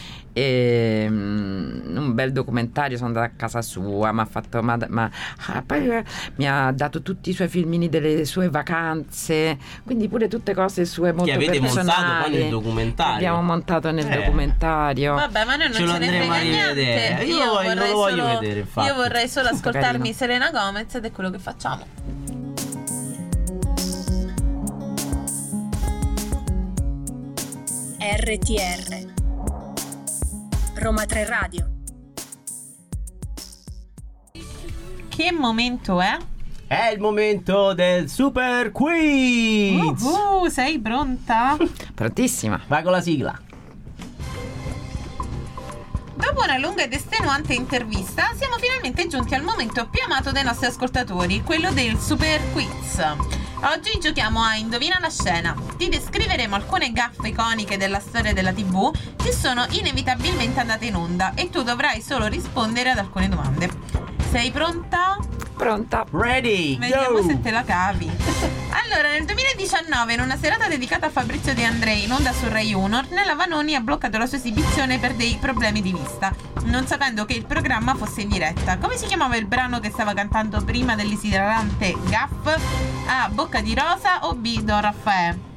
E, 0.41 1.07
mm, 1.07 1.97
un 1.99 2.15
bel 2.15 2.33
documentario, 2.33 2.97
sono 2.97 3.09
andata 3.09 3.27
a 3.27 3.31
casa 3.37 3.61
sua, 3.61 4.11
mi 4.13 4.21
ha 4.21 4.25
fatto. 4.25 4.63
Ma, 4.63 4.79
ma- 4.89 5.11
ah, 5.49 5.63
poi 5.67 5.87
eh, 5.87 6.05
mi 6.37 6.49
ha 6.49 6.73
dato 6.73 7.03
tutti 7.03 7.29
i 7.29 7.33
suoi 7.35 7.49
filmini 7.49 7.91
delle 7.91 8.25
sue 8.25 8.49
vacanze, 8.49 9.59
quindi 9.85 10.09
pure 10.09 10.29
tutte 10.29 10.55
cose 10.55 10.87
sue 10.87 11.13
molto 11.13 11.31
che 11.31 11.37
avete 11.37 11.61
montato 11.61 11.85
personali. 11.85 12.31
poi 12.31 12.41
nel 12.41 12.49
documentario. 12.51 13.15
Abbiamo 13.17 13.43
montato 13.43 13.91
nel 13.91 14.07
Eh. 14.11 14.17
documentario. 14.17 15.15
Vabbè, 15.15 15.45
ma 15.45 15.57
noi 15.57 15.69
non 15.69 15.77
Ce 15.77 15.83
lo 15.85 15.93
ce, 15.93 15.99
ne 15.99 16.05
andremo 16.07 16.33
frega 16.33 16.37
a 16.37 16.71
rivedere. 16.73 17.07
niente. 17.09 17.25
Io 17.25 17.37
voglio- 17.37 17.53
vorrei 17.75 17.75
lo 17.91 17.97
voglio 17.97 18.17
solo, 18.27 18.39
vedere, 18.39 18.61
infatti. 18.61 18.87
Io 18.87 18.95
vorrei 18.95 19.29
solo 19.29 19.49
Molto 19.51 19.69
ascoltarmi 19.69 19.99
carino. 19.99 20.17
Selena 20.17 20.51
Gomez 20.51 20.95
ed 20.95 21.05
è 21.05 21.13
quello 21.13 21.29
che 21.31 21.39
facciamo. 21.39 21.85
RTR 28.01 29.20
Roma 30.81 31.05
3 31.05 31.27
Radio 31.27 31.71
Che 35.09 35.31
momento 35.31 36.01
è? 36.01 36.17
È 36.67 36.91
il 36.95 37.01
momento 37.01 37.75
del 37.75 38.09
super 38.09 38.73
quiz. 38.73 40.01
Uh, 40.01 40.49
sei 40.49 40.79
pronta? 40.79 41.59
Prontissima. 41.95 42.59
Vai 42.67 42.83
con 42.83 42.93
la 42.93 43.03
sigla. 43.03 43.39
Dopo 46.15 46.43
una 46.43 46.57
lunga 46.57 46.85
ed 46.85 46.95
estenuante 46.95 47.53
intervista, 47.53 48.33
siamo 48.35 48.57
finalmente 48.57 49.07
giunti 49.07 49.35
al 49.35 49.43
momento 49.43 49.87
più 49.91 50.03
amato 50.03 50.33
dai 50.33 50.45
nostri 50.45 50.69
ascoltatori, 50.69 51.43
quello 51.43 51.71
del 51.73 51.99
super 51.99 52.41
quiz. 52.53 53.40
Oggi 53.63 53.99
giochiamo 54.01 54.41
a 54.41 54.55
Indovina 54.55 54.99
la 55.01 55.11
scena. 55.11 55.55
Ti 55.77 55.91
descriveremo 55.91 56.55
alcune 56.55 56.93
gaffe 56.93 57.29
iconiche 57.29 57.77
della 57.77 58.01
storia 58.01 58.33
della 58.33 58.53
TV 58.53 58.91
che 59.23 59.33
sono 59.33 59.67
inevitabilmente 59.73 60.61
andate 60.61 60.87
in 60.87 60.97
onda 60.97 61.35
e 61.35 61.51
tu 61.51 61.63
dovrai 61.63 62.01
solo 62.01 62.27
rispondere 62.27 62.91
ad 62.91 62.99
alcune 62.99 63.29
domande. 63.29 63.69
Sei 64.31 64.51
pronta? 64.51 65.30
Pronta? 65.61 66.07
Ready, 66.11 66.79
Vediamo 66.79 67.21
go. 67.21 67.23
se 67.23 67.39
te 67.39 67.51
la 67.51 67.63
cavi. 67.63 68.11
Allora, 68.71 69.11
nel 69.11 69.27
2019, 69.27 70.15
in 70.15 70.21
una 70.21 70.39
serata 70.39 70.69
dedicata 70.69 71.09
a 71.09 71.11
Fabrizio 71.11 71.53
De 71.53 71.65
Andrei 71.65 72.05
in 72.05 72.13
onda 72.13 72.33
su 72.33 72.49
Rai 72.49 72.73
1, 72.73 72.97
Ornella 72.97 73.35
Vanoni 73.35 73.75
ha 73.75 73.81
bloccato 73.81 74.17
la 74.17 74.25
sua 74.25 74.39
esibizione 74.39 74.99
per 74.99 75.13
dei 75.13 75.37
problemi 75.39 75.83
di 75.83 75.93
vista, 75.93 76.35
non 76.63 76.87
sapendo 76.87 77.27
che 77.27 77.35
il 77.35 77.45
programma 77.45 77.95
fosse 77.95 78.23
in 78.23 78.31
diretta. 78.31 78.79
Come 78.79 78.97
si 78.97 79.05
chiamava 79.05 79.37
il 79.37 79.45
brano 79.45 79.81
che 79.81 79.91
stava 79.91 80.15
cantando 80.15 80.65
prima 80.65 80.95
dell'esilarante 80.95 81.95
Gaff? 82.05 82.59
A. 83.07 83.29
Bocca 83.29 83.61
di 83.61 83.75
Rosa 83.75 84.21
o 84.27 84.35
B. 84.35 84.63
Don 84.63 84.81
Raffaele? 84.81 85.50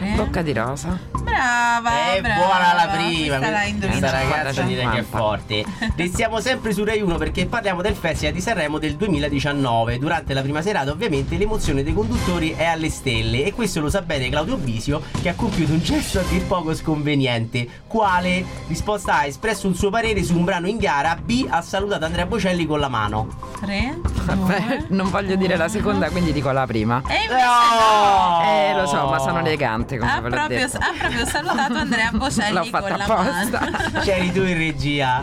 Eh? 0.00 0.14
Bocca 0.14 0.42
di 0.42 0.52
rosa. 0.52 0.98
Brava, 1.22 2.14
È 2.14 2.20
brava. 2.20 2.44
buona 2.44 2.74
la 2.74 2.86
prima, 2.96 3.38
Questa 3.38 3.62
indovinata. 3.64 4.10
ragazza 4.10 4.62
direi 4.62 4.88
che 4.88 4.98
è 4.98 5.02
forte. 5.02 5.64
Restiamo 5.96 6.40
sempre 6.40 6.72
su 6.72 6.84
Rai 6.84 7.00
1 7.00 7.16
perché 7.16 7.46
parliamo 7.46 7.82
del 7.82 7.94
Festival 7.94 8.32
di 8.34 8.40
Sanremo 8.40 8.78
del 8.78 8.96
2019. 8.96 9.98
Durante 9.98 10.34
la 10.34 10.42
prima 10.42 10.62
serata, 10.62 10.90
ovviamente, 10.90 11.36
l'emozione 11.36 11.82
dei 11.82 11.92
conduttori 11.94 12.50
è 12.56 12.64
alle 12.64 12.90
stelle 12.90 13.44
e 13.44 13.52
questo 13.52 13.80
lo 13.80 13.90
sa 13.90 14.02
bene 14.02 14.28
Claudio 14.28 14.56
Bisio 14.56 15.02
che 15.20 15.28
ha 15.28 15.34
compiuto 15.34 15.72
un 15.72 15.80
gesto 15.82 16.18
a 16.20 16.22
dir 16.22 16.44
poco 16.44 16.74
sconveniente. 16.74 17.66
Quale? 17.86 18.44
Risposta 18.68 19.14
A: 19.14 19.18
ha 19.20 19.26
espresso 19.26 19.66
un 19.66 19.74
suo 19.74 19.90
parere 19.90 20.22
su 20.22 20.36
un 20.36 20.44
brano 20.44 20.66
in 20.68 20.78
gara. 20.78 21.16
B 21.20 21.46
ha 21.48 21.60
salutato 21.62 22.04
Andrea 22.04 22.26
Bocelli 22.26 22.66
con 22.66 22.80
la 22.80 22.88
mano. 22.88 23.28
Tre, 23.60 23.98
Vabbè, 24.22 24.84
non 24.88 25.10
voglio 25.10 25.34
dire 25.36 25.56
la 25.56 25.68
seconda, 25.68 26.08
quindi 26.10 26.32
dico 26.32 26.50
la 26.52 26.66
prima. 26.66 27.02
E 27.08 27.14
invece 27.22 27.44
no. 27.44 28.42
Eh, 28.44 28.74
lo 28.74 28.86
so, 28.86 29.06
ma 29.08 29.18
sono 29.18 29.38
elegante 29.40 29.87
come 29.96 30.10
Ha 30.10 30.20
ve 30.20 30.28
l'ho 30.28 30.34
proprio, 30.34 30.58
detto. 30.66 30.76
ha 30.78 30.92
proprio 30.98 31.26
salutato 31.26 31.74
Andrea 31.74 32.10
Bocelli 32.12 32.52
L'ho 32.52 32.60
con 32.60 32.68
fatta 32.70 32.96
la 32.96 33.04
apposta. 33.04 33.60
mano. 33.60 34.00
C'eri 34.04 34.32
tu 34.32 34.42
in 34.42 34.58
regia. 34.58 35.22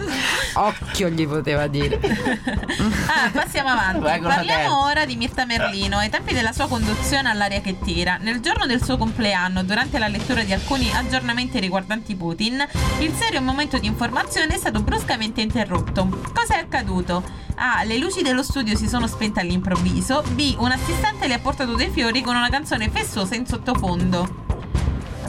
Occhio 0.53 1.09
gli 1.09 1.27
poteva 1.27 1.67
dire. 1.67 1.99
Ah, 3.07 3.29
passiamo 3.31 3.69
avanti. 3.69 3.99
Con 4.01 4.21
la 4.23 4.35
Parliamo 4.35 4.83
ora 4.85 5.05
di 5.05 5.15
Mirta 5.15 5.45
Merlino. 5.45 5.97
Ai 5.97 6.09
tempi 6.09 6.33
della 6.33 6.51
sua 6.51 6.67
conduzione 6.67 7.29
all'aria 7.29 7.61
che 7.61 7.79
tira, 7.79 8.17
nel 8.19 8.39
giorno 8.39 8.65
del 8.65 8.83
suo 8.83 8.97
compleanno, 8.97 9.63
durante 9.63 9.97
la 9.99 10.07
lettura 10.07 10.43
di 10.43 10.51
alcuni 10.53 10.91
aggiornamenti 10.93 11.59
riguardanti 11.59 12.15
Putin, 12.15 12.65
il 12.99 13.13
serio 13.13 13.41
momento 13.41 13.77
di 13.77 13.87
informazione 13.87 14.55
è 14.55 14.57
stato 14.57 14.81
bruscamente 14.81 15.41
interrotto. 15.41 16.07
Cosa 16.33 16.55
è 16.55 16.59
accaduto? 16.59 17.23
A. 17.55 17.83
Le 17.83 17.97
luci 17.97 18.21
dello 18.21 18.43
studio 18.43 18.75
si 18.75 18.87
sono 18.87 19.07
spente 19.07 19.39
all'improvviso. 19.39 20.23
B. 20.31 20.55
Un 20.57 20.71
assistente 20.71 21.27
le 21.27 21.35
ha 21.35 21.39
portato 21.39 21.75
dei 21.75 21.89
fiori 21.89 22.21
con 22.21 22.35
una 22.35 22.49
canzone 22.49 22.89
festosa 22.89 23.35
in 23.35 23.45
sottofondo. 23.45 24.43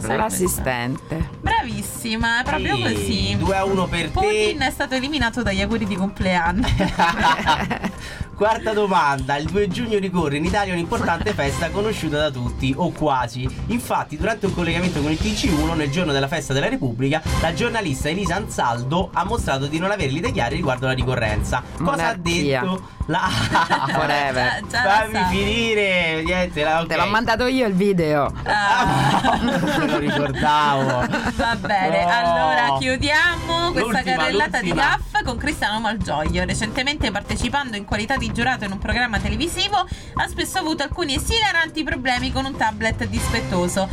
L'assistente. 0.03 1.29
Bravissima, 1.41 2.41
è 2.41 2.45
proprio 2.45 2.77
Sì, 2.77 2.83
così. 2.83 3.37
2 3.39 3.57
a 3.57 3.65
1 3.65 3.87
per 3.87 4.11
Putin 4.11 4.59
te. 4.59 4.67
è 4.67 4.71
stato 4.71 4.95
eliminato 4.95 5.43
dagli 5.43 5.61
auguri 5.61 5.87
di 5.87 5.97
compleanno. 5.97 6.67
Quarta 8.37 8.75
domanda. 8.75 9.37
Il 9.39 9.47
2 9.47 9.69
giugno 9.69 9.99
ricorre 9.99 10.37
in 10.37 10.45
Italia 10.45 10.75
un'importante 10.75 11.33
festa 11.33 11.71
conosciuta 11.71 12.19
da 12.19 12.31
tutti, 12.31 12.75
o 12.77 12.91
quasi. 12.93 13.49
Infatti, 13.69 14.19
durante 14.19 14.45
un 14.45 14.55
collegamento 14.55 15.01
con 15.01 15.11
il 15.11 15.19
TG1, 15.19 15.75
nel 15.75 15.91
giorno 15.91 16.13
della 16.13 16.29
festa 16.29 16.53
della 16.53 16.69
Repubblica, 16.69 17.23
la 17.41 17.55
giornalista 17.55 18.11
Elisa 18.11 18.35
Ansaldo 18.37 19.09
ha 19.15 19.25
mostrato 19.25 19.67
di 19.67 19.79
non 19.79 19.91
avere 19.91 20.11
le 20.13 20.19
idee 20.19 20.33
chiare 20.33 20.55
riguardo 20.55 20.85
alla 20.85 20.95
ricorrenza. 20.95 21.63
Cosa 21.79 21.91
ha 21.91 22.17
Monarchia. 22.17 22.61
detto? 22.61 22.89
La... 23.07 23.21
Forever. 23.89 24.61
Già- 24.69 24.83
già 24.83 24.83
Fammi 24.83 25.13
sa. 25.15 25.25
finire. 25.29 26.23
Niente, 26.23 26.63
la... 26.63 26.81
ok. 26.83 26.87
Te 26.89 26.97
l'ho 26.97 27.07
mandato 27.07 27.47
io 27.47 27.67
il 27.67 27.75
video. 27.75 28.31
Ah, 28.45 29.39
Me 29.79 29.87
lo 29.87 29.99
ricordavo. 29.99 31.07
va 31.37 31.57
bene, 31.57 32.05
No. 32.05 32.11
allora 32.11 32.77
chiudiamo 32.79 33.71
questa 33.73 33.81
L'ultima, 33.93 34.17
carrellata 34.17 34.61
di 34.61 34.69
l'ultima. 34.69 34.89
gaff 35.13 35.23
con 35.25 35.37
Cristiano 35.39 35.81
Malgioglio. 35.81 36.45
Recentemente 36.45 37.11
partecipando 37.11 37.77
in 37.79 37.85
qualità 37.87 38.17
di 38.17 38.26
giurato 38.33 38.65
in 38.65 38.73
un 38.73 38.79
programma 38.79 39.19
televisivo, 39.19 39.77
ha 39.77 40.29
spesso 40.29 40.59
avuto 40.59 40.83
alcuni 40.83 41.15
esilaranti 41.15 41.83
problemi 41.85 42.33
con 42.33 42.45
un 42.45 42.57
tablet 42.57 43.07
dispettoso. 43.07 43.89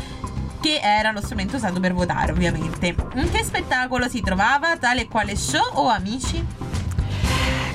Che 0.61 0.79
era 0.81 1.11
lo 1.11 1.19
strumento 1.21 1.57
usato 1.57 1.79
per 1.81 1.93
votare, 1.93 2.31
ovviamente. 2.31 2.95
In 3.15 3.29
che 3.31 3.43
spettacolo 3.43 4.07
si 4.07 4.21
trovava? 4.21 4.77
Tale 4.77 5.01
e 5.01 5.07
quale 5.09 5.35
show 5.35 5.61
o 5.73 5.89
amici? 5.89 6.45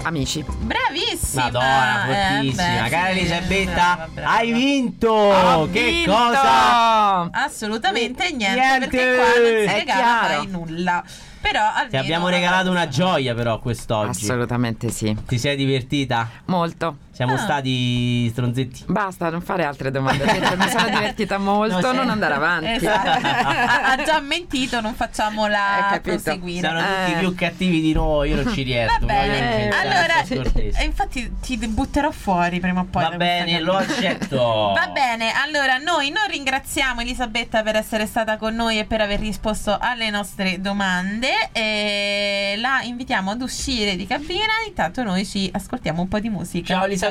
Amici. 0.04 0.42
Bravissima! 0.42 1.42
Madonna, 1.44 2.06
Eh, 2.06 2.32
fortissima. 2.36 2.82
beh, 2.82 2.88
Cara 2.88 3.12
sì, 3.12 3.18
Elisabetta, 3.18 3.72
brava, 3.72 4.08
brava. 4.14 4.30
hai 4.36 4.52
vinto! 4.52 5.10
Ho 5.12 5.70
che 5.70 5.84
vinto! 5.84 6.12
cosa? 6.12 7.30
Assolutamente 7.32 8.30
niente, 8.32 8.58
Niente! 8.58 8.78
perché 8.88 9.14
qua 9.16 9.24
non 9.24 9.34
si 9.34 9.64
È 9.64 9.78
regala 9.78 10.00
chiaro. 10.00 10.36
mai 10.38 10.46
nulla. 10.46 11.04
Però 11.40 11.64
almeno 11.66 11.90
Ti 11.90 11.96
abbiamo 11.96 12.28
regalato 12.28 12.70
una 12.70 12.88
gioia 12.88 13.34
però 13.34 13.58
quest'oggi. 13.60 14.24
Assolutamente 14.24 14.90
sì. 14.90 15.16
Ti 15.26 15.38
sei 15.38 15.56
divertita? 15.56 16.28
Molto. 16.46 17.06
Siamo 17.18 17.34
Ah. 17.34 17.38
stati 17.38 18.28
stronzetti. 18.28 18.84
Basta, 18.86 19.28
non 19.28 19.40
fare 19.40 19.64
altre 19.64 19.90
domande. 19.90 20.22
Mi 20.24 20.68
sono 20.68 20.84
divertita 20.94 21.36
molto, 21.36 21.80
No, 21.80 21.92
non 21.92 22.10
andare 22.10 22.34
avanti. 22.34 22.66
Esatto. 22.74 23.26
ha, 23.26 23.90
ha 23.90 24.02
già 24.04 24.20
mentito, 24.20 24.80
non 24.80 24.94
facciamola 24.94 25.98
proseguire. 26.00 26.68
Sono 26.68 26.78
tutti 26.78 27.12
Eh. 27.12 27.18
più 27.18 27.34
cattivi 27.34 27.80
di 27.80 27.92
noi, 27.92 28.30
io 28.30 28.40
non 28.40 28.52
ci 28.54 28.62
riesco. 28.62 28.98
Va 29.00 29.06
bene, 29.06 29.68
allora, 29.70 30.20
essere 30.20 30.44
scortese. 30.44 30.80
e 30.80 30.84
infatti 30.84 31.32
ti 31.42 31.56
butterò 31.56 32.12
fuori 32.12 32.60
prima 32.60 32.82
o 32.82 32.84
poi. 32.88 33.02
Va 33.02 33.10
bene, 33.16 33.58
lo 33.62 33.74
accetto. 33.74 34.36
Va 34.78 34.88
bene, 34.92 35.32
allora 35.32 35.76
noi 35.78 36.10
non 36.10 36.22
ringraziamo 36.30 37.00
Elisabetta 37.00 37.64
per 37.64 37.74
essere 37.74 38.06
stata 38.06 38.36
con 38.36 38.54
noi 38.54 38.78
e 38.78 38.84
per 38.84 39.00
aver 39.00 39.18
risposto 39.18 39.76
alle 39.80 40.08
nostre 40.10 40.60
domande. 40.60 41.48
E 41.50 42.54
la 42.58 42.80
invitiamo 42.84 43.32
ad 43.32 43.42
uscire 43.42 43.96
di 43.96 44.06
cabina. 44.06 44.52
Intanto 44.68 45.02
noi 45.02 45.26
ci 45.26 45.50
ascoltiamo 45.52 46.00
un 46.00 46.06
po' 46.06 46.20
di 46.20 46.28
musica. 46.28 46.74
Ciao 46.74 46.84
Elisabetta. 46.84 47.06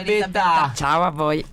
Ciao 0.75 1.03
a 1.03 1.09
voi. 1.09 1.45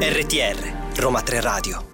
RTR, 0.00 1.00
Roma 1.00 1.22
3 1.22 1.40
Radio. 1.40 1.86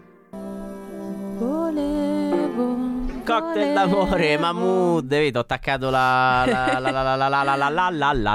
Cocktail 3.25 3.73
d'amore, 3.73 4.37
Mahmood. 4.39 5.07
Vedi, 5.07 5.37
ho 5.37 5.41
attaccato 5.41 5.89
la 5.89 6.45
la 6.47 6.79
la 6.79 6.91
la 6.91 7.17
la 7.17 7.29
la 7.29 7.45
la 7.45 7.59
la 7.59 7.91
la 7.91 8.35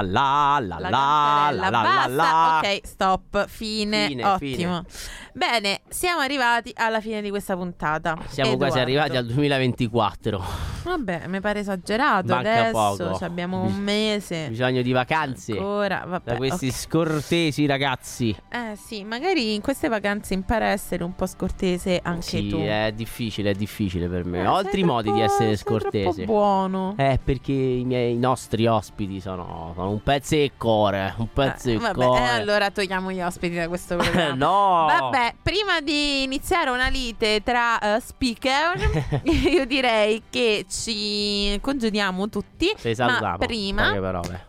la 0.80 1.70
la 1.70 2.06
la 2.08 2.58
Ok, 2.58 2.80
stop. 2.82 3.46
Fine. 3.46 4.24
Ottimo. 4.24 4.84
Bene, 5.32 5.82
siamo 5.88 6.20
arrivati 6.20 6.72
alla 6.74 7.00
fine 7.00 7.22
di 7.22 7.30
questa 7.30 7.54
puntata. 7.56 8.16
Siamo 8.26 8.56
quasi 8.56 8.80
arrivati 8.80 9.16
al 9.16 9.26
2024. 9.26 10.44
Vabbè, 10.82 11.26
mi 11.28 11.40
pare 11.40 11.60
esagerato. 11.60 12.34
Manca 12.34 12.68
Adesso 12.68 13.18
abbiamo 13.24 13.62
un 13.62 13.76
mese. 13.76 14.48
Bisogno 14.48 14.82
di 14.82 14.90
vacanze. 14.92 15.52
Ancora, 15.52 16.04
vabbè. 16.06 16.32
Da 16.32 16.36
questi 16.36 16.70
scortesi 16.72 17.66
ragazzi. 17.66 18.34
Eh 18.48 18.74
sì, 18.76 19.04
magari 19.04 19.54
in 19.54 19.60
queste 19.60 19.88
vacanze 19.88 20.34
impara 20.34 20.66
a 20.66 20.70
essere 20.70 21.04
un 21.04 21.14
po' 21.14 21.26
scortese 21.26 22.00
anche 22.02 22.22
Sì, 22.22 22.48
tu. 22.48 22.58
è 22.58 22.92
difficile, 22.94 23.50
è 23.50 23.54
difficile 23.54 24.08
per 24.08 24.24
me. 24.24 24.40
Eh, 24.42 24.62
sei 24.62 24.79
altri 24.80 24.92
modi 24.94 25.10
di 25.12 25.18
troppo- 25.18 25.32
essere 25.32 25.56
scortese. 25.56 26.24
buono. 26.24 26.94
Eh, 26.96 27.18
perché 27.22 27.52
i 27.52 27.84
miei 27.84 28.12
i 28.14 28.18
nostri 28.18 28.66
ospiti 28.66 29.20
sono, 29.20 29.72
sono 29.74 29.90
un 29.90 30.02
pezzo 30.02 30.34
di 30.34 30.50
cuore. 30.56 31.14
Un 31.18 31.32
pezzo 31.32 31.68
Eh, 31.68 31.72
di 31.72 31.78
vabbè, 31.78 31.94
cuore. 31.94 32.20
eh, 32.20 32.28
allora 32.28 32.70
togliamo 32.70 33.10
gli 33.12 33.20
ospiti 33.20 33.54
da 33.56 33.68
questo 33.68 33.96
programma. 33.98 34.34
no. 34.34 34.86
Vabbè, 34.86 35.34
prima 35.42 35.80
di 35.80 36.22
iniziare 36.22 36.70
una 36.70 36.88
lite 36.88 37.42
tra 37.42 37.78
eh, 37.96 38.00
speaker, 38.00 39.20
io 39.24 39.64
direi 39.66 40.22
che 40.30 40.64
ci 40.68 41.58
congediamo 41.60 42.28
tutti. 42.28 42.72
Ci 42.76 42.94
salutiamo. 42.94 43.36
Ma 43.38 43.38
prima, 43.38 43.92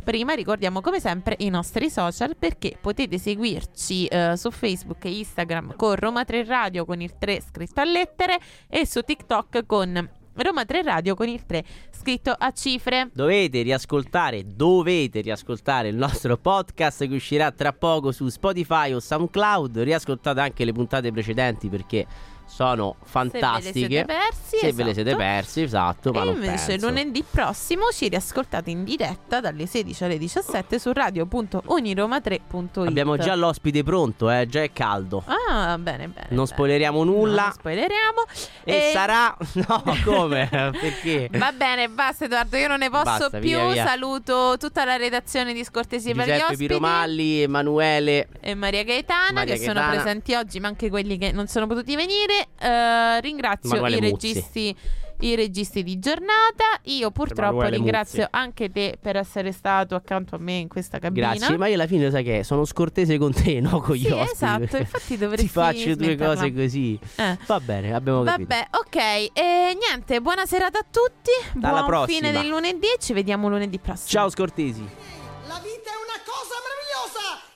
prima 0.04 0.34
ricordiamo 0.34 0.82
come 0.82 1.00
sempre 1.00 1.36
i 1.40 1.50
nostri 1.50 1.90
social 1.90 2.36
perché 2.38 2.78
potete 2.80 3.18
seguirci 3.18 4.06
eh, 4.08 4.38
su 4.38 4.52
Facebook 4.52 5.06
e 5.06 5.18
Instagram 5.20 5.76
con 5.76 5.96
Roma 5.96 6.24
3 6.26 6.44
Radio 6.46 6.86
con 6.86 7.02
il 7.02 7.18
3 7.18 7.42
scritto 7.42 7.80
a 7.82 7.86
lettere 7.86 8.40
e 8.70 8.86
su 8.86 9.02
TikTok 9.02 9.66
con 9.66 10.10
Roma 10.42 10.66
3 10.66 10.82
Radio 10.82 11.16
con 11.16 11.28
il 11.28 11.46
3 11.46 11.64
scritto 11.92 12.36
a 12.38 12.52
cifre. 12.52 13.10
Dovete 13.14 13.62
riascoltare, 13.62 14.44
dovete 14.46 15.22
riascoltare 15.22 15.90
il 15.90 15.96
nostro 15.96 16.38
podcast 16.38 17.08
che 17.08 17.14
uscirà 17.14 17.52
tra 17.52 17.74
poco 17.74 18.12
su 18.12 18.28
Spotify 18.28 18.94
o 18.94 19.00
SoundCloud. 19.00 19.78
Riascoltate 19.80 20.40
anche 20.40 20.66
le 20.66 20.72
puntate 20.72 21.12
precedenti 21.12 21.70
perché 21.70 22.06
sono 22.54 22.96
fantastiche. 23.04 23.72
Se 23.74 23.88
ve 23.88 23.88
le 23.88 23.88
siete 23.88 24.06
persi, 24.06 24.58
Se 24.58 24.74
ve 24.74 24.84
le 24.84 24.94
siete 24.94 25.10
esatto. 25.12 25.24
persi, 25.24 25.62
esatto. 25.62 26.12
Ma 26.12 26.22
E 26.22 26.26
non 26.26 26.34
invece 26.36 26.66
penso. 26.68 26.88
lunedì 26.88 27.24
prossimo 27.30 27.84
ci 27.94 28.08
riascoltate 28.10 28.70
in 28.70 28.84
diretta 28.84 29.40
dalle 29.40 29.66
16 29.66 30.04
alle 30.04 30.18
17 30.18 30.78
su 30.80 30.92
radio.uniroma3.it. 30.92 32.88
Abbiamo 32.88 33.18
già 33.18 33.36
l'ospite 33.36 33.84
pronto, 33.84 34.30
eh, 34.30 34.46
già 34.48 34.62
è 34.64 34.72
caldo. 34.74 35.24
Ah, 35.26 35.78
bene, 35.78 36.08
bene. 36.08 36.28
Non 36.30 36.44
bene. 36.44 36.46
spoileriamo 36.46 37.04
nulla. 37.04 37.44
Non 37.44 37.52
spoileriamo. 37.54 38.22
E 38.64 38.90
sarà. 38.94 39.36
No, 39.62 39.84
come? 40.06 40.48
Perché? 40.50 41.30
Va 41.34 41.52
bene, 41.52 41.88
basta 41.90 42.26
Edoardo, 42.26 42.56
io 42.58 42.68
non 42.68 42.80
ne 42.80 42.90
posso 42.90 43.04
Basta, 43.04 43.30
più. 43.32 43.40
via, 43.42 43.70
via. 43.72 43.86
Saluto 43.86 44.56
tutta 44.58 44.86
la 44.86 44.96
redazione 44.96 45.54
di 45.54 45.64
Scortesia 45.64 46.14
per 46.16 46.24
gli 46.26 46.30
Giuseppe 46.30 46.44
ospiti 46.54 46.68
Piromalli, 46.68 47.42
Emanuele. 47.42 48.28
e 48.40 48.56
Maria 48.56 48.84
Gaetana 48.84 49.32
Maria 49.34 49.54
che 49.56 49.60
sono 49.62 49.74
Gaetana. 49.74 49.96
presenti 50.02 50.34
oggi, 50.34 50.60
ma 50.60 50.68
anche 50.70 50.90
quelli 50.90 51.18
che 51.18 51.32
non 51.32 51.48
sono 51.48 51.68
potuti 51.68 51.96
venire. 51.96 52.41
Eh, 52.60 53.22
ringrazio 53.22 53.76
Emanuele 53.78 54.08
i 54.08 54.10
Muzzi. 54.12 54.28
registi 54.34 54.78
i 55.24 55.36
registi 55.36 55.84
di 55.84 56.00
giornata. 56.00 56.80
Io 56.86 57.12
purtroppo 57.12 57.52
Emanuele 57.62 57.76
ringrazio 57.76 58.22
Muzzi. 58.22 58.30
anche 58.36 58.72
te 58.72 58.98
per 59.00 59.18
essere 59.18 59.52
stato 59.52 59.94
accanto 59.94 60.34
a 60.36 60.40
me 60.40 60.54
in 60.54 60.68
questa 60.68 60.98
cabina. 60.98 61.36
Grazie, 61.36 61.58
ma 61.58 61.68
io 61.68 61.76
alla 61.76 61.86
fine 61.86 62.10
sai 62.10 62.24
che 62.24 62.44
sono 62.44 62.66
scortese 62.66 63.20
con 63.20 63.32
te, 63.32 63.60
no 63.62 63.82
con 63.82 63.96
gli 63.96 64.06
Sì, 64.06 64.12
ospiti. 64.12 64.32
esatto, 64.34 64.78
infatti 64.78 65.18
dovresti 65.20 65.46
Ti 65.46 65.52
faccio 65.52 65.96
due 65.96 66.16
cose 66.18 66.52
così. 66.52 67.00
Eh. 67.18 67.38
Va 67.46 67.60
bene, 67.60 67.94
abbiamo 67.94 68.24
capito. 68.24 68.48
Vabbè, 68.50 68.68
ok. 68.72 68.96
E 68.96 69.78
niente, 69.80 70.22
buona 70.22 70.48
serata 70.48 70.80
a 70.80 70.86
tutti. 70.90 71.30
Alla 71.64 71.82
Buon 71.84 71.86
prossima. 71.86 72.18
fine 72.18 72.32
del 72.32 72.48
lunedì. 72.48 72.88
Ci 73.00 73.14
vediamo 73.14 73.48
lunedì 73.48 73.78
prossimo. 73.78 74.08
Ciao 74.08 74.30
scortesi. 74.30 74.82
La 74.82 75.60
vita 75.62 75.92
è 75.92 75.98
una 76.02 76.20
cosa 76.26 76.56
meravigliosa! 76.66 77.50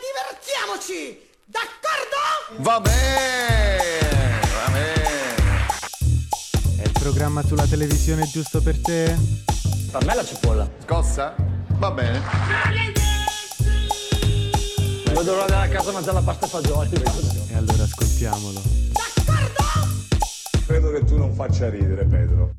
divertiamoci! 0.00 1.30
D'accordo? 1.52 2.62
Va 2.62 2.80
bene, 2.80 4.40
va 4.54 4.70
bene. 4.72 5.36
È 6.78 6.82
il 6.82 6.92
programma 6.92 7.44
sulla 7.44 7.66
televisione 7.66 8.26
giusto 8.26 8.62
per 8.62 8.80
te? 8.80 9.14
Per 9.90 10.04
me 10.06 10.14
la 10.14 10.24
cipolla. 10.24 10.66
Scossa? 10.82 11.34
Va 11.72 11.90
bene. 11.90 12.22
Non 15.04 15.14
vedo 15.14 15.34
l'ora 15.34 15.44
della 15.44 15.68
casa 15.68 15.92
mangiare 15.92 16.14
la 16.14 16.22
pasta 16.22 16.46
e 16.46 16.48
fagioli. 16.48 17.02
E 17.50 17.54
allora 17.54 17.82
ascoltiamolo. 17.82 18.62
Credo 20.66 20.90
che 20.92 21.04
tu 21.04 21.18
non 21.18 21.34
faccia 21.34 21.68
ridere, 21.68 22.06
Pedro. 22.06 22.54